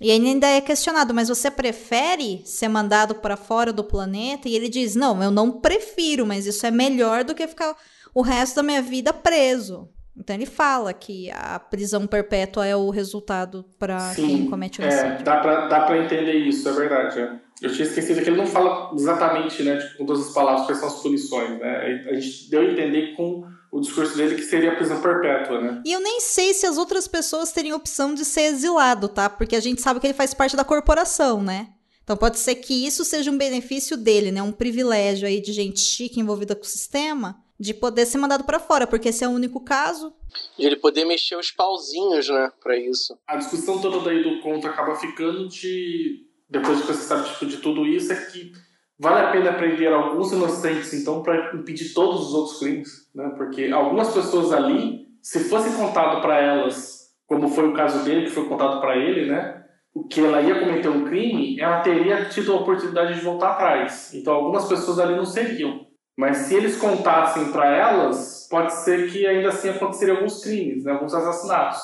E 0.00 0.10
ele 0.10 0.28
ainda 0.28 0.46
é 0.46 0.60
questionado, 0.60 1.12
mas 1.12 1.28
você 1.28 1.50
prefere 1.50 2.42
ser 2.44 2.68
mandado 2.68 3.16
para 3.16 3.36
fora 3.36 3.72
do 3.72 3.84
planeta? 3.84 4.48
E 4.48 4.54
ele 4.54 4.68
diz: 4.68 4.94
"Não, 4.94 5.22
eu 5.22 5.30
não 5.30 5.60
prefiro, 5.60 6.24
mas 6.24 6.46
isso 6.46 6.64
é 6.64 6.70
melhor 6.70 7.24
do 7.24 7.34
que 7.34 7.46
ficar 7.46 7.76
o 8.14 8.22
resto 8.22 8.56
da 8.56 8.62
minha 8.62 8.82
vida 8.82 9.12
preso". 9.12 9.88
Então 10.16 10.36
ele 10.36 10.46
fala 10.46 10.92
que 10.92 11.30
a 11.30 11.58
prisão 11.58 12.06
perpétua 12.06 12.66
é 12.66 12.76
o 12.76 12.90
resultado 12.90 13.64
para 13.78 14.14
quem 14.14 14.44
comete 14.44 14.82
homicídio. 14.82 15.20
É, 15.20 15.22
dá 15.22 15.80
pra 15.86 15.98
entender 15.98 16.34
isso, 16.34 16.68
é 16.68 16.72
verdade. 16.72 17.18
É. 17.20 17.51
Eu 17.62 17.72
tinha 17.72 17.86
esquecido 17.86 18.20
que 18.22 18.28
ele 18.28 18.36
não 18.36 18.46
fala 18.46 18.90
exatamente, 18.92 19.62
né, 19.62 19.76
tipo, 19.78 19.98
com 19.98 20.06
todas 20.06 20.26
as 20.26 20.34
palavras, 20.34 20.66
quais 20.66 20.78
são 20.78 20.88
as 20.88 21.00
punições, 21.00 21.58
né? 21.60 22.06
A 22.10 22.14
gente 22.18 22.50
deu 22.50 22.62
a 22.62 22.64
entender 22.64 23.14
com 23.14 23.44
o 23.70 23.80
discurso 23.80 24.16
dele 24.16 24.34
que 24.34 24.42
seria 24.42 24.74
prisão 24.74 25.00
perpétua, 25.00 25.60
né? 25.60 25.82
E 25.86 25.92
eu 25.92 26.00
nem 26.00 26.20
sei 26.20 26.52
se 26.52 26.66
as 26.66 26.76
outras 26.76 27.06
pessoas 27.06 27.52
teriam 27.52 27.76
opção 27.76 28.14
de 28.14 28.24
ser 28.24 28.42
exilado, 28.42 29.08
tá? 29.08 29.30
Porque 29.30 29.56
a 29.56 29.60
gente 29.60 29.80
sabe 29.80 30.00
que 30.00 30.06
ele 30.06 30.14
faz 30.14 30.34
parte 30.34 30.56
da 30.56 30.64
corporação, 30.64 31.42
né? 31.42 31.68
Então 32.02 32.16
pode 32.16 32.38
ser 32.38 32.56
que 32.56 32.86
isso 32.86 33.04
seja 33.04 33.30
um 33.30 33.38
benefício 33.38 33.96
dele, 33.96 34.32
né? 34.32 34.42
Um 34.42 34.52
privilégio 34.52 35.26
aí 35.26 35.40
de 35.40 35.52
gente 35.52 35.80
chique 35.80 36.20
envolvida 36.20 36.54
com 36.54 36.62
o 36.62 36.66
sistema, 36.66 37.40
de 37.58 37.72
poder 37.72 38.06
ser 38.06 38.18
mandado 38.18 38.44
para 38.44 38.58
fora, 38.58 38.86
porque 38.86 39.10
esse 39.10 39.22
é 39.22 39.28
o 39.28 39.30
único 39.30 39.60
caso. 39.60 40.12
De 40.58 40.66
ele 40.66 40.76
poder 40.76 41.04
mexer 41.04 41.36
os 41.36 41.52
pauzinhos, 41.52 42.28
né, 42.28 42.50
para 42.60 42.76
isso. 42.76 43.16
A 43.26 43.36
discussão 43.36 43.80
toda 43.80 44.00
daí 44.00 44.22
do 44.22 44.40
conto 44.40 44.66
acaba 44.66 44.96
ficando 44.96 45.48
de 45.48 46.26
depois 46.52 46.82
que 46.82 46.86
você 46.86 47.02
sabe 47.02 47.28
tipo, 47.30 47.46
de 47.46 47.56
tudo 47.56 47.86
isso 47.86 48.12
é 48.12 48.16
que 48.16 48.52
vale 48.98 49.26
a 49.26 49.30
pena 49.32 49.54
prender 49.54 49.92
alguns 49.92 50.30
inocentes 50.32 50.92
então 50.92 51.22
para 51.22 51.54
impedir 51.54 51.92
todos 51.94 52.28
os 52.28 52.34
outros 52.34 52.58
crimes, 52.58 53.10
né? 53.14 53.32
Porque 53.36 53.70
algumas 53.72 54.12
pessoas 54.12 54.52
ali, 54.52 55.08
se 55.22 55.40
fosse 55.48 55.74
contado 55.74 56.20
para 56.20 56.38
elas, 56.38 57.08
como 57.26 57.48
foi 57.48 57.68
o 57.68 57.74
caso 57.74 58.04
dele 58.04 58.26
que 58.26 58.30
foi 58.30 58.46
contado 58.46 58.80
para 58.80 58.96
ele, 58.96 59.30
né? 59.30 59.62
o 59.94 60.04
que 60.04 60.20
ela 60.20 60.40
ia 60.40 60.58
cometer 60.58 60.88
um 60.88 61.04
crime, 61.04 61.60
ela 61.60 61.80
teria 61.80 62.24
tido 62.24 62.52
a 62.52 62.56
oportunidade 62.56 63.14
de 63.14 63.20
voltar 63.20 63.52
atrás. 63.52 64.12
Então 64.14 64.34
algumas 64.34 64.66
pessoas 64.66 64.98
ali 64.98 65.14
não 65.14 65.24
seriam. 65.24 65.86
Mas 66.16 66.38
se 66.38 66.54
eles 66.54 66.76
contassem 66.76 67.52
para 67.52 67.66
elas, 67.66 68.46
pode 68.50 68.72
ser 68.72 69.10
que 69.10 69.26
ainda 69.26 69.48
assim 69.48 69.70
aconteceriam 69.70 70.16
alguns 70.16 70.42
crimes, 70.42 70.84
né? 70.84 70.92
alguns 70.92 71.14
assassinatos. 71.14 71.80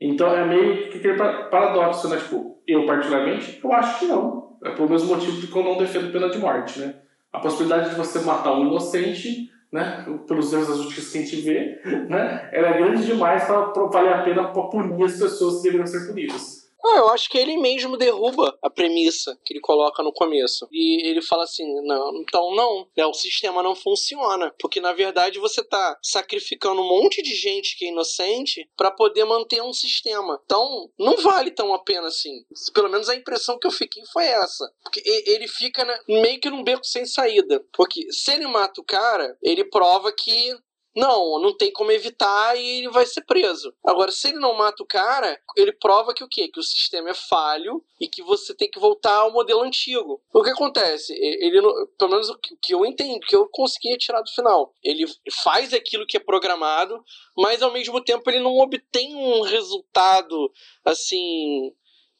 Então 0.00 0.34
é 0.34 0.46
meio 0.46 0.90
que 0.90 0.98
aquele 0.98 1.16
paradoxo, 1.48 2.08
né? 2.08 2.16
Tipo, 2.18 2.51
eu 2.72 2.86
particularmente, 2.86 3.60
eu 3.62 3.72
acho 3.72 3.98
que 3.98 4.06
não. 4.06 4.56
É 4.64 4.70
pelo 4.70 4.88
mesmo 4.88 5.08
motivo 5.08 5.46
que 5.46 5.58
eu 5.58 5.64
não 5.64 5.76
defendo 5.76 6.12
pena 6.12 6.28
de 6.28 6.38
morte, 6.38 6.78
né? 6.78 6.94
A 7.32 7.40
possibilidade 7.40 7.90
de 7.90 7.96
você 7.96 8.20
matar 8.20 8.52
um 8.52 8.66
inocente, 8.66 9.50
né? 9.72 10.06
Pelos 10.26 10.52
erros 10.52 10.68
da 10.68 10.74
justiça 10.74 11.12
que 11.12 11.18
a 11.18 11.20
gente 11.22 11.40
vê, 11.40 11.80
né? 12.08 12.48
Ela 12.52 12.68
é 12.68 12.78
grande 12.78 13.04
demais 13.04 13.44
para 13.44 13.86
valer 13.86 14.12
a 14.12 14.22
pena 14.22 14.48
para 14.48 14.62
punir 14.64 15.04
as 15.04 15.18
pessoas 15.18 15.56
que 15.56 15.62
deveriam 15.64 15.86
ser 15.86 16.06
punidas. 16.06 16.61
Não, 16.82 16.96
eu 16.96 17.08
acho 17.10 17.28
que 17.30 17.38
ele 17.38 17.56
mesmo 17.56 17.96
derruba 17.96 18.58
a 18.62 18.68
premissa 18.68 19.38
que 19.44 19.52
ele 19.52 19.60
coloca 19.60 20.02
no 20.02 20.12
começo. 20.12 20.66
E 20.72 21.06
ele 21.06 21.22
fala 21.22 21.44
assim: 21.44 21.64
não, 21.84 22.16
então 22.16 22.54
não, 22.54 22.88
né, 22.96 23.06
o 23.06 23.14
sistema 23.14 23.62
não 23.62 23.74
funciona. 23.74 24.52
Porque 24.58 24.80
na 24.80 24.92
verdade 24.92 25.38
você 25.38 25.62
tá 25.62 25.98
sacrificando 26.02 26.80
um 26.80 26.88
monte 26.88 27.22
de 27.22 27.34
gente 27.34 27.76
que 27.76 27.84
é 27.84 27.88
inocente 27.88 28.68
para 28.76 28.90
poder 28.90 29.24
manter 29.24 29.62
um 29.62 29.72
sistema. 29.72 30.40
Então 30.44 30.90
não 30.98 31.16
vale 31.18 31.50
tão 31.50 31.72
a 31.72 31.78
pena 31.78 32.08
assim. 32.08 32.44
Pelo 32.74 32.88
menos 32.88 33.08
a 33.08 33.14
impressão 33.14 33.58
que 33.58 33.66
eu 33.66 33.72
fiquei 33.72 34.02
foi 34.12 34.24
essa. 34.24 34.70
Porque 34.82 35.02
ele 35.04 35.46
fica 35.46 35.86
meio 36.08 36.40
que 36.40 36.50
num 36.50 36.64
beco 36.64 36.84
sem 36.84 37.06
saída. 37.06 37.64
Porque 37.72 38.10
se 38.12 38.32
ele 38.32 38.46
mata 38.46 38.80
o 38.80 38.84
cara, 38.84 39.36
ele 39.42 39.64
prova 39.64 40.12
que 40.12 40.54
não, 40.94 41.40
não 41.40 41.56
tem 41.56 41.72
como 41.72 41.90
evitar 41.90 42.56
e 42.56 42.78
ele 42.78 42.88
vai 42.90 43.06
ser 43.06 43.22
preso. 43.22 43.74
Agora, 43.84 44.10
se 44.10 44.28
ele 44.28 44.38
não 44.38 44.56
mata 44.56 44.82
o 44.82 44.86
cara, 44.86 45.40
ele 45.56 45.72
prova 45.72 46.12
que 46.12 46.22
o 46.22 46.28
quê? 46.28 46.48
Que 46.48 46.60
o 46.60 46.62
sistema 46.62 47.10
é 47.10 47.14
falho 47.14 47.82
e 48.00 48.06
que 48.06 48.22
você 48.22 48.54
tem 48.54 48.70
que 48.70 48.78
voltar 48.78 49.14
ao 49.14 49.32
modelo 49.32 49.62
antigo. 49.62 50.22
O 50.32 50.42
que 50.42 50.50
acontece? 50.50 51.12
Ele, 51.14 51.60
pelo 51.98 52.10
menos 52.10 52.28
o 52.28 52.38
que 52.38 52.74
eu 52.74 52.84
entendo, 52.84 53.20
que 53.20 53.34
eu 53.34 53.48
consegui 53.48 53.96
tirar 53.96 54.20
do 54.20 54.30
final. 54.30 54.74
Ele 54.82 55.04
faz 55.42 55.72
aquilo 55.72 56.06
que 56.06 56.16
é 56.16 56.20
programado, 56.20 57.02
mas 57.36 57.62
ao 57.62 57.72
mesmo 57.72 58.02
tempo 58.02 58.28
ele 58.28 58.40
não 58.40 58.58
obtém 58.58 59.14
um 59.14 59.42
resultado 59.42 60.52
assim 60.84 61.72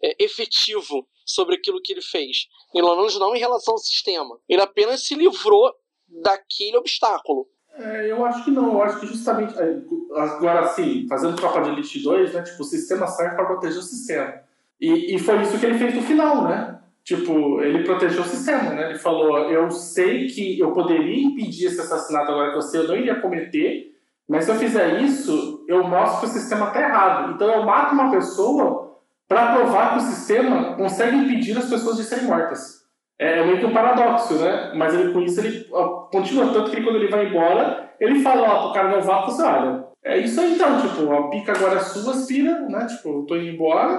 é, 0.02 0.16
efetivo 0.18 1.06
sobre 1.26 1.56
aquilo 1.56 1.80
que 1.82 1.92
ele 1.92 2.02
fez. 2.02 2.48
Pelo 2.72 2.96
menos 2.96 3.18
não 3.18 3.36
em 3.36 3.38
relação 3.38 3.74
ao 3.74 3.78
sistema. 3.78 4.40
Ele 4.48 4.62
apenas 4.62 5.04
se 5.06 5.14
livrou 5.14 5.72
daquele 6.08 6.76
obstáculo. 6.76 7.48
É, 7.74 8.10
eu 8.10 8.24
acho 8.24 8.44
que 8.44 8.50
não, 8.50 8.72
eu 8.72 8.82
acho 8.82 9.00
que 9.00 9.06
justamente. 9.06 9.58
É, 9.58 9.78
agora, 10.16 10.60
assim, 10.60 11.06
fazendo 11.08 11.36
Tropa 11.36 11.62
de 11.62 11.70
Elite 11.70 12.02
2, 12.02 12.34
né? 12.34 12.42
Tipo, 12.42 12.62
o 12.62 12.66
sistema 12.66 13.06
serve 13.06 13.34
para 13.36 13.46
proteger 13.46 13.78
o 13.78 13.82
sistema. 13.82 14.34
E, 14.80 15.14
e 15.14 15.18
foi 15.18 15.40
isso 15.42 15.58
que 15.58 15.66
ele 15.66 15.78
fez 15.78 15.94
no 15.94 16.02
final, 16.02 16.44
né? 16.44 16.78
Tipo, 17.04 17.60
ele 17.62 17.82
protegeu 17.82 18.22
o 18.22 18.26
sistema, 18.26 18.70
né? 18.70 18.90
Ele 18.90 18.98
falou: 18.98 19.38
eu 19.50 19.70
sei 19.70 20.26
que 20.26 20.58
eu 20.58 20.72
poderia 20.72 21.24
impedir 21.24 21.66
esse 21.66 21.80
assassinato 21.80 22.30
agora 22.30 22.50
que 22.50 22.56
você 22.56 22.78
eu 22.78 22.88
não 22.88 22.96
iria 22.96 23.20
cometer, 23.20 23.96
mas 24.28 24.44
se 24.44 24.50
eu 24.50 24.56
fizer 24.56 25.00
isso, 25.00 25.64
eu 25.66 25.82
mostro 25.82 26.20
que 26.20 26.26
o 26.26 26.40
sistema 26.40 26.68
está 26.68 26.80
errado. 26.80 27.32
Então 27.32 27.50
eu 27.50 27.64
mato 27.64 27.94
uma 27.94 28.10
pessoa 28.10 28.98
para 29.26 29.54
provar 29.54 29.92
que 29.92 29.98
o 29.98 30.06
sistema 30.08 30.76
consegue 30.76 31.16
impedir 31.16 31.56
as 31.56 31.68
pessoas 31.68 31.96
de 31.96 32.04
serem 32.04 32.26
mortas. 32.26 32.81
É, 33.22 33.44
meio 33.46 33.60
que 33.60 33.66
um 33.66 33.72
paradoxo, 33.72 34.34
né? 34.34 34.72
Mas 34.74 34.92
ele, 34.94 35.12
com 35.12 35.20
isso 35.20 35.40
ele 35.40 35.64
continua, 36.10 36.52
tanto 36.52 36.72
que 36.72 36.82
quando 36.82 36.96
ele 36.96 37.08
vai 37.08 37.28
embora, 37.28 37.94
ele 38.00 38.20
fala 38.20 38.48
ó, 38.48 38.64
pro 38.64 38.72
cara 38.72 38.96
novato, 38.96 39.30
você 39.30 39.42
olha, 39.42 39.86
é 40.04 40.18
isso 40.18 40.40
aí 40.40 40.54
então, 40.54 40.80
tipo, 40.80 41.12
a 41.12 41.30
pica 41.30 41.52
agora 41.52 41.76
é 41.76 41.84
sua, 41.84 42.14
aspira, 42.14 42.62
né? 42.62 42.84
Tipo, 42.86 43.20
eu 43.20 43.22
tô 43.22 43.36
indo 43.36 43.50
embora, 43.50 43.96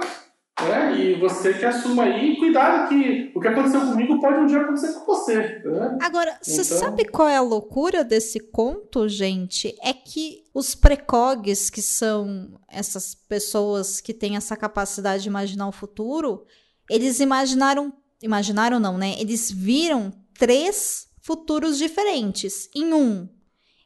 né? 0.60 0.94
E 0.94 1.14
você 1.14 1.54
que 1.54 1.64
assuma 1.64 2.02
aí, 2.02 2.36
cuidado 2.36 2.90
que 2.90 3.32
o 3.34 3.40
que 3.40 3.48
aconteceu 3.48 3.80
comigo 3.80 4.20
pode 4.20 4.40
um 4.40 4.46
dia 4.46 4.60
acontecer 4.60 4.92
com 4.92 5.06
você. 5.06 5.62
Né? 5.64 5.98
Agora, 6.02 6.36
você 6.42 6.60
então... 6.60 6.78
sabe 6.78 7.06
qual 7.06 7.26
é 7.26 7.36
a 7.36 7.40
loucura 7.40 8.04
desse 8.04 8.38
conto, 8.38 9.08
gente? 9.08 9.74
É 9.82 9.94
que 9.94 10.42
os 10.52 10.74
precogs, 10.74 11.70
que 11.70 11.80
são 11.80 12.60
essas 12.70 13.14
pessoas 13.14 14.02
que 14.02 14.12
têm 14.12 14.36
essa 14.36 14.54
capacidade 14.54 15.22
de 15.22 15.30
imaginar 15.30 15.66
o 15.66 15.72
futuro, 15.72 16.44
eles 16.90 17.20
imaginaram 17.20 17.90
imaginaram 18.24 18.80
não, 18.80 18.96
né? 18.96 19.16
Eles 19.20 19.50
viram 19.50 20.12
três 20.38 21.06
futuros 21.22 21.78
diferentes. 21.78 22.68
Em 22.74 22.92
um, 22.92 23.28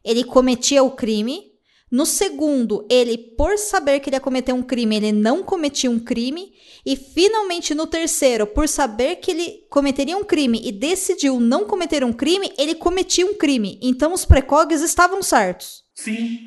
ele 0.05 0.25
cometia 0.25 0.83
o 0.83 0.93
crime. 0.93 1.49
No 1.91 2.05
segundo, 2.05 2.87
ele, 2.91 3.17
por 3.17 3.57
saber 3.57 4.01
que 4.01 4.11
ele 4.11 4.17
ia 4.17 4.21
cometer 4.21 4.53
um 4.53 4.63
crime, 4.63 4.97
ele 4.97 5.11
não 5.11 5.43
cometia 5.43 5.91
um 5.91 5.99
crime. 5.99 6.53
E 6.85 6.97
finalmente, 6.97 7.75
no 7.75 7.87
terceiro, 7.87 8.47
por 8.47 8.69
saber 8.69 9.17
que 9.17 9.31
ele 9.31 9.67
cometeria 9.71 10.17
um 10.17 10.25
crime 10.25 10.61
e 10.63 10.71
decidiu 10.71 11.41
não 11.41 11.67
cometer 11.67 12.05
um 12.05 12.13
crime, 12.13 12.53
ele 12.59 12.75
cometia 12.75 13.25
um 13.25 13.35
crime. 13.35 13.79
Então 13.83 14.13
os 14.13 14.27
precogs 14.27 14.83
estavam 14.83 15.23
certos. 15.23 15.83
Sim. 15.95 16.39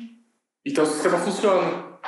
Então 0.64 0.84
o 0.84 0.86
sistema 0.86 1.18
funciona. 1.18 1.98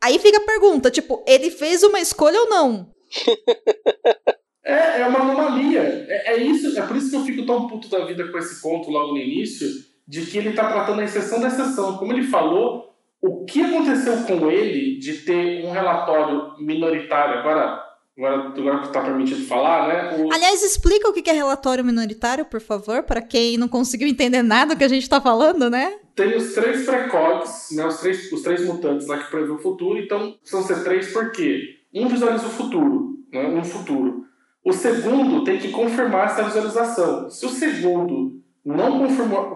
Aí 0.00 0.18
fica 0.20 0.38
a 0.38 0.46
pergunta, 0.46 0.90
tipo, 0.90 1.24
ele 1.26 1.50
fez 1.50 1.82
uma 1.82 1.98
escolha 1.98 2.38
ou 2.42 2.48
não? 2.48 2.94
É, 4.64 5.02
é 5.02 5.06
uma 5.06 5.20
anomalia. 5.20 6.06
É, 6.08 6.32
é, 6.32 6.36
isso, 6.42 6.78
é 6.78 6.82
por 6.82 6.96
isso 6.96 7.10
que 7.10 7.16
eu 7.16 7.24
fico 7.24 7.44
tão 7.44 7.68
puto 7.68 7.88
da 7.88 8.04
vida 8.06 8.26
com 8.28 8.38
esse 8.38 8.62
ponto 8.62 8.90
logo 8.90 9.12
no 9.12 9.18
início, 9.18 9.68
de 10.08 10.24
que 10.24 10.38
ele 10.38 10.50
está 10.50 10.70
tratando 10.70 11.00
a 11.00 11.04
exceção 11.04 11.40
da 11.40 11.48
exceção. 11.48 11.98
Como 11.98 12.12
ele 12.12 12.22
falou, 12.22 12.94
o 13.20 13.44
que 13.44 13.62
aconteceu 13.62 14.16
com 14.24 14.50
ele 14.50 14.98
de 14.98 15.18
ter 15.18 15.64
um 15.64 15.70
relatório 15.70 16.54
minoritário, 16.58 17.38
agora, 17.38 17.82
agora, 18.16 18.48
agora 18.56 18.78
que 18.80 18.86
está 18.86 19.02
permitido 19.02 19.46
falar, 19.46 19.88
né? 19.88 20.16
O... 20.18 20.32
Aliás, 20.32 20.62
explica 20.62 21.08
o 21.08 21.12
que 21.12 21.28
é 21.28 21.32
relatório 21.32 21.84
minoritário, 21.84 22.46
por 22.46 22.60
favor, 22.60 23.02
para 23.02 23.20
quem 23.20 23.58
não 23.58 23.68
conseguiu 23.68 24.08
entender 24.08 24.42
nada 24.42 24.74
do 24.74 24.78
que 24.78 24.84
a 24.84 24.88
gente 24.88 25.02
está 25.02 25.20
falando, 25.20 25.68
né? 25.68 25.98
Tem 26.14 26.36
os 26.36 26.54
três 26.54 26.86
precogs, 26.86 27.74
né, 27.74 27.84
os, 27.84 27.98
três, 27.98 28.30
os 28.30 28.42
três 28.42 28.64
mutantes 28.64 29.06
lá 29.08 29.18
que 29.18 29.30
prevê 29.30 29.50
o 29.50 29.58
futuro, 29.58 29.98
então 29.98 30.36
são 30.44 30.62
ser 30.62 30.84
três 30.84 31.12
porque 31.12 31.80
um 31.92 32.06
visualiza 32.06 32.46
o 32.46 32.50
futuro, 32.50 33.18
né, 33.32 33.46
um 33.48 33.64
futuro. 33.64 34.24
O 34.64 34.72
segundo 34.72 35.44
tem 35.44 35.58
que 35.58 35.70
confirmar 35.70 36.26
essa 36.26 36.42
visualização. 36.42 37.28
Se 37.28 37.44
o 37.44 37.50
segundo 37.50 38.40
não 38.64 39.06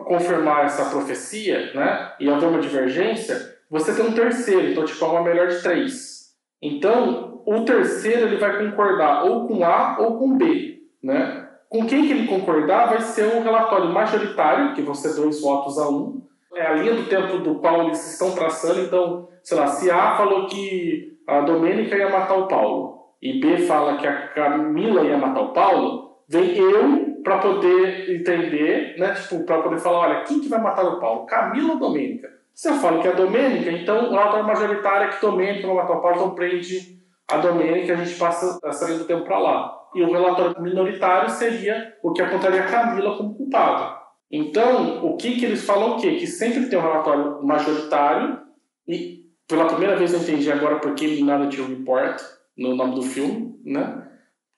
confirmar, 0.04 0.66
essa 0.66 0.90
profecia, 0.90 1.72
né, 1.72 2.12
e 2.20 2.28
haver 2.28 2.46
uma 2.46 2.60
divergência, 2.60 3.56
você 3.70 3.94
tem 3.94 4.04
um 4.04 4.12
terceiro, 4.12 4.68
então 4.70 4.84
tipo 4.84 5.02
é 5.02 5.08
uma 5.08 5.22
melhor 5.22 5.48
de 5.48 5.62
três. 5.62 6.34
Então, 6.60 7.42
o 7.46 7.64
terceiro 7.64 8.26
ele 8.26 8.36
vai 8.36 8.58
concordar 8.58 9.24
ou 9.24 9.46
com 9.46 9.64
A 9.64 9.96
ou 9.98 10.18
com 10.18 10.36
B, 10.36 10.82
né? 11.02 11.48
Com 11.68 11.86
quem 11.86 12.06
que 12.06 12.12
ele 12.12 12.26
concordar 12.26 12.88
vai 12.88 13.00
ser 13.00 13.34
um 13.34 13.42
relatório 13.42 13.90
majoritário, 13.90 14.74
que 14.74 14.82
vão 14.82 14.94
ser 14.94 15.14
dois 15.14 15.40
votos 15.40 15.78
a 15.78 15.88
um. 15.88 16.22
É 16.54 16.66
a 16.66 16.74
linha 16.74 16.94
do 16.94 17.04
tempo 17.04 17.38
do 17.38 17.56
qual 17.56 17.84
eles 17.84 18.12
estão 18.12 18.32
traçando, 18.32 18.80
então, 18.80 19.28
sei 19.42 19.56
lá, 19.56 19.66
se 19.66 19.90
A 19.90 20.16
falou 20.16 20.46
que 20.46 21.18
a 21.26 21.40
Domênica 21.42 21.96
ia 21.96 22.10
matar 22.10 22.36
o 22.36 22.48
Paulo, 22.48 22.97
e 23.20 23.40
B 23.40 23.58
fala 23.58 23.96
que 23.96 24.06
a 24.06 24.28
Camila 24.28 25.02
ia 25.02 25.18
matar 25.18 25.40
o 25.40 25.52
Paulo, 25.52 26.18
vem 26.28 26.56
eu 26.56 27.18
para 27.22 27.38
poder 27.38 28.14
entender, 28.14 28.96
né? 28.98 29.14
Tipo, 29.14 29.44
para 29.44 29.62
poder 29.62 29.78
falar, 29.78 29.98
olha, 29.98 30.24
quem 30.24 30.40
que 30.40 30.48
vai 30.48 30.60
matar 30.60 30.84
o 30.84 31.00
Paulo? 31.00 31.26
Camila 31.26 31.74
ou 31.74 31.78
Domênica? 31.78 32.28
Se 32.54 32.68
eu 32.68 32.74
falo 32.74 33.00
que 33.00 33.08
é 33.08 33.12
a 33.12 33.14
Domênica, 33.14 33.70
então 33.70 34.06
o 34.06 34.10
relatório 34.10 34.46
majoritário 34.46 35.08
é 35.08 35.12
que 35.12 35.20
Domênica 35.20 35.66
vai 35.66 35.76
matar 35.76 35.94
o 35.94 36.00
Paulo, 36.00 36.16
então 36.16 36.34
prende 36.34 36.98
a 37.30 37.36
Domênica 37.36 37.86
e 37.86 37.90
a 37.92 37.96
gente 37.96 38.18
passa 38.18 38.58
essa 38.64 38.86
linha 38.86 38.98
do 38.98 39.04
tempo 39.04 39.24
para 39.24 39.38
lá. 39.38 39.78
E 39.94 40.02
o 40.02 40.10
relatório 40.10 40.60
minoritário 40.60 41.30
seria 41.30 41.94
o 42.02 42.12
que 42.12 42.22
apontaria 42.22 42.60
a 42.60 42.66
Camila 42.66 43.16
como 43.16 43.34
culpada. 43.34 43.98
Então, 44.30 45.04
o 45.06 45.16
que, 45.16 45.36
que 45.36 45.44
eles 45.44 45.64
falam 45.64 45.96
o 45.96 46.00
quê? 46.00 46.16
Que 46.16 46.26
sempre 46.26 46.66
tem 46.66 46.78
um 46.78 46.82
relatório 46.82 47.42
majoritário, 47.42 48.38
e 48.86 49.24
pela 49.46 49.66
primeira 49.66 49.96
vez 49.96 50.12
eu 50.12 50.20
entendi 50.20 50.50
agora 50.52 50.76
porque 50.76 51.06
Minority 51.06 51.62
Report, 51.62 52.20
no 52.58 52.74
nome 52.74 52.96
do 52.96 53.02
filme, 53.02 53.54
né? 53.64 54.08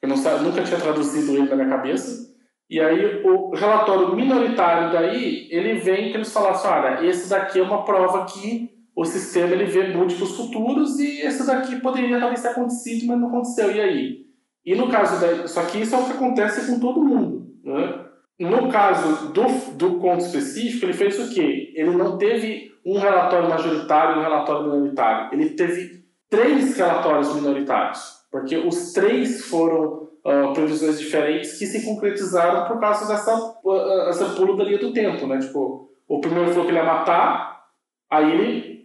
Eu 0.03 0.09
não, 0.09 0.17
nunca 0.43 0.63
tinha 0.63 0.81
traduzido 0.81 1.37
ele 1.37 1.49
na 1.49 1.57
minha 1.57 1.69
cabeça. 1.69 2.31
E 2.69 2.81
aí 2.81 3.23
o 3.25 3.55
relatório 3.55 4.15
minoritário 4.15 4.93
daí, 4.93 5.49
ele 5.51 5.75
vem 5.75 6.11
que 6.11 6.17
eles 6.17 6.33
falam 6.33 6.51
assim, 6.51 6.69
olha, 6.69 7.05
esse 7.05 7.29
daqui 7.29 7.59
é 7.59 7.63
uma 7.63 7.85
prova 7.85 8.25
que 8.25 8.71
o 8.97 9.05
sistema 9.05 9.53
ele 9.53 9.65
vê 9.65 9.89
múltiplos 9.89 10.37
futuros 10.37 10.99
e 10.99 11.21
esse 11.21 11.47
daqui 11.47 11.81
poderia 11.81 12.19
talvez 12.19 12.41
ter 12.41 12.49
acontecido, 12.49 13.07
mas 13.07 13.19
não 13.19 13.29
aconteceu. 13.29 13.71
E 13.73 13.81
aí? 13.81 14.27
E 14.65 14.75
no 14.75 14.89
caso 14.89 15.21
da... 15.21 15.49
Só 15.49 15.63
que 15.65 15.79
isso 15.79 15.95
é 15.95 15.99
o 15.99 16.05
que 16.05 16.13
acontece 16.13 16.71
com 16.71 16.79
todo 16.79 17.05
mundo, 17.05 17.55
né? 17.65 18.07
No 18.39 18.71
caso 18.71 19.33
do, 19.33 19.43
do 19.77 19.99
conto 19.99 20.25
específico, 20.25 20.87
ele 20.87 20.95
fez 20.95 21.19
o 21.19 21.35
quê? 21.35 21.75
Ele 21.75 21.91
não 21.91 22.17
teve 22.17 22.73
um 22.87 22.99
relatório 22.99 23.51
majoritário 23.51 24.17
e 24.17 24.19
um 24.21 24.23
relatório 24.23 24.63
minoritário. 24.63 25.35
Ele 25.35 25.51
teve 25.51 26.00
três 26.31 26.77
relatórios 26.77 27.35
minoritários 27.35 28.21
porque 28.31 28.57
os 28.57 28.93
três 28.93 29.45
foram 29.47 30.09
uh, 30.25 30.53
previsões 30.55 30.99
diferentes 30.99 31.59
que 31.59 31.67
se 31.67 31.85
concretizaram 31.85 32.69
por 32.69 32.79
causa 32.79 33.07
dessa 33.07 33.35
uh, 33.65 34.09
essa 34.09 34.27
pulo 34.37 34.57
da 34.57 34.65
linha 34.65 34.79
do 34.79 34.93
tempo, 34.93 35.27
né? 35.27 35.39
Tipo, 35.39 35.91
o 36.07 36.21
primeiro 36.21 36.51
falou 36.51 36.65
que 36.65 36.71
ele 36.71 36.79
ia 36.79 36.85
matar, 36.85 37.65
aí 38.09 38.31
ele 38.31 38.81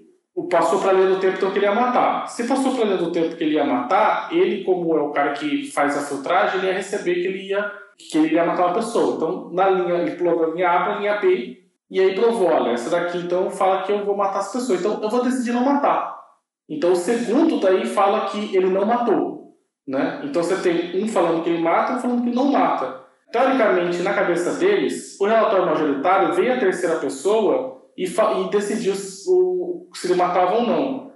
passou 0.49 0.79
para 0.79 0.89
a 0.89 0.93
linha 0.93 1.09
do 1.09 1.19
tempo 1.19 1.37
então 1.37 1.51
que 1.51 1.59
ele 1.59 1.65
ia 1.65 1.75
matar. 1.75 2.27
Se 2.27 2.47
passou 2.47 2.73
para 2.73 2.81
a 2.81 2.85
linha 2.85 2.97
do 2.97 3.11
tempo 3.11 3.35
que 3.35 3.43
ele 3.43 3.55
ia 3.55 3.63
matar, 3.63 4.33
ele 4.33 4.63
como 4.63 4.97
é 4.97 5.01
o 5.01 5.11
cara 5.11 5.33
que 5.33 5.71
faz 5.71 5.95
a 5.95 6.01
filtragem, 6.01 6.59
ele 6.59 6.67
ia 6.67 6.73
receber 6.73 7.15
que 7.15 7.27
ele 7.27 7.49
ia 7.49 7.71
que 7.97 8.17
ele 8.17 8.33
ia 8.33 8.45
matar 8.45 8.65
uma 8.65 8.73
pessoa. 8.73 9.15
Então, 9.15 9.49
na 9.53 9.69
linha, 9.69 9.95
ele 10.01 10.17
pulou 10.17 10.37
da 10.37 10.53
linha 10.53 10.69
A 10.69 10.83
para 10.83 10.95
a 10.95 10.99
linha 10.99 11.17
B 11.21 11.63
e 11.89 12.01
aí 12.01 12.13
provou, 12.13 12.49
olha, 12.49 12.71
essa 12.71 12.89
daqui 12.89 13.19
então 13.19 13.49
fala 13.49 13.83
que 13.83 13.91
eu 13.91 14.03
vou 14.03 14.17
matar 14.17 14.39
as 14.39 14.51
pessoas. 14.51 14.79
Então, 14.79 14.99
eu 15.01 15.09
vou 15.09 15.23
decidir 15.23 15.53
não 15.53 15.63
matar. 15.63 16.14
Então, 16.69 16.93
o 16.93 16.95
segundo 16.95 17.59
daí 17.59 17.85
fala 17.85 18.27
que 18.27 18.55
ele 18.55 18.69
não 18.69 18.85
matou. 18.85 19.35
Né? 19.87 20.21
Então 20.23 20.41
você 20.41 20.55
tem 20.57 21.03
um 21.03 21.07
falando 21.07 21.43
que 21.43 21.49
ele 21.49 21.61
mata 21.61 21.93
um 21.93 21.99
falando 21.99 22.23
que 22.23 22.35
não 22.35 22.51
mata. 22.51 23.03
Teoricamente, 23.31 24.01
na 24.01 24.13
cabeça 24.13 24.53
deles, 24.55 25.19
o 25.19 25.25
relatório 25.25 25.65
majoritário 25.65 26.33
veio 26.33 26.53
a 26.53 26.59
terceira 26.59 26.95
pessoa 26.95 27.83
e, 27.95 28.05
e 28.05 28.49
decidiu 28.49 28.93
o, 29.27 29.89
se 29.93 30.07
ele 30.07 30.15
matava 30.15 30.55
ou 30.55 30.63
não. 30.63 31.11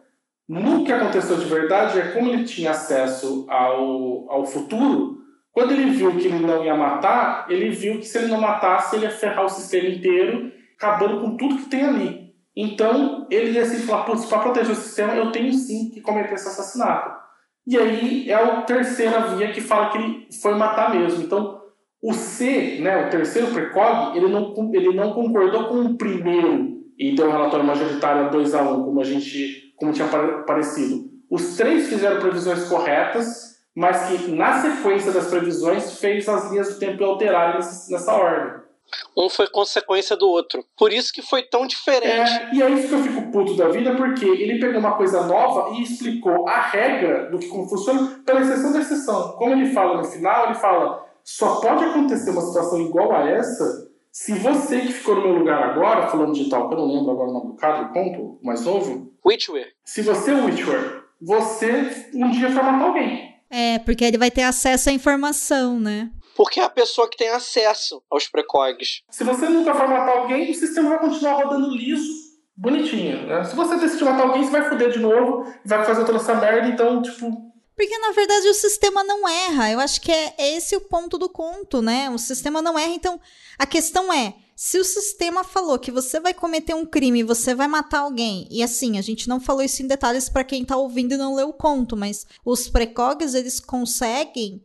No 0.48 0.84
que 0.84 0.92
aconteceu 0.92 1.38
de 1.38 1.46
verdade 1.46 2.00
é 2.00 2.12
como 2.12 2.30
ele 2.30 2.44
tinha 2.44 2.72
acesso 2.72 3.46
ao, 3.50 4.30
ao 4.32 4.46
futuro, 4.46 5.18
quando 5.52 5.72
ele 5.72 5.92
viu 5.92 6.16
que 6.16 6.28
ele 6.28 6.40
não 6.40 6.64
ia 6.64 6.76
matar, 6.76 7.46
ele 7.50 7.70
viu 7.70 8.00
que 8.00 8.06
se 8.06 8.18
ele 8.18 8.28
não 8.28 8.42
matasse, 8.42 8.96
ele 8.96 9.06
ia 9.06 9.12
ferrar 9.12 9.46
o 9.46 9.50
sistema 9.50 9.90
inteiro, 9.90 10.52
acabando 10.76 11.22
com 11.22 11.38
tudo 11.38 11.58
que 11.58 11.70
tem 11.70 11.84
ali. 11.84 12.29
Então, 12.62 13.26
ele 13.32 13.52
ia 13.52 13.62
assim 13.62 13.78
falar, 13.88 14.04
putz, 14.04 14.26
para 14.26 14.40
proteger 14.40 14.74
o 14.74 14.76
sistema, 14.76 15.16
eu 15.16 15.32
tenho 15.32 15.54
sim 15.54 15.90
que 15.90 16.02
cometer 16.02 16.34
esse 16.34 16.50
assassinato. 16.50 17.18
E 17.66 17.78
aí 17.78 18.30
é 18.30 18.34
a 18.34 18.64
terceira 18.64 19.28
via 19.28 19.54
que 19.54 19.62
fala 19.62 19.90
que 19.90 19.98
ele 19.98 20.28
foi 20.42 20.56
matar 20.56 20.94
mesmo. 20.94 21.24
Então, 21.24 21.62
o 22.04 22.12
C, 22.12 22.80
né, 22.82 23.08
o 23.08 23.10
terceiro 23.10 23.48
precog, 23.54 24.18
ele 24.18 24.28
não, 24.28 24.54
ele 24.74 24.94
não 24.94 25.14
concordou 25.14 25.70
com 25.70 25.86
o 25.86 25.98
primeiro 25.98 26.84
e 26.98 27.16
deu 27.16 27.30
um 27.30 27.32
relatório 27.32 27.66
majoritário 27.66 28.26
a 28.26 28.28
2 28.28 28.54
a 28.54 28.62
1 28.62 28.74
um, 28.74 28.84
como 28.84 29.00
a 29.00 29.06
gente 29.06 29.74
como 29.78 29.94
tinha 29.94 30.10
parecido. 30.46 31.10
Os 31.32 31.56
três 31.56 31.88
fizeram 31.88 32.20
previsões 32.20 32.68
corretas, 32.68 33.56
mas 33.74 34.10
que 34.10 34.32
na 34.32 34.62
sequência 34.62 35.14
das 35.14 35.28
previsões 35.28 35.98
fez 35.98 36.28
as 36.28 36.52
linhas 36.52 36.74
do 36.74 36.80
tempo 36.80 37.02
alterarem 37.06 37.56
nessa, 37.56 37.90
nessa 37.90 38.14
ordem. 38.14 38.69
Um 39.16 39.30
foi 39.30 39.48
consequência 39.48 40.16
do 40.16 40.28
outro. 40.28 40.64
Por 40.78 40.92
isso 40.92 41.12
que 41.14 41.22
foi 41.22 41.44
tão 41.44 41.66
diferente. 41.68 42.32
É, 42.32 42.50
e 42.54 42.62
é 42.62 42.70
isso 42.70 42.88
que 42.88 42.94
eu 42.94 43.04
fico 43.04 43.32
puto 43.32 43.56
da 43.56 43.70
vida, 43.70 43.96
porque 43.96 44.26
ele 44.26 44.60
pegou 44.60 44.80
uma 44.80 44.96
coisa 44.96 45.26
nova 45.26 45.76
e 45.76 45.84
explicou 45.84 46.48
a 46.48 46.62
regra 46.62 47.30
do 47.30 47.40
que 47.40 47.48
como 47.48 47.68
funciona, 47.68 48.22
pela 48.26 48.42
exceção 48.42 48.72
da 48.72 48.80
exceção. 48.80 49.34
Como 49.38 49.54
ele 49.54 49.74
fala 49.74 49.98
no 49.98 50.04
final, 50.04 50.46
ele 50.46 50.56
fala: 50.56 51.06
só 51.24 51.60
pode 51.60 51.84
acontecer 51.84 52.32
uma 52.32 52.42
situação 52.42 52.82
igual 52.82 53.12
a 53.12 53.30
essa 53.30 53.90
se 54.12 54.34
você 54.34 54.82
que 54.82 54.92
ficou 54.92 55.16
no 55.16 55.22
meu 55.22 55.38
lugar 55.38 55.64
agora, 55.64 56.08
falando 56.08 56.34
de 56.34 56.50
tal, 56.50 56.68
que 56.68 56.76
eu 56.76 56.80
não 56.80 56.94
lembro 56.94 57.12
agora 57.12 57.30
o 57.30 57.34
nome 57.34 57.48
do 57.52 57.56
cara, 57.56 57.84
do 57.84 57.94
conto 57.94 58.40
mais 58.44 58.66
novo. 58.66 59.14
Witcher. 59.26 59.68
Se 59.86 60.02
você 60.02 60.32
é 60.32 60.34
Witcher, 60.34 61.04
você 61.22 62.10
um 62.14 62.30
dia 62.32 62.52
for 62.52 62.64
matar 62.64 62.88
alguém. 62.88 63.30
É, 63.50 63.80
porque 63.80 64.04
ele 64.04 64.18
vai 64.18 64.30
ter 64.30 64.44
acesso 64.44 64.90
à 64.90 64.94
informação, 64.94 65.80
né? 65.80 66.10
Porque 66.40 66.62
é 66.62 66.64
a 66.64 66.70
pessoa 66.70 67.10
que 67.10 67.18
tem 67.18 67.28
acesso 67.28 68.02
aos 68.10 68.30
precogs. 68.30 69.02
Se 69.12 69.26
você 69.26 69.50
nunca 69.50 69.76
for 69.76 69.90
matar 69.90 70.20
alguém, 70.20 70.50
o 70.50 70.56
sistema 70.56 70.92
vai 70.92 71.00
continuar 71.00 71.44
rodando 71.44 71.76
liso, 71.76 72.14
bonitinho. 72.56 73.28
Né? 73.28 73.44
Se 73.44 73.54
você 73.54 73.76
decidir 73.76 74.06
matar 74.06 74.26
alguém, 74.26 74.46
você 74.46 74.52
vai 74.52 74.70
foder 74.70 74.90
de 74.90 75.00
novo, 75.00 75.46
vai 75.66 75.84
fazer 75.84 76.06
toda 76.06 76.18
essa 76.18 76.34
merda, 76.36 76.70
então, 76.70 77.02
tipo, 77.02 77.50
porque, 77.76 77.98
na 77.98 78.12
verdade, 78.12 78.48
o 78.48 78.54
sistema 78.54 79.04
não 79.04 79.28
erra. 79.28 79.72
Eu 79.72 79.82
acho 79.82 80.00
que 80.00 80.12
é 80.14 80.34
esse 80.56 80.78
o 80.78 80.82
ponto 80.82 81.18
do 81.18 81.30
conto, 81.30 81.82
né? 81.82 82.10
O 82.10 82.18
sistema 82.18 82.62
não 82.62 82.78
erra. 82.78 82.94
Então, 82.94 83.20
a 83.58 83.66
questão 83.66 84.12
é: 84.12 84.36
se 84.56 84.78
o 84.78 84.84
sistema 84.84 85.46
falou 85.46 85.80
que 85.80 85.92
você 85.92 86.22
vai 86.22 86.34
cometer 86.34 86.74
um 86.74 86.86
crime, 86.86 87.24
você 87.24 87.56
vai 87.56 87.68
matar 87.68 88.00
alguém, 88.00 88.48
e 88.50 88.64
assim, 88.64 88.98
a 88.98 89.02
gente 89.02 89.28
não 89.28 89.42
falou 89.42 89.62
isso 89.62 89.82
em 89.82 89.88
detalhes 89.88 90.28
para 90.30 90.44
quem 90.44 90.66
tá 90.66 90.76
ouvindo 90.76 91.14
e 91.14 91.18
não 91.18 91.36
leu 91.36 91.50
o 91.50 91.54
conto, 91.54 91.96
mas 91.96 92.26
os 92.46 92.70
precogs, 92.70 93.34
eles 93.34 93.62
conseguem 93.62 94.62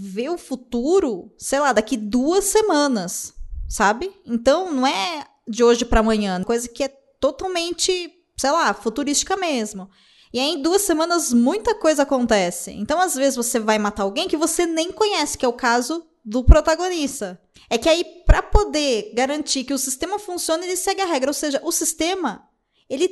ver 0.00 0.30
o 0.30 0.38
futuro, 0.38 1.32
sei 1.36 1.58
lá, 1.58 1.72
daqui 1.72 1.96
duas 1.96 2.44
semanas, 2.44 3.34
sabe? 3.68 4.12
Então 4.24 4.72
não 4.72 4.86
é 4.86 5.26
de 5.46 5.64
hoje 5.64 5.84
para 5.84 6.00
amanhã, 6.00 6.42
coisa 6.44 6.68
que 6.68 6.84
é 6.84 6.88
totalmente, 7.18 8.12
sei 8.36 8.50
lá, 8.52 8.72
futurística 8.72 9.36
mesmo. 9.36 9.90
E 10.32 10.38
aí, 10.38 10.50
em 10.50 10.62
duas 10.62 10.82
semanas, 10.82 11.32
muita 11.32 11.74
coisa 11.74 12.02
acontece. 12.02 12.70
Então, 12.72 13.00
às 13.00 13.14
vezes, 13.14 13.34
você 13.34 13.58
vai 13.58 13.78
matar 13.78 14.02
alguém 14.02 14.28
que 14.28 14.36
você 14.36 14.66
nem 14.66 14.92
conhece, 14.92 15.38
que 15.38 15.44
é 15.44 15.48
o 15.48 15.54
caso 15.54 16.06
do 16.22 16.44
protagonista. 16.44 17.40
É 17.70 17.78
que 17.78 17.88
aí, 17.88 18.04
para 18.26 18.42
poder 18.42 19.10
garantir 19.14 19.64
que 19.64 19.72
o 19.72 19.78
sistema 19.78 20.18
funcione, 20.18 20.66
ele 20.66 20.76
segue 20.76 21.00
a 21.00 21.06
regra. 21.06 21.30
Ou 21.30 21.34
seja, 21.34 21.60
o 21.64 21.72
sistema, 21.72 22.46
ele 22.90 23.08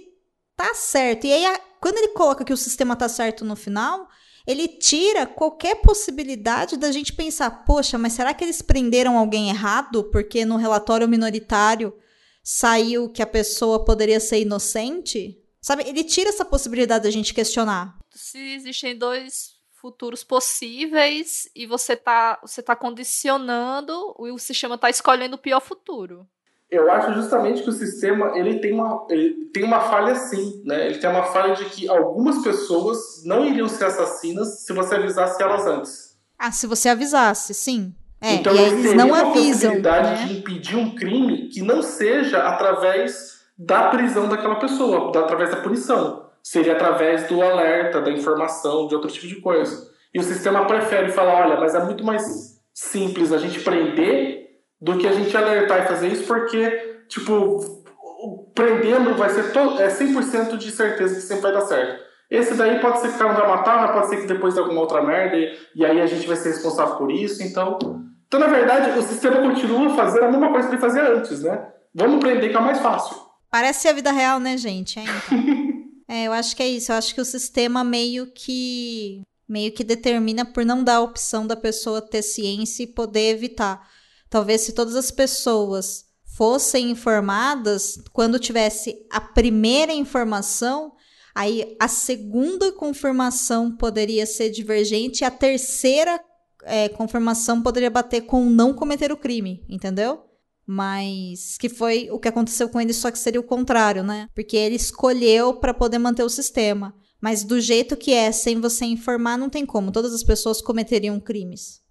tá 0.55 0.75
certo. 0.75 1.27
E 1.27 1.33
aí, 1.33 1.59
quando 1.81 1.97
ele 1.97 2.09
coloca 2.09 2.45
que 2.45 2.53
o 2.53 2.57
sistema 2.57 2.95
tá 2.95 3.09
certo 3.09 3.47
no 3.47 3.57
final, 3.57 4.09
ele 4.47 4.69
tira 4.69 5.27
qualquer 5.27 5.77
possibilidade 5.77 6.77
da 6.77 6.93
gente 6.93 7.13
pensar, 7.13 7.65
poxa, 7.65 7.99
mas 7.99 8.13
será 8.13 8.33
que 8.33 8.45
eles 8.45 8.63
prenderam 8.63 9.19
alguém 9.19 9.49
errado? 9.49 10.05
Porque 10.05 10.45
no 10.45 10.57
relatório 10.57 11.09
minoritário 11.09 11.93
saiu 12.43 13.09
que 13.11 13.21
a 13.21 13.27
pessoa 13.27 13.85
poderia 13.85 14.21
ser 14.21 14.41
inocente? 14.41 15.43
Sabe, 15.61 15.83
ele 15.89 16.05
tira 16.05 16.31
essa 16.31 16.45
possibilidade 16.45 17.05
da 17.05 17.11
gente 17.11 17.35
questionar. 17.35 17.99
Se 18.15 18.39
existem 18.39 18.97
dois 18.97 19.57
futuros 19.73 20.23
possíveis 20.23 21.51
e 21.55 21.67
você 21.67 21.97
tá, 21.97 22.39
você 22.41 22.63
tá 22.63 22.77
condicionando, 22.77 24.15
o 24.17 24.39
sistema 24.39 24.79
tá 24.79 24.89
escolhendo 24.89 25.35
o 25.35 25.41
pior 25.41 25.61
futuro. 25.61 26.27
Eu 26.71 26.91
acho 26.91 27.13
justamente 27.15 27.63
que 27.63 27.69
o 27.69 27.73
sistema 27.73 28.37
ele 28.37 28.59
tem 28.59 28.73
uma, 28.73 29.07
ele 29.09 29.51
tem 29.53 29.63
uma 29.63 29.81
falha 29.81 30.15
sim, 30.17 30.63
né? 30.65 30.87
Ele 30.87 30.99
tem 30.99 31.09
uma 31.09 31.23
falha 31.23 31.55
de 31.55 31.65
que 31.67 31.89
algumas 31.89 32.43
pessoas 32.43 33.23
não 33.25 33.47
iriam 33.47 33.69
ser 33.69 33.85
assassinas 33.85 34.65
se 34.65 34.73
você 34.73 34.97
avisasse 34.97 35.41
elas 35.41 35.67
antes. 35.67 36.17
Ah, 36.39 36.51
se 36.51 36.67
você 36.67 36.89
avisasse, 36.89 37.55
sim. 37.55 37.95
É, 38.21 38.35
então 38.35 38.55
eles 38.55 38.95
não 38.95 39.09
uma 39.09 39.31
avisam. 39.31 39.71
possibilidade 39.71 40.23
né? 40.23 40.27
de 40.27 40.39
impedir 40.39 40.77
um 40.77 40.95
crime 40.95 41.49
que 41.49 41.63
não 41.63 41.83
seja 41.83 42.39
através 42.39 43.37
da 43.57 43.89
prisão 43.89 44.29
daquela 44.29 44.57
pessoa, 44.57 45.17
através 45.19 45.51
da 45.51 45.59
punição. 45.59 46.27
Seria 46.43 46.73
através 46.73 47.27
do 47.29 47.43
alerta, 47.43 48.01
da 48.01 48.11
informação, 48.11 48.87
de 48.87 48.95
outro 48.95 49.11
tipo 49.11 49.27
de 49.27 49.41
coisa. 49.41 49.91
E 50.13 50.19
o 50.19 50.23
sistema 50.23 50.67
prefere 50.67 51.11
falar, 51.11 51.47
olha, 51.47 51.61
mas 51.61 51.75
é 51.75 51.85
muito 51.85 52.05
mais 52.05 52.57
simples 52.73 53.33
a 53.33 53.39
gente 53.39 53.61
prender 53.61 54.46
do 54.81 54.99
que 54.99 55.07
a 55.07 55.13
gente 55.13 55.37
alertar 55.37 55.85
e 55.85 55.89
fazer 55.89 56.09
isso, 56.09 56.25
porque, 56.25 57.05
tipo, 57.09 57.85
prendendo 58.55 59.15
vai 59.15 59.31
ser 59.31 59.53
to 59.53 59.81
é 59.81 59.89
100% 59.89 60.57
de 60.57 60.71
certeza 60.71 61.15
que 61.15 61.21
sempre 61.21 61.43
vai 61.43 61.53
dar 61.53 61.63
certo. 61.63 62.05
Esse 62.31 62.55
daí 62.55 62.81
pode 62.81 63.01
ser 63.01 63.09
que 63.09 63.15
o 63.15 63.19
cara 63.19 63.33
não 63.33 63.41
vai 63.41 63.49
matar, 63.49 63.81
mas 63.81 63.93
pode 63.93 64.09
ser 64.09 64.17
que 64.23 64.27
depois 64.27 64.55
de 64.55 64.61
alguma 64.61 64.81
outra 64.81 65.03
merda, 65.03 65.37
e, 65.37 65.57
e 65.77 65.85
aí 65.85 66.01
a 66.01 66.07
gente 66.07 66.27
vai 66.27 66.37
ser 66.37 66.51
responsável 66.51 66.97
por 66.97 67.11
isso, 67.11 67.43
então... 67.43 67.79
Então, 68.27 68.41
na 68.41 68.49
verdade, 68.49 68.99
o 68.99 69.03
sistema 69.03 69.41
continua 69.41 69.95
fazendo 69.95 70.25
a 70.25 70.31
mesma 70.31 70.51
coisa 70.51 70.69
que 70.69 70.75
ele 70.75 70.81
fazia 70.81 71.09
antes, 71.13 71.45
né? 71.45 71.65
Vamos 71.95 72.19
prender 72.19 72.51
que 72.51 72.57
é 72.57 72.61
mais 72.61 72.81
fácil. 72.81 73.17
Parece 73.49 73.89
a 73.89 73.93
vida 73.93 74.11
real, 74.11 74.41
né, 74.41 74.57
gente? 74.57 74.99
É, 74.99 75.03
então. 75.03 75.65
é, 76.09 76.25
eu 76.25 76.33
acho 76.33 76.57
que 76.57 76.63
é 76.63 76.69
isso. 76.69 76.91
Eu 76.91 76.97
acho 76.97 77.15
que 77.15 77.21
o 77.21 77.25
sistema 77.25 77.85
meio 77.85 78.27
que 78.27 79.23
meio 79.49 79.73
que 79.73 79.85
determina 79.85 80.45
por 80.45 80.65
não 80.65 80.83
dar 80.83 80.97
a 80.97 81.01
opção 81.01 81.47
da 81.47 81.57
pessoa 81.57 82.03
ter 82.03 82.23
ciência 82.23 82.83
e 82.83 82.87
poder 82.87 83.31
evitar. 83.31 83.89
Talvez 84.37 84.61
se 84.61 84.75
todas 84.75 84.95
as 84.95 85.11
pessoas 85.11 86.05
fossem 86.23 86.91
informadas, 86.91 87.99
quando 88.13 88.39
tivesse 88.39 88.95
a 89.11 89.19
primeira 89.19 89.95
informação, 89.95 90.93
aí 91.35 91.75
a 91.81 91.89
segunda 91.89 92.71
confirmação 92.71 93.75
poderia 93.75 94.27
ser 94.27 94.51
divergente 94.51 95.25
a 95.25 95.31
terceira 95.31 96.21
é, 96.65 96.87
confirmação 96.91 97.63
poderia 97.63 97.89
bater 97.89 98.27
com 98.27 98.45
não 98.45 98.75
cometer 98.75 99.11
o 99.11 99.17
crime, 99.17 99.65
entendeu? 99.71 100.21
Mas 100.67 101.57
que 101.57 101.71
foi 101.71 102.11
o 102.11 102.19
que 102.19 102.29
aconteceu 102.29 102.69
com 102.69 102.79
ele, 102.79 102.93
só 102.93 103.11
que 103.11 103.19
seria 103.19 103.41
o 103.41 103.43
contrário, 103.43 104.03
né? 104.03 104.29
Porque 104.35 104.59
ele 104.59 104.77
escolheu 104.77 105.55
para 105.55 105.73
poder 105.73 105.99
manter 105.99 106.25
o 106.25 106.29
sistema. 106.29 106.95
Mas 107.23 107.43
do 107.43 107.59
jeito 107.59 107.97
que 107.97 108.13
é, 108.13 108.31
sem 108.33 108.61
você 108.61 108.85
informar, 108.85 109.39
não 109.39 109.49
tem 109.49 109.65
como. 109.65 109.91
Todas 109.91 110.13
as 110.13 110.23
pessoas 110.23 110.61
cometeriam 110.61 111.19
crimes. 111.19 111.86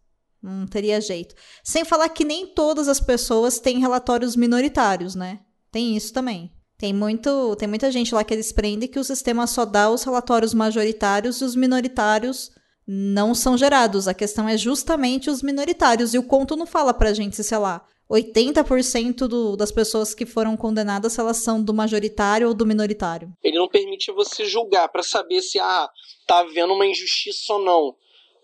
Não 0.45 0.67
teria 0.67 1.01
jeito. 1.01 1.33
Sem 1.63 1.83
falar 1.83 2.07
que 2.09 2.23
nem 2.23 2.45
todas 2.45 2.87
as 2.87 2.99
pessoas 2.99 3.59
têm 3.59 3.79
relatórios 3.79 4.35
minoritários, 4.35 5.15
né? 5.15 5.39
Tem 5.71 5.97
isso 5.97 6.13
também. 6.13 6.51
Tem, 6.77 6.93
muito, 6.93 7.55
tem 7.55 7.67
muita 7.67 7.91
gente 7.91 8.13
lá 8.13 8.23
que 8.23 8.33
eles 8.33 8.51
prendem 8.51 8.87
que 8.87 8.99
o 8.99 9.03
sistema 9.03 9.47
só 9.47 9.65
dá 9.65 9.89
os 9.89 10.03
relatórios 10.03 10.53
majoritários 10.53 11.41
e 11.41 11.45
os 11.45 11.55
minoritários 11.55 12.51
não 12.85 13.33
são 13.33 13.57
gerados. 13.57 14.07
A 14.07 14.13
questão 14.13 14.47
é 14.47 14.55
justamente 14.55 15.31
os 15.31 15.41
minoritários. 15.41 16.13
E 16.13 16.19
o 16.19 16.23
conto 16.23 16.55
não 16.55 16.67
fala 16.67 16.93
pra 16.93 17.13
gente, 17.13 17.43
sei 17.43 17.57
lá, 17.57 17.83
80% 18.07 19.27
do, 19.27 19.55
das 19.55 19.71
pessoas 19.71 20.13
que 20.13 20.27
foram 20.27 20.55
condenadas 20.55 21.17
elas 21.17 21.37
são 21.37 21.63
do 21.63 21.73
majoritário 21.73 22.47
ou 22.47 22.53
do 22.53 22.67
minoritário. 22.67 23.33
Ele 23.43 23.57
não 23.57 23.67
permite 23.67 24.11
você 24.11 24.45
julgar 24.45 24.89
para 24.89 25.01
saber 25.01 25.41
se 25.41 25.59
ah, 25.59 25.89
tá 26.27 26.39
havendo 26.39 26.73
uma 26.73 26.85
injustiça 26.85 27.53
ou 27.53 27.65
não. 27.65 27.95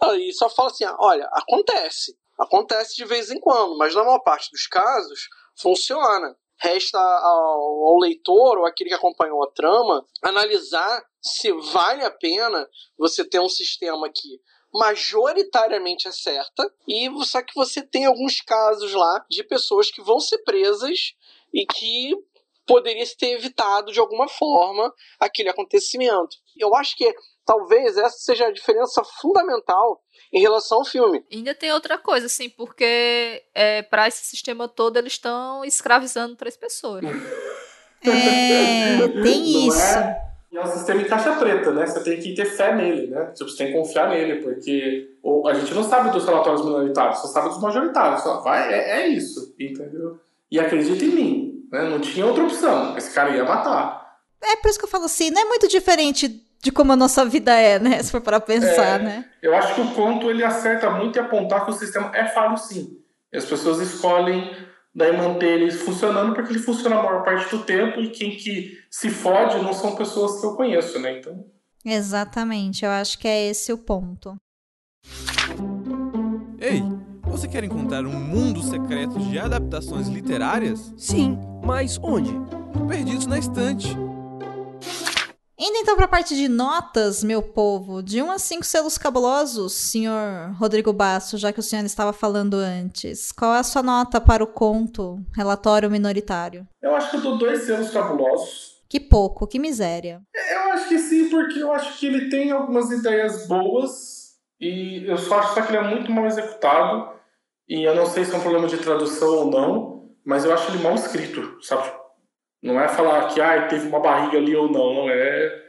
Ele 0.03 0.33
só 0.33 0.49
fala 0.49 0.69
assim: 0.69 0.85
olha, 0.99 1.25
acontece. 1.33 2.17
Acontece 2.37 2.95
de 2.95 3.05
vez 3.05 3.29
em 3.29 3.39
quando, 3.39 3.77
mas 3.77 3.93
na 3.93 4.03
maior 4.03 4.19
parte 4.19 4.49
dos 4.51 4.65
casos 4.67 5.27
funciona. 5.55 6.35
Resta 6.57 6.99
ao, 6.99 7.87
ao 7.87 7.97
leitor 7.97 8.59
ou 8.59 8.65
aquele 8.65 8.89
que 8.91 8.95
acompanhou 8.95 9.43
a 9.43 9.51
trama 9.51 10.05
analisar 10.21 11.03
se 11.19 11.51
vale 11.51 12.03
a 12.03 12.11
pena 12.11 12.67
você 12.97 13.23
ter 13.25 13.39
um 13.39 13.49
sistema 13.49 14.09
que 14.09 14.39
majoritariamente 14.73 16.07
é 16.07 16.11
certa, 16.11 16.73
e 16.87 17.09
só 17.25 17.41
que 17.41 17.53
você 17.53 17.81
tem 17.81 18.05
alguns 18.05 18.39
casos 18.41 18.93
lá 18.93 19.25
de 19.29 19.43
pessoas 19.43 19.91
que 19.91 20.01
vão 20.01 20.19
ser 20.19 20.37
presas 20.39 21.13
e 21.53 21.65
que 21.65 22.15
poderia 22.65 23.05
se 23.05 23.17
ter 23.17 23.31
evitado 23.31 23.91
de 23.91 23.99
alguma 23.99 24.29
forma 24.29 24.93
aquele 25.19 25.49
acontecimento. 25.49 26.37
Eu 26.55 26.73
acho 26.75 26.95
que 26.95 27.13
talvez 27.45 27.97
essa 27.97 28.17
seja 28.17 28.47
a 28.47 28.51
diferença 28.51 29.03
fundamental 29.21 30.01
em 30.33 30.41
relação 30.41 30.79
ao 30.79 30.85
filme. 30.85 31.23
E 31.29 31.37
ainda 31.37 31.53
tem 31.53 31.71
outra 31.71 31.97
coisa, 31.97 32.27
assim, 32.27 32.49
porque 32.49 33.43
é, 33.53 33.81
para 33.81 34.07
esse 34.07 34.25
sistema 34.25 34.67
todo 34.67 34.97
eles 34.97 35.13
estão 35.13 35.65
escravizando 35.65 36.35
três 36.35 36.55
pessoas. 36.57 37.03
É, 38.03 39.07
tem 39.21 39.67
isso. 39.67 39.79
É? 39.79 40.31
E 40.51 40.57
é 40.57 40.61
um 40.61 40.65
sistema 40.65 41.01
em 41.01 41.05
caixa 41.05 41.35
preta, 41.35 41.71
né? 41.71 41.85
Você 41.85 42.03
tem 42.03 42.19
que 42.19 42.33
ter 42.33 42.45
fé 42.45 42.75
nele, 42.75 43.07
né? 43.07 43.25
Tipo, 43.27 43.49
você 43.49 43.57
tem 43.57 43.67
que 43.67 43.73
confiar 43.73 44.09
nele, 44.09 44.41
porque 44.41 45.15
a 45.45 45.53
gente 45.53 45.73
não 45.73 45.83
sabe 45.83 46.09
dos 46.09 46.25
relatórios 46.25 46.65
minoritários, 46.65 47.19
só 47.19 47.27
sabe 47.27 47.49
dos 47.49 47.61
majoritários. 47.61 48.21
Só 48.21 48.41
vai, 48.41 48.73
é, 48.73 49.01
é 49.01 49.07
isso, 49.07 49.53
entendeu? 49.59 50.19
E 50.49 50.59
acredita 50.59 51.05
em 51.05 51.09
mim, 51.09 51.67
né? 51.71 51.83
Não 51.83 51.99
tinha 52.01 52.25
outra 52.25 52.43
opção. 52.43 52.97
Esse 52.97 53.13
cara 53.13 53.29
ia 53.29 53.45
matar. 53.45 54.19
É 54.43 54.55
por 54.55 54.69
isso 54.69 54.79
que 54.79 54.85
eu 54.85 54.89
falo 54.89 55.05
assim, 55.05 55.29
não 55.29 55.41
é 55.41 55.45
muito 55.45 55.67
diferente 55.67 56.43
de 56.61 56.71
como 56.71 56.93
a 56.93 56.95
nossa 56.95 57.25
vida 57.25 57.53
é, 57.53 57.79
né? 57.79 58.01
Se 58.03 58.11
for 58.11 58.21
para 58.21 58.39
pensar, 58.39 58.99
é, 58.99 59.03
né? 59.03 59.25
Eu 59.41 59.55
acho 59.55 59.73
que 59.73 59.81
o 59.81 59.91
conto 59.91 60.29
ele 60.29 60.43
acerta 60.43 60.89
muito 60.91 61.17
em 61.17 61.21
apontar 61.21 61.65
que 61.65 61.71
o 61.71 61.73
sistema 61.73 62.11
é 62.13 62.25
falho 62.27 62.57
sim. 62.57 62.99
E 63.33 63.37
as 63.37 63.45
pessoas 63.45 63.79
escolhem 63.79 64.55
daí 64.93 65.15
manter 65.15 65.59
ele 65.59 65.71
funcionando, 65.71 66.33
porque 66.33 66.51
ele 66.51 66.59
funciona 66.59 66.97
a 66.97 67.03
maior 67.03 67.23
parte 67.23 67.49
do 67.49 67.63
tempo 67.63 67.99
e 67.99 68.09
quem 68.09 68.31
que 68.31 68.77
se 68.89 69.09
fode 69.09 69.57
não 69.63 69.73
são 69.73 69.95
pessoas 69.95 70.39
que 70.39 70.45
eu 70.45 70.55
conheço, 70.55 70.99
né? 70.99 71.17
Então. 71.17 71.45
Exatamente, 71.83 72.85
eu 72.85 72.91
acho 72.91 73.17
que 73.17 73.27
é 73.27 73.47
esse 73.47 73.73
o 73.73 73.77
ponto. 73.77 74.35
Ei, 76.59 76.83
você 77.23 77.47
quer 77.47 77.63
encontrar 77.63 78.05
um 78.05 78.19
mundo 78.19 78.61
secreto 78.61 79.17
de 79.17 79.39
adaptações 79.39 80.07
literárias? 80.07 80.93
Sim, 80.95 81.39
mas 81.63 81.97
onde? 82.03 82.31
Perdidos 82.87 83.25
na 83.25 83.39
estante. 83.39 83.97
Indo 85.63 85.77
então 85.77 85.95
para 85.95 86.05
a 86.05 86.07
parte 86.07 86.35
de 86.35 86.47
notas, 86.47 87.23
meu 87.23 87.39
povo, 87.39 88.01
de 88.01 88.19
1 88.19 88.31
a 88.31 88.39
5 88.39 88.63
selos 88.63 88.97
cabulosos, 88.97 89.73
senhor 89.73 90.55
Rodrigo 90.55 90.91
Basso, 90.91 91.37
já 91.37 91.53
que 91.53 91.59
o 91.59 91.63
senhor 91.63 91.85
estava 91.85 92.11
falando 92.11 92.55
antes, 92.55 93.31
qual 93.31 93.53
é 93.53 93.59
a 93.59 93.63
sua 93.63 93.83
nota 93.83 94.19
para 94.19 94.43
o 94.43 94.47
conto 94.47 95.23
Relatório 95.35 95.91
Minoritário? 95.91 96.67
Eu 96.81 96.95
acho 96.95 97.11
que 97.11 97.17
eu 97.17 97.21
dou 97.21 97.37
dois 97.37 97.61
selos 97.61 97.91
cabulosos. 97.91 98.81
Que 98.89 98.99
pouco, 98.99 99.45
que 99.45 99.59
miséria. 99.59 100.23
Eu 100.33 100.73
acho 100.73 100.89
que 100.89 100.97
sim, 100.97 101.29
porque 101.29 101.59
eu 101.61 101.71
acho 101.71 101.99
que 101.99 102.07
ele 102.07 102.27
tem 102.31 102.49
algumas 102.49 102.89
ideias 102.89 103.45
boas 103.45 104.31
e 104.59 105.05
eu 105.05 105.17
só 105.19 105.41
acho 105.41 105.53
só 105.53 105.61
que 105.61 105.75
ele 105.75 105.85
é 105.85 105.95
muito 105.95 106.11
mal 106.11 106.25
executado 106.25 107.11
e 107.69 107.83
eu 107.83 107.93
não 107.93 108.07
sei 108.07 108.25
se 108.25 108.33
é 108.33 108.37
um 108.39 108.41
problema 108.41 108.67
de 108.67 108.77
tradução 108.77 109.29
ou 109.29 109.51
não, 109.51 110.09
mas 110.25 110.43
eu 110.43 110.51
acho 110.51 110.71
ele 110.71 110.81
mal 110.81 110.95
escrito, 110.95 111.59
sabe? 111.61 112.00
Não 112.61 112.79
é 112.79 112.87
falar 112.87 113.27
que 113.27 113.41
ah, 113.41 113.67
teve 113.67 113.87
uma 113.87 113.99
barriga 113.99 114.37
ali 114.37 114.55
ou 114.55 114.71
não, 114.71 114.93
não 114.93 115.09
é. 115.09 115.61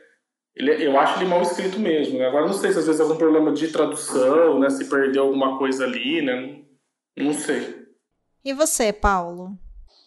Ele, 0.55 0.86
eu 0.86 0.99
acho 0.99 1.18
ele 1.18 1.30
mal 1.30 1.40
escrito 1.40 1.78
mesmo. 1.78 2.18
Né? 2.18 2.26
Agora 2.26 2.47
não 2.47 2.53
sei 2.53 2.72
se 2.72 2.78
às 2.78 2.86
vezes 2.86 3.01
é 3.01 3.03
algum 3.03 3.16
problema 3.16 3.53
de 3.53 3.68
tradução, 3.68 4.59
né? 4.59 4.68
Se 4.68 4.88
perdeu 4.88 5.24
alguma 5.24 5.59
coisa 5.59 5.84
ali, 5.84 6.20
né? 6.20 6.34
Não, 7.16 7.26
não 7.26 7.32
sei. 7.32 7.82
E 8.45 8.53
você, 8.53 8.93
Paulo? 8.93 9.57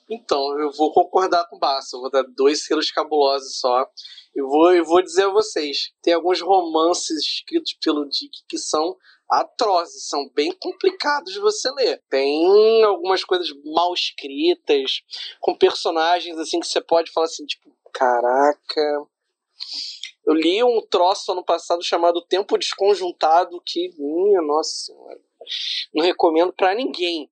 Então, 0.10 0.60
eu 0.60 0.72
vou 0.72 0.94
concordar 0.94 1.48
com 1.50 1.56
o 1.56 1.60
Basso. 1.60 1.96
Eu 1.96 2.02
vou 2.02 2.12
dar 2.12 2.24
dois 2.24 2.64
selos 2.64 2.92
cabulosos 2.92 3.60
só. 3.60 3.88
E 4.36 4.42
vou, 4.42 4.72
eu 4.72 4.86
vou 4.86 5.02
dizer 5.02 5.24
a 5.24 5.30
vocês: 5.30 5.92
tem 6.04 6.14
alguns 6.14 6.42
romances 6.42 7.18
escritos 7.18 7.74
pelo 7.84 8.08
Dick 8.08 8.44
que 8.48 8.58
são 8.58 8.96
atrozes, 9.30 10.08
são 10.08 10.30
bem 10.30 10.52
complicados 10.60 11.34
de 11.34 11.40
você 11.40 11.70
ler. 11.72 12.04
Tem 12.10 12.84
algumas 12.84 13.24
coisas 13.24 13.48
mal 13.64 13.94
escritas, 13.94 15.02
com 15.40 15.58
personagens 15.58 16.38
assim 16.38 16.60
que 16.60 16.68
você 16.68 16.82
pode 16.82 17.12
falar 17.12 17.26
assim, 17.26 17.46
tipo, 17.46 17.76
caraca. 17.94 19.08
Eu 20.26 20.34
li 20.34 20.64
um 20.64 20.82
troço 20.90 21.32
ano 21.32 21.44
passado 21.44 21.84
chamado 21.84 22.26
Tempo 22.26 22.58
Desconjuntado 22.58 23.62
que, 23.66 23.90
minha 23.98 24.42
nossa 24.42 24.72
senhora, 24.72 25.20
não 25.94 26.04
recomendo 26.04 26.52
para 26.52 26.74
ninguém. 26.74 27.30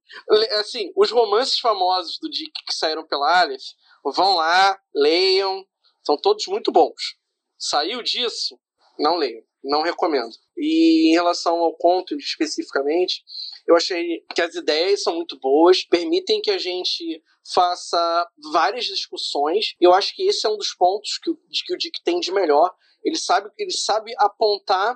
Assim, 0.59 0.91
os 0.95 1.09
romances 1.11 1.59
famosos 1.59 2.19
do 2.19 2.29
Dick 2.29 2.51
que 2.65 2.73
saíram 2.73 3.05
pela 3.05 3.41
Aleph, 3.41 3.63
vão 4.05 4.35
lá, 4.35 4.79
leiam, 4.93 5.65
são 6.05 6.17
todos 6.17 6.45
muito 6.47 6.71
bons. 6.71 7.17
Saiu 7.57 8.03
disso, 8.03 8.59
não 8.99 9.15
leiam, 9.15 9.43
não 9.63 9.81
recomendo. 9.81 10.33
E 10.57 11.09
em 11.09 11.13
relação 11.13 11.59
ao 11.59 11.75
conto 11.75 12.15
especificamente, 12.15 13.23
eu 13.67 13.75
achei 13.75 14.23
que 14.35 14.41
as 14.41 14.55
ideias 14.55 15.03
são 15.03 15.15
muito 15.15 15.39
boas, 15.39 15.83
permitem 15.83 16.41
que 16.41 16.51
a 16.51 16.57
gente 16.57 17.23
faça 17.53 18.27
várias 18.51 18.85
discussões. 18.85 19.75
Eu 19.79 19.93
acho 19.93 20.15
que 20.15 20.23
esse 20.23 20.45
é 20.45 20.49
um 20.49 20.57
dos 20.57 20.73
pontos 20.73 21.17
que 21.17 21.29
o, 21.29 21.35
que 21.35 21.73
o 21.73 21.77
Dick 21.77 22.01
tem 22.03 22.19
de 22.19 22.31
melhor. 22.31 22.73
Ele 23.03 23.17
sabe, 23.17 23.49
ele 23.57 23.71
sabe 23.71 24.13
apontar 24.17 24.95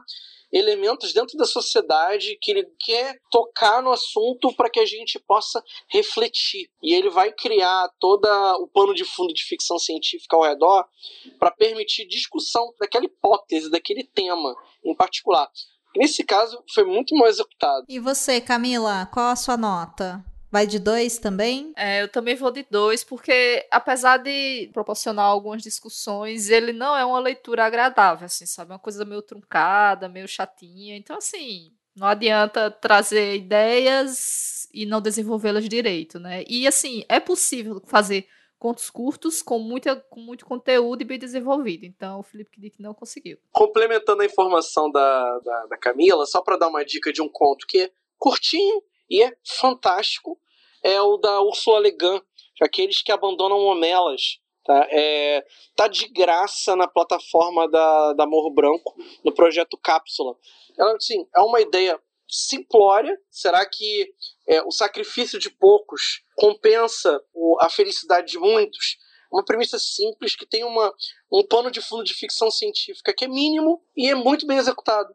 elementos 0.52 1.14
dentro 1.14 1.38
da 1.38 1.46
sociedade 1.46 2.38
que 2.42 2.52
ele 2.52 2.66
quer 2.80 3.20
tocar 3.30 3.82
no 3.82 3.92
assunto 3.92 4.54
para 4.56 4.70
que 4.70 4.80
a 4.80 4.86
gente 4.86 5.20
possa 5.20 5.62
refletir. 5.90 6.70
E 6.82 6.94
ele 6.94 7.10
vai 7.10 7.32
criar 7.32 7.90
todo 8.00 8.26
o 8.62 8.68
pano 8.68 8.94
de 8.94 9.04
fundo 9.04 9.34
de 9.34 9.44
ficção 9.44 9.78
científica 9.78 10.36
ao 10.36 10.44
redor 10.44 10.86
para 11.38 11.52
permitir 11.52 12.08
discussão 12.08 12.74
daquela 12.80 13.06
hipótese, 13.06 13.70
daquele 13.70 14.04
tema 14.04 14.56
em 14.84 14.96
particular. 14.96 15.50
Nesse 15.96 16.24
caso, 16.24 16.64
foi 16.74 16.86
muito 16.86 17.16
mal 17.16 17.28
executado. 17.28 17.86
E 17.90 18.00
você, 18.00 18.40
Camila, 18.40 19.10
qual 19.12 19.28
a 19.28 19.36
sua 19.36 19.58
nota? 19.58 20.24
Vai 20.50 20.66
de 20.66 20.80
dois 20.80 21.18
também? 21.18 21.74
É, 21.76 22.02
eu 22.04 22.08
também 22.08 22.36
vou 22.36 22.52
de 22.52 22.66
dois, 22.70 23.04
porque 23.04 23.66
apesar 23.70 24.18
de 24.18 24.70
proporcionar 24.74 25.26
algumas 25.26 25.62
discussões, 25.62 26.50
ele 26.50 26.72
não 26.72 26.96
é 26.96 27.04
uma 27.04 27.20
leitura 27.20 27.66
agradável, 27.66 28.26
assim, 28.26 28.46
sabe? 28.46 28.72
É 28.72 28.74
uma 28.74 28.80
coisa 28.80 29.04
meio 29.04 29.22
truncada, 29.22 30.08
meio 30.08 30.28
chatinha. 30.28 30.96
Então, 30.96 31.18
assim, 31.18 31.74
não 31.96 32.08
adianta 32.08 32.72
trazer 32.72 33.36
ideias 33.36 34.70
e 34.74 34.86
não 34.86 35.02
desenvolvê-las 35.02 35.68
direito, 35.68 36.20
né? 36.20 36.44
E, 36.48 36.66
assim, 36.66 37.04
é 37.10 37.20
possível 37.20 37.82
fazer 37.86 38.28
contos 38.58 38.90
curtos 38.90 39.42
com, 39.42 39.60
muita, 39.60 39.96
com 39.96 40.20
muito 40.20 40.46
conteúdo 40.46 41.02
e 41.02 41.06
bem 41.06 41.20
desenvolvido. 41.20 41.86
Então, 41.86 42.20
o 42.20 42.24
Felipe 42.24 42.60
Dick 42.60 42.82
não 42.82 42.94
conseguiu. 42.94 43.38
Complementando 43.52 44.22
a 44.22 44.26
informação 44.26 44.90
da, 44.90 45.40
da, 45.40 45.66
da 45.68 45.78
Camila, 45.78 46.26
só 46.26 46.42
para 46.42 46.58
dar 46.58 46.68
uma 46.68 46.86
dica 46.86 47.12
de 47.12 47.22
um 47.22 47.30
conto 47.30 47.68
que 47.68 47.82
é 47.82 47.92
curtinho 48.18 48.82
e 49.10 49.24
é 49.24 49.32
fantástico 49.60 50.40
é 50.84 51.02
o 51.02 51.18
da 51.18 51.42
Ursula 51.42 51.80
Le 51.80 51.96
aqueles 52.62 53.02
que 53.02 53.12
abandonam 53.12 53.60
homelas. 53.60 54.40
Tá? 54.64 54.88
É, 54.90 55.46
tá 55.76 55.88
de 55.88 56.08
graça 56.10 56.76
na 56.76 56.88
plataforma 56.88 57.70
da, 57.70 58.14
da 58.14 58.26
Morro 58.26 58.50
Branco, 58.50 58.96
no 59.24 59.34
projeto 59.34 59.78
Cápsula. 59.78 60.36
Ela, 60.78 60.96
assim, 60.96 61.26
é 61.36 61.40
uma 61.40 61.62
ideia 61.62 62.00
simplória? 62.28 63.18
Será 63.32 63.66
que 63.66 64.14
é, 64.46 64.62
o 64.64 64.72
sacrifício 64.72 65.40
de 65.40 65.50
poucos 65.50 66.22
compensa 66.36 67.22
o, 67.34 67.58
a 67.62 67.70
felicidade 67.70 68.32
de 68.32 68.40
muitos? 68.40 68.98
Uma 69.32 69.44
premissa 69.44 69.80
simples 69.80 70.36
que 70.36 70.46
tem 70.46 70.64
uma, 70.64 70.94
um 71.32 71.46
pano 71.46 71.72
de 71.72 71.82
fundo 71.82 72.04
de 72.04 72.14
ficção 72.14 72.52
científica 72.52 73.14
que 73.14 73.26
é 73.26 73.28
mínimo 73.28 73.82
e 73.96 74.10
é 74.10 74.16
muito 74.16 74.46
bem 74.46 74.58
executado. 74.58 75.14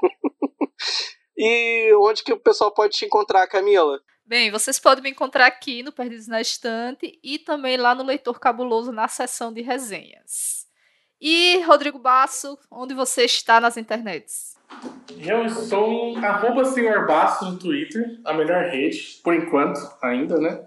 e 1.36 1.92
onde 1.96 2.24
que 2.24 2.32
o 2.32 2.40
pessoal 2.40 2.72
pode 2.72 2.96
te 2.96 3.04
encontrar, 3.04 3.46
Camila? 3.46 4.00
Bem, 4.24 4.50
vocês 4.50 4.78
podem 4.78 5.04
me 5.04 5.10
encontrar 5.10 5.46
aqui 5.46 5.82
no 5.82 5.92
Perdidos 5.92 6.26
na 6.26 6.40
Estante 6.40 7.18
e 7.22 7.38
também 7.38 7.76
lá 7.76 7.94
no 7.94 8.02
Leitor 8.02 8.40
Cabuloso 8.40 8.90
na 8.90 9.08
seção 9.08 9.52
de 9.52 9.60
resenhas. 9.60 10.64
E, 11.20 11.60
Rodrigo 11.62 11.98
Basso, 11.98 12.58
onde 12.70 12.94
você 12.94 13.24
está 13.24 13.60
nas 13.60 13.76
internets? 13.76 14.53
Eu 15.18 15.48
sou 15.48 16.16
arroba 16.18 16.64
senhor 16.64 17.06
Basso 17.06 17.44
no 17.46 17.58
Twitter, 17.58 18.20
a 18.24 18.32
melhor 18.34 18.64
rede, 18.64 19.20
por 19.22 19.34
enquanto, 19.34 19.80
ainda, 20.02 20.38
né? 20.38 20.60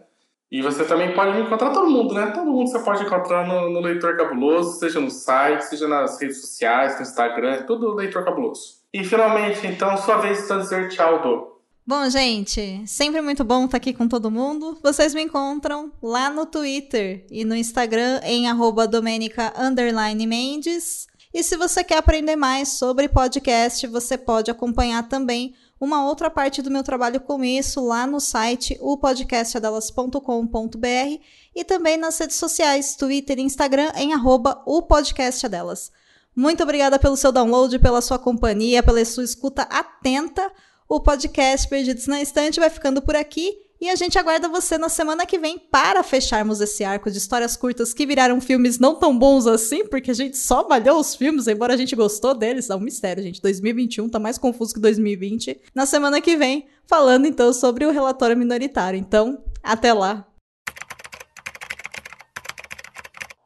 E 0.49 0.61
você 0.61 0.85
também 0.85 1.13
pode 1.13 1.35
me 1.35 1.41
encontrar 1.41 1.71
todo 1.71 1.89
mundo, 1.89 2.13
né? 2.13 2.27
Todo 2.27 2.49
mundo 2.49 2.69
você 2.69 2.79
pode 2.79 3.03
encontrar 3.03 3.45
no, 3.45 3.69
no 3.69 3.81
Leitor 3.81 4.15
Cabuloso, 4.15 4.79
seja 4.79 4.99
no 4.99 5.11
site, 5.11 5.63
seja 5.63 5.87
nas 5.87 6.19
redes 6.21 6.39
sociais, 6.39 6.95
no 6.95 7.01
Instagram, 7.01 7.63
tudo 7.63 7.93
Leitor 7.93 8.23
Cabuloso. 8.23 8.77
E 8.93 9.03
finalmente, 9.03 9.67
então, 9.67 9.97
sua 9.97 10.17
vez 10.17 10.47
de 10.47 10.57
dizer 10.57 10.89
tchau, 10.89 11.21
do. 11.21 11.57
Bom, 11.85 12.09
gente, 12.09 12.83
sempre 12.85 13.21
muito 13.21 13.43
bom 13.43 13.65
estar 13.65 13.77
aqui 13.77 13.93
com 13.93 14.07
todo 14.07 14.31
mundo. 14.31 14.77
Vocês 14.81 15.13
me 15.13 15.21
encontram 15.21 15.91
lá 16.01 16.29
no 16.29 16.45
Twitter 16.45 17.25
e 17.29 17.45
no 17.45 17.55
Instagram 17.55 18.19
em 18.23 18.49
arroba 18.49 18.89
Mendes. 20.27 21.07
E 21.33 21.43
se 21.43 21.57
você 21.57 21.83
quer 21.83 21.97
aprender 21.97 22.35
mais 22.35 22.69
sobre 22.69 23.09
podcast, 23.09 23.85
você 23.87 24.17
pode 24.17 24.49
acompanhar 24.49 25.07
também 25.07 25.53
uma 25.79 26.05
outra 26.05 26.29
parte 26.29 26.61
do 26.61 26.71
meu 26.71 26.83
trabalho 26.83 27.21
com 27.21 27.43
isso 27.43 27.85
lá 27.85 28.07
no 28.07 28.19
site 28.19 28.77
opodcastadelas.com.br 28.81 31.21
e 31.55 31.63
também 31.63 31.97
nas 31.97 32.17
redes 32.17 32.37
sociais, 32.37 32.95
Twitter 32.95 33.37
e 33.37 33.43
Instagram 33.43 33.91
em 33.95 34.13
arroba 34.13 34.63
o 34.65 34.81
podcast 34.81 35.47
delas. 35.47 35.91
Muito 36.35 36.63
obrigada 36.63 36.99
pelo 36.99 37.17
seu 37.17 37.31
download, 37.31 37.77
pela 37.79 38.01
sua 38.01 38.19
companhia, 38.19 38.83
pela 38.83 39.03
sua 39.05 39.23
escuta 39.23 39.63
atenta. 39.63 40.51
O 40.87 40.99
podcast 40.99 41.67
Perdidos 41.67 42.05
na 42.07 42.21
Estante 42.21 42.59
vai 42.59 42.69
ficando 42.69 43.01
por 43.01 43.15
aqui 43.15 43.66
e 43.79 43.89
a 43.89 43.95
gente 43.95 44.17
aguarda 44.17 44.49
você 44.49 44.77
na 44.77 44.89
semana 44.89 45.25
que 45.25 45.37
vem 45.37 45.59
para 45.59 46.01
fecharmos 46.01 46.59
esse 46.61 46.83
arco 46.83 47.11
de 47.11 47.17
histórias 47.17 47.55
curtas 47.55 47.93
que 47.93 48.05
viraram 48.05 48.41
filmes 48.41 48.79
não 48.79 48.95
tão 48.95 49.17
bons 49.17 49.45
assim, 49.45 49.85
porque 49.85 50.11
a 50.11 50.15
gente 50.15 50.37
só 50.37 50.67
malhou 50.67 50.99
os 50.99 51.15
filmes, 51.15 51.47
embora 51.47 51.73
a 51.73 51.77
gente 51.77 51.95
gostou 51.95 52.33
deles. 52.33 52.69
É 52.69 52.75
um 52.75 52.79
mistério, 52.79 53.21
gente. 53.21 53.41
2021 53.41 54.09
tá 54.09 54.17
mais 54.17 54.37
confuso 54.37 54.73
que 54.73 54.79
2020. 54.79 55.61
Na 55.75 55.85
semana 55.85 56.19
que 56.19 56.35
vem, 56.35 56.67
falando 56.87 57.27
então 57.27 57.53
sobre 57.53 57.85
o 57.85 57.91
relatório 57.91 58.35
minoritário. 58.35 58.99
Então, 58.99 59.43
até 59.61 59.93
lá. 59.93 60.27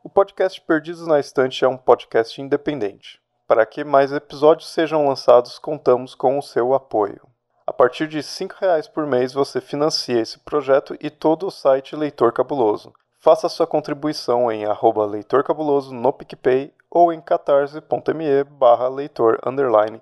O 0.03 0.09
podcast 0.09 0.61
Perdidos 0.61 1.05
na 1.05 1.19
Estante 1.19 1.63
é 1.65 1.67
um 1.67 1.77
podcast 1.77 2.41
independente. 2.41 3.19
Para 3.47 3.65
que 3.65 3.83
mais 3.83 4.13
episódios 4.13 4.69
sejam 4.69 5.05
lançados, 5.05 5.59
contamos 5.59 6.15
com 6.15 6.37
o 6.37 6.41
seu 6.41 6.73
apoio. 6.73 7.30
A 7.71 7.73
partir 7.73 8.05
de 8.05 8.17
R$ 8.17 8.23
5,00 8.23 8.91
por 8.91 9.07
mês 9.07 9.31
você 9.31 9.61
financia 9.61 10.19
esse 10.19 10.37
projeto 10.39 10.93
e 10.99 11.09
todo 11.09 11.47
o 11.47 11.49
site 11.49 11.95
Leitor 11.95 12.33
Cabuloso. 12.33 12.91
Faça 13.17 13.47
sua 13.47 13.65
contribuição 13.65 14.51
em 14.51 14.65
arroba 14.65 15.05
Leitor 15.05 15.41
Cabuloso 15.41 15.93
no 15.93 16.11
PicPay 16.11 16.73
ou 16.89 17.13
em 17.13 17.21
catarse.me 17.21 18.43
barra 18.43 18.89
leitor 18.89 19.39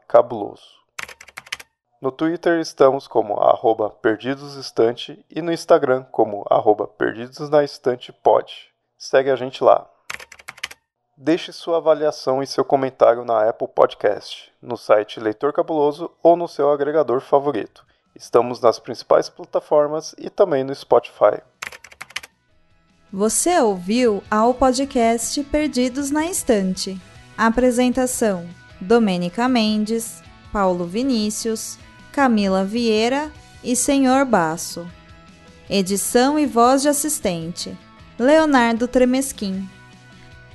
cabuloso. 0.08 0.64
No 2.02 2.12
Twitter 2.12 2.60
estamos 2.60 3.08
como 3.08 3.40
arroba 3.40 3.92
perdidosestante 3.92 5.24
e 5.30 5.40
no 5.40 5.54
Instagram 5.54 6.06
como 6.06 6.44
arroba 6.50 6.88
perdidosnaestantepod. 6.88 8.52
Segue 8.98 9.30
a 9.30 9.36
gente 9.36 9.64
lá. 9.64 9.88
Deixe 11.22 11.52
sua 11.52 11.80
avaliação 11.80 12.42
e 12.42 12.48
seu 12.48 12.64
comentário 12.64 13.26
na 13.26 13.50
Apple 13.50 13.68
Podcast, 13.68 14.54
no 14.62 14.78
site 14.78 15.20
Leitor 15.20 15.52
Cabuloso 15.52 16.10
ou 16.24 16.38
no 16.38 16.48
seu 16.48 16.72
agregador 16.72 17.20
favorito. 17.20 17.86
Estamos 18.16 18.62
nas 18.62 18.80
principais 18.80 19.28
plataformas 19.28 20.16
e 20.18 20.30
também 20.30 20.64
no 20.64 20.74
Spotify. 20.74 21.42
Você 23.12 23.60
ouviu 23.60 24.24
ao 24.32 24.54
podcast 24.54 25.44
Perdidos 25.44 26.10
na 26.10 26.26
Estante. 26.26 26.98
Apresentação: 27.38 28.48
Domênica 28.80 29.46
Mendes, 29.50 30.24
Paulo 30.54 30.86
Vinícius, 30.86 31.78
Camila 32.14 32.64
Vieira 32.64 33.30
e 33.62 33.76
Senhor 33.76 34.24
Basso. 34.24 34.90
Edição 35.70 36.40
e 36.40 36.46
voz 36.46 36.82
de 36.82 36.88
assistente: 36.88 37.78
Leonardo 38.18 38.88
Tremesquim. 38.88 39.70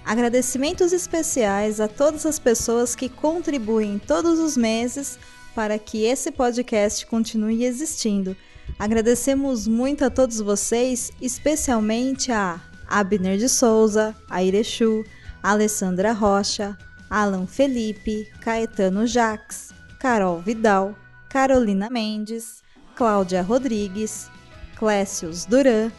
Agradecimentos 0.05 0.93
especiais 0.93 1.81
a 1.81 1.89
todas 1.89 2.27
as 2.27 2.39
pessoas 2.39 2.95
que 2.95 3.09
contribuem 3.09 3.99
todos 3.99 4.39
os 4.39 4.55
meses 4.57 5.19
para 5.55 5.79
que 5.79 6.05
esse 6.05 6.31
podcast 6.31 7.07
continue 7.07 7.65
existindo. 7.65 8.37
Agradecemos 8.79 9.67
muito 9.67 10.05
a 10.05 10.11
todos 10.11 10.41
vocês, 10.41 11.11
especialmente 11.23 12.31
a 12.31 12.61
Abner 12.87 13.39
de 13.39 13.49
Souza, 13.49 14.15
a 14.29 14.43
Irechu, 14.43 15.05
Alessandra 15.43 16.13
Rocha, 16.13 16.77
Alan 17.09 17.47
Felipe, 17.47 18.31
Caetano 18.41 19.07
Jaques, 19.07 19.73
Carol 19.99 20.41
Vidal, 20.41 20.95
Carolina 21.31 21.89
Mendes, 21.89 22.63
Cláudia 22.95 23.43
Rodrigues, 23.43 24.29
Clécius 24.77 25.47
Duran, 25.47 25.91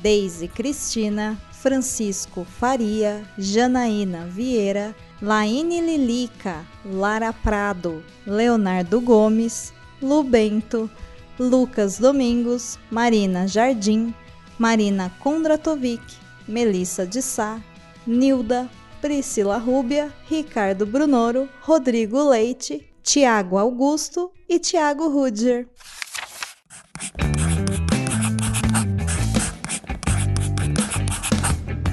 Deise 0.00 0.48
Cristina, 0.48 1.38
Francisco 1.62 2.44
Faria, 2.44 3.22
Janaína 3.38 4.26
Vieira, 4.26 4.92
Laine 5.22 5.80
Lilica, 5.80 6.66
Lara 6.84 7.32
Prado, 7.32 8.02
Leonardo 8.26 9.00
Gomes, 9.00 9.72
Lu 10.02 10.24
Bento, 10.24 10.90
Lucas 11.38 12.00
Domingos, 12.00 12.80
Marina 12.90 13.46
Jardim, 13.46 14.12
Marina 14.58 15.08
Kondratovic, 15.20 16.02
Melissa 16.48 17.06
de 17.06 17.22
Sá, 17.22 17.60
Nilda, 18.04 18.68
Priscila 19.00 19.56
Rúbia, 19.56 20.12
Ricardo 20.28 20.84
Brunoro, 20.84 21.48
Rodrigo 21.60 22.28
Leite, 22.28 22.92
Tiago 23.04 23.56
Augusto 23.56 24.32
e 24.48 24.58
Tiago 24.58 25.08
Rudger. 25.08 25.68